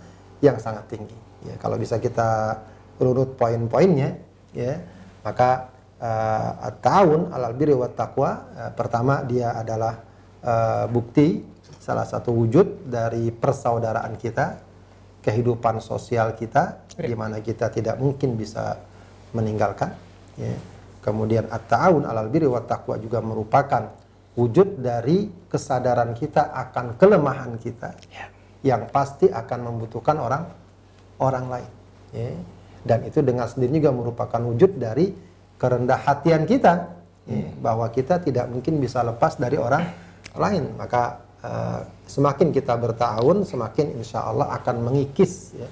yang 0.41 0.57
sangat 0.61 0.85
tinggi 0.89 1.17
ya 1.45 1.55
kalau 1.57 1.77
bisa 1.77 1.97
kita 1.97 2.61
urut 3.01 3.37
poin-poinnya 3.37 4.17
ya 4.53 4.81
maka 5.21 5.69
uh, 6.01 6.71
tahun 6.81 7.33
alal 7.33 7.53
birri 7.53 7.73
wa 7.73 7.89
taqwa 7.89 8.31
uh, 8.53 8.71
pertama 8.73 9.21
dia 9.25 9.53
adalah 9.53 10.01
uh, 10.41 10.85
bukti 10.89 11.41
salah 11.81 12.05
satu 12.05 12.33
wujud 12.33 12.89
dari 12.89 13.29
persaudaraan 13.31 14.17
kita 14.19 14.59
kehidupan 15.23 15.83
sosial 15.83 16.35
kita 16.35 16.87
di 16.95 17.15
mana 17.15 17.43
kita 17.43 17.67
tidak 17.67 17.99
mungkin 17.99 18.39
bisa 18.39 18.79
meninggalkan 19.35 19.91
ya. 20.39 20.55
kemudian 21.03 21.51
at-ta'awun 21.51 22.07
alal 22.07 22.31
birri 22.31 22.47
wa 22.47 22.63
taqwa 22.63 22.95
juga 22.95 23.19
merupakan 23.19 23.91
wujud 24.37 24.79
dari 24.79 25.27
kesadaran 25.49 26.13
kita 26.13 26.53
akan 26.53 26.95
kelemahan 26.95 27.57
kita 27.59 27.97
ya. 28.13 28.36
Yang 28.65 28.89
pasti 28.89 29.29
akan 29.29 29.59
membutuhkan 29.71 30.17
orang 30.17 30.43
orang 31.21 31.45
lain 31.49 31.71
ya. 32.13 32.31
dan 32.85 32.99
itu 33.05 33.21
dengan 33.21 33.45
sendiri 33.49 33.81
juga 33.81 33.91
merupakan 33.93 34.41
wujud 34.41 34.77
dari 34.77 35.13
kerendah 35.57 35.99
hatian 36.01 36.45
kita 36.45 36.73
ya. 37.25 37.49
bahwa 37.61 37.89
kita 37.93 38.21
tidak 38.21 38.49
mungkin 38.49 38.81
bisa 38.81 39.01
lepas 39.05 39.37
dari 39.37 39.57
orang 39.57 39.83
lain 40.37 40.73
maka 40.77 41.21
uh, 41.41 41.81
semakin 42.05 42.53
kita 42.53 42.77
bertahun 42.77 43.45
semakin 43.45 43.97
insya 43.97 44.25
Allah 44.25 44.53
akan 44.57 44.89
mengikis 44.89 45.57
ya, 45.57 45.69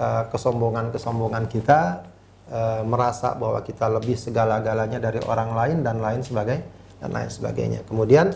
uh, 0.00 0.22
kesombongan-kesombongan 0.32 1.44
kita 1.48 2.04
uh, 2.52 2.82
merasa 2.84 3.36
bahwa 3.36 3.60
kita 3.64 3.88
lebih 3.88 4.16
segala-galanya 4.16 5.00
dari 5.00 5.20
orang 5.24 5.50
lain 5.52 5.76
dan 5.84 6.00
lain 6.00 6.20
sebagainya 6.24 6.64
dan 7.02 7.10
lain 7.10 7.30
sebagainya. 7.34 7.80
Kemudian 7.82 8.30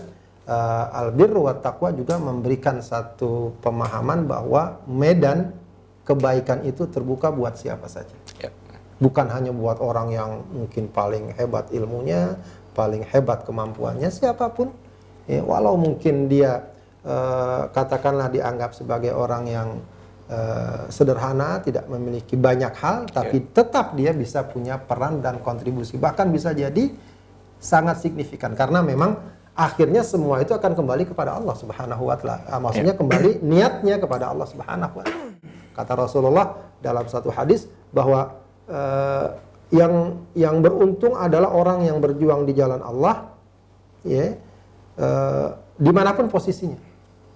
uh, 0.47 0.99
albirru 1.05 1.51
wa 1.51 1.55
taqwa 1.59 1.90
juga 1.92 2.16
memberikan 2.16 2.80
satu 2.80 3.55
pemahaman 3.61 4.24
bahwa 4.24 4.80
medan 4.86 5.53
kebaikan 6.07 6.62
itu 6.62 6.86
terbuka 6.86 7.34
buat 7.34 7.59
siapa 7.59 7.90
saja. 7.90 8.14
Ya. 8.38 8.55
Bukan 9.03 9.28
hanya 9.28 9.53
buat 9.53 9.82
orang 9.82 10.09
yang 10.14 10.30
mungkin 10.49 10.88
paling 10.88 11.34
hebat 11.36 11.68
ilmunya, 11.74 12.38
paling 12.72 13.05
hebat 13.05 13.44
kemampuannya, 13.44 14.09
siapa 14.09 14.49
pun. 14.55 14.72
Ya, 15.26 15.42
walau 15.42 15.74
mungkin 15.74 16.30
dia 16.30 16.70
uh, 17.03 17.66
katakanlah 17.74 18.30
dianggap 18.30 18.78
sebagai 18.78 19.11
orang 19.11 19.44
yang 19.51 19.68
uh, 20.30 20.86
sederhana, 20.86 21.59
tidak 21.61 21.90
memiliki 21.90 22.38
banyak 22.38 22.72
hal, 22.78 23.11
tapi 23.11 23.42
ya. 23.42 23.47
tetap 23.51 23.99
dia 23.99 24.14
bisa 24.14 24.47
punya 24.47 24.78
peran 24.78 25.18
dan 25.18 25.42
kontribusi. 25.42 25.99
Bahkan 25.99 26.30
bisa 26.30 26.55
jadi 26.55 26.94
sangat 27.59 28.07
signifikan 28.07 28.55
karena 28.55 28.86
memang 28.86 29.36
akhirnya 29.57 30.04
semua 30.04 30.44
itu 30.44 30.52
akan 30.52 30.76
kembali 30.76 31.09
kepada 31.09 31.40
Allah 31.40 31.57
Subhanahu 31.57 32.12
wa 32.12 32.16
taala. 32.20 32.44
Ah, 32.46 32.61
maksudnya 32.61 32.92
ya. 32.92 33.00
kembali 33.00 33.30
niatnya 33.40 33.96
kepada 33.96 34.30
Allah 34.30 34.44
Subhanahu 34.44 34.94
wa 35.00 35.04
taala. 35.09 35.26
Kata 35.72 35.92
Rasulullah 35.96 36.46
dalam 36.84 37.09
satu 37.09 37.32
hadis 37.32 37.64
bahwa 37.90 38.36
uh, 38.68 39.32
yang 39.72 40.20
yang 40.36 40.61
beruntung 40.61 41.16
adalah 41.16 41.50
orang 41.50 41.88
yang 41.88 41.98
berjuang 41.98 42.46
di 42.46 42.54
jalan 42.54 42.78
Allah 42.84 43.34
ya 44.07 44.36
uh, 45.00 45.48
di 45.80 45.90
mana 45.90 46.12
pun 46.12 46.28
posisinya. 46.28 46.78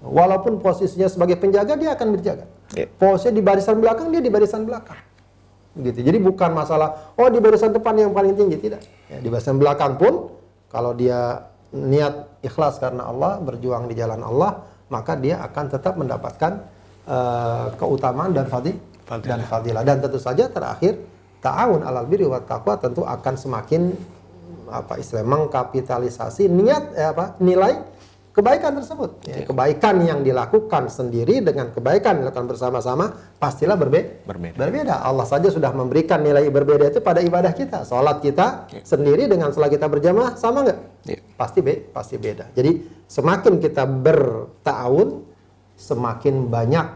Walaupun 0.00 0.64
posisinya 0.64 1.12
sebagai 1.12 1.36
penjaga 1.36 1.76
dia 1.76 1.92
akan 1.92 2.08
berjaga. 2.16 2.44
Ya. 2.76 2.88
Posisinya 2.88 3.36
di 3.36 3.42
barisan 3.44 3.76
belakang 3.80 4.08
dia 4.12 4.20
di 4.20 4.32
barisan 4.32 4.64
belakang 4.68 5.00
gitu. 5.76 6.00
Jadi 6.04 6.18
bukan 6.20 6.52
masalah 6.52 7.16
oh 7.16 7.28
di 7.32 7.40
barisan 7.40 7.72
depan 7.72 7.96
yang 7.96 8.12
paling 8.12 8.36
tinggi 8.36 8.56
tidak. 8.60 8.84
Ya, 9.08 9.20
di 9.20 9.28
barisan 9.28 9.56
belakang 9.56 9.96
pun 9.96 10.32
kalau 10.72 10.94
dia 10.94 11.49
niat 11.70 12.42
ikhlas 12.42 12.82
karena 12.82 13.06
Allah, 13.06 13.38
berjuang 13.38 13.86
di 13.86 13.94
jalan 13.94 14.20
Allah, 14.22 14.66
maka 14.90 15.14
dia 15.14 15.38
akan 15.46 15.64
tetap 15.70 15.94
mendapatkan 15.94 16.52
uh, 17.06 17.70
keutamaan 17.78 18.34
dan 18.34 18.50
fadil 18.50 18.74
fadilah. 19.06 19.28
dan 19.30 19.40
fadilah. 19.46 19.82
Dan 19.86 19.96
tentu 20.02 20.18
saja 20.18 20.50
terakhir 20.50 20.98
ta'awun 21.40 21.86
alal 21.86 22.06
birri 22.06 22.26
wa 22.26 22.42
taqwa 22.42 22.74
tentu 22.76 23.06
akan 23.06 23.34
semakin 23.38 23.94
apa 24.70 25.02
istilah 25.02 25.26
mengkapitalisasi 25.26 26.46
niat 26.46 26.94
eh, 26.94 27.10
apa 27.10 27.34
nilai 27.42 27.82
kebaikan 28.30 28.78
tersebut. 28.78 29.10
Ya, 29.26 29.42
kebaikan 29.42 30.00
yang 30.06 30.22
dilakukan 30.22 30.86
sendiri 30.86 31.42
dengan 31.42 31.74
kebaikan 31.74 32.18
yang 32.18 32.30
dilakukan 32.30 32.46
bersama-sama 32.46 33.10
pastilah 33.42 33.74
berbe 33.74 34.22
berbeda. 34.22 34.56
Berbeda. 34.56 34.94
Allah 35.02 35.26
saja 35.26 35.50
sudah 35.50 35.74
memberikan 35.74 36.22
nilai 36.22 36.46
berbeda 36.48 36.90
itu 36.90 37.02
pada 37.02 37.18
ibadah 37.18 37.50
kita. 37.50 37.82
Sholat 37.82 38.22
kita 38.22 38.70
ya. 38.70 38.82
sendiri 38.86 39.26
dengan 39.26 39.50
sholat 39.50 39.70
kita 39.74 39.90
berjamaah 39.90 40.38
sama 40.38 40.62
nggak? 40.62 40.78
Ya. 41.10 41.18
Pasti 41.34 41.58
be 41.60 41.82
pasti 41.90 42.14
beda. 42.16 42.54
Jadi 42.54 43.04
semakin 43.10 43.58
kita 43.58 43.82
bertahun, 43.84 45.26
semakin 45.74 46.46
banyak 46.46 46.86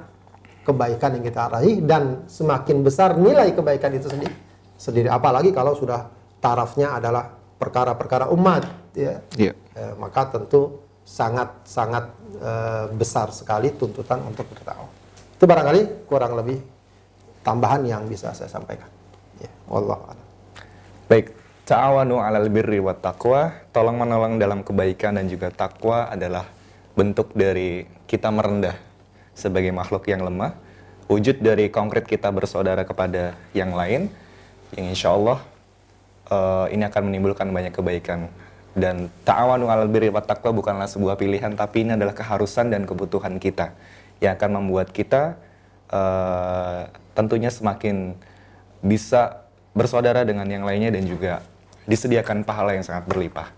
kebaikan 0.65 1.21
yang 1.21 1.25
kita 1.27 1.43
raih 1.51 1.83
dan 1.85 2.25
semakin 2.31 2.81
besar 2.87 3.19
nilai 3.19 3.51
kebaikan 3.53 3.91
itu 3.93 4.07
sendiri. 4.07 4.35
Sendiri. 4.79 5.09
Apalagi 5.11 5.51
kalau 5.51 5.75
sudah 5.75 6.09
tarafnya 6.39 6.99
adalah 6.99 7.31
perkara-perkara 7.59 8.29
umat, 8.35 8.93
ya. 8.95 9.23
ya. 9.35 9.53
Eh, 9.55 9.95
maka 9.97 10.29
tentu 10.29 10.84
sangat-sangat 11.05 12.05
e, 12.41 12.53
besar 12.97 13.29
sekali 13.31 13.71
tuntutan 13.77 14.25
untuk 14.25 14.49
bertahu. 14.49 14.89
Itu 15.37 15.45
barangkali 15.45 16.09
kurang 16.09 16.35
lebih 16.35 16.59
tambahan 17.45 17.85
yang 17.85 18.09
bisa 18.09 18.33
saya 18.33 18.49
sampaikan. 18.49 18.89
Ya, 19.39 19.53
Allah 19.69 20.17
Baik, 21.05 21.37
ta'awanu 21.69 22.17
'alal 22.17 22.49
birri 22.49 22.81
wa 22.81 22.97
taqwa, 22.97 23.53
tolong 23.77 24.01
menolong 24.01 24.41
dalam 24.41 24.65
kebaikan 24.65 25.21
dan 25.21 25.29
juga 25.29 25.53
takwa 25.53 26.09
adalah 26.09 26.49
bentuk 26.97 27.37
dari 27.37 27.85
kita 28.09 28.33
merendah 28.33 28.75
sebagai 29.37 29.69
makhluk 29.77 30.09
yang 30.09 30.25
lemah, 30.25 30.57
wujud 31.13 31.45
dari 31.45 31.69
konkret 31.69 32.09
kita 32.09 32.33
bersaudara 32.33 32.89
kepada 32.89 33.37
yang 33.53 33.77
lain, 33.77 34.09
yang 34.73 34.87
insya 34.97 35.13
Allah 35.13 35.45
uh, 36.33 36.67
ini 36.73 36.87
akan 36.89 37.13
menimbulkan 37.13 37.51
banyak 37.53 37.75
kebaikan 37.75 38.33
dan 38.75 39.09
ta'awanu 39.23 39.71
'alal 39.71 39.91
birri 39.91 40.11
wat 40.11 40.27
taqwa 40.27 40.51
bukanlah 40.51 40.91
sebuah 40.91 41.15
pilihan 41.15 41.55
tapi 41.55 41.87
ini 41.87 41.95
adalah 41.95 42.13
keharusan 42.13 42.75
dan 42.75 42.83
kebutuhan 42.85 43.39
kita 43.39 43.75
yang 44.19 44.35
akan 44.35 44.51
membuat 44.63 44.91
kita 44.91 45.39
uh, 45.91 46.91
tentunya 47.15 47.49
semakin 47.55 48.19
bisa 48.83 49.47
bersaudara 49.75 50.27
dengan 50.27 50.47
yang 50.47 50.67
lainnya 50.67 50.95
dan 50.95 51.07
juga 51.07 51.43
disediakan 51.87 52.43
pahala 52.43 52.75
yang 52.77 52.85
sangat 52.87 53.07
berlimpah. 53.09 53.51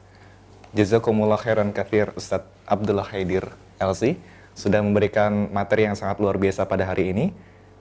Jazakumullah 0.77 1.41
khairan 1.41 1.73
kafir 1.73 2.13
Ustadz 2.13 2.49
Abdullah 2.69 3.07
Haidir 3.09 3.49
LC 3.81 4.21
sudah 4.57 4.81
memberikan 4.81 5.53
materi 5.53 5.85
yang 5.89 5.97
sangat 5.97 6.21
luar 6.21 6.37
biasa 6.41 6.65
pada 6.69 6.89
hari 6.89 7.13
ini. 7.13 7.27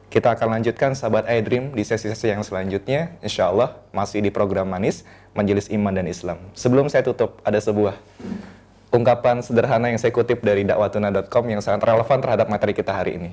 Kita 0.10 0.38
akan 0.38 0.60
lanjutkan 0.60 0.94
sahabat 0.94 1.28
iDream 1.28 1.74
di 1.74 1.84
sesi-sesi 1.84 2.32
yang 2.32 2.46
selanjutnya. 2.46 3.18
Insya 3.26 3.50
Allah 3.52 3.82
masih 3.92 4.22
di 4.22 4.30
program 4.30 4.70
Manis, 4.70 5.04
Majelis 5.34 5.68
Iman 5.68 5.92
dan 5.92 6.08
Islam. 6.08 6.40
Sebelum 6.56 6.88
saya 6.88 7.04
tutup, 7.04 7.42
ada 7.44 7.58
sebuah 7.58 7.98
ungkapan 8.96 9.44
sederhana 9.44 9.92
yang 9.92 10.00
saya 10.00 10.16
kutip 10.16 10.40
dari 10.40 10.64
dakwatuna.com 10.64 11.44
yang 11.52 11.60
sangat 11.60 11.84
relevan 11.84 12.20
terhadap 12.24 12.48
materi 12.48 12.72
kita 12.72 12.96
hari 12.96 13.20
ini. 13.20 13.32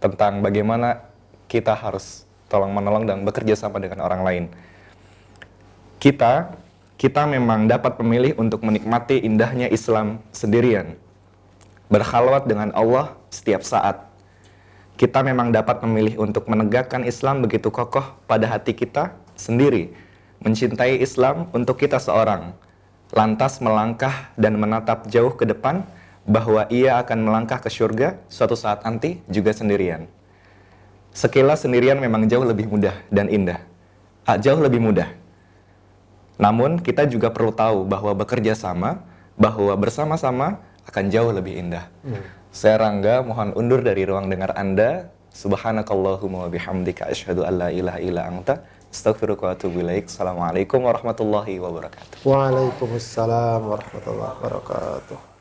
Tentang 0.00 0.40
bagaimana 0.40 1.04
kita 1.50 1.76
harus 1.76 2.24
tolong 2.48 2.72
menolong 2.72 3.04
dan 3.04 3.18
bekerja 3.26 3.58
sama 3.58 3.82
dengan 3.82 4.00
orang 4.00 4.22
lain. 4.24 4.44
Kita, 6.00 6.54
kita 6.96 7.26
memang 7.28 7.66
dapat 7.66 7.98
memilih 8.00 8.38
untuk 8.38 8.62
menikmati 8.62 9.20
indahnya 9.20 9.68
Islam 9.68 10.22
sendirian. 10.30 10.96
Berkhalwat 11.92 12.48
dengan 12.48 12.72
Allah 12.72 13.12
setiap 13.28 13.60
saat 13.60 14.13
kita 14.94 15.26
memang 15.26 15.50
dapat 15.50 15.82
memilih 15.82 16.22
untuk 16.22 16.46
menegakkan 16.46 17.02
Islam 17.02 17.42
begitu 17.42 17.70
kokoh 17.74 18.14
pada 18.30 18.46
hati 18.46 18.74
kita 18.78 19.18
sendiri, 19.34 19.90
mencintai 20.38 21.02
Islam 21.02 21.50
untuk 21.50 21.82
kita 21.82 21.98
seorang, 21.98 22.54
lantas 23.10 23.58
melangkah 23.58 24.30
dan 24.38 24.54
menatap 24.54 25.10
jauh 25.10 25.34
ke 25.34 25.46
depan 25.50 25.82
bahwa 26.24 26.64
ia 26.70 27.02
akan 27.02 27.26
melangkah 27.26 27.58
ke 27.58 27.68
surga 27.68 28.22
suatu 28.30 28.54
saat 28.54 28.86
nanti 28.86 29.18
juga 29.26 29.50
sendirian. 29.50 30.06
Sekilas 31.14 31.62
sendirian 31.62 31.98
memang 31.98 32.26
jauh 32.26 32.42
lebih 32.42 32.66
mudah 32.66 32.94
dan 33.10 33.30
indah. 33.30 33.62
Ah, 34.26 34.40
jauh 34.40 34.58
lebih 34.58 34.82
mudah. 34.82 35.10
Namun 36.40 36.82
kita 36.82 37.06
juga 37.06 37.30
perlu 37.30 37.54
tahu 37.54 37.86
bahwa 37.86 38.10
bekerja 38.18 38.58
sama, 38.58 39.04
bahwa 39.38 39.70
bersama-sama 39.78 40.58
akan 40.86 41.04
jauh 41.10 41.30
lebih 41.30 41.54
indah. 41.54 41.86
Hmm. 42.02 42.43
Saya 42.54 42.78
Rangga, 42.78 43.26
mohon 43.26 43.50
undur 43.58 43.82
dari 43.82 44.06
ruang 44.06 44.30
dengar 44.30 44.54
Anda. 44.54 45.10
Subhanakallahumma 45.34 46.46
wa 46.46 46.48
bihamdika 46.54 47.10
asyhadu 47.10 47.42
an 47.42 47.58
la 47.58 47.68
ilaha 47.74 47.98
illa 47.98 48.30
anta 48.30 48.62
astaghfiruka 48.94 49.50
wa 49.50 49.58
atubu 49.58 49.82
ilaik. 49.82 50.06
Assalamualaikum 50.06 50.86
warahmatullahi 50.86 51.58
wabarakatuh. 51.58 52.22
Waalaikumsalam 52.22 53.58
warahmatullahi 53.58 54.34
wabarakatuh. 54.38 55.33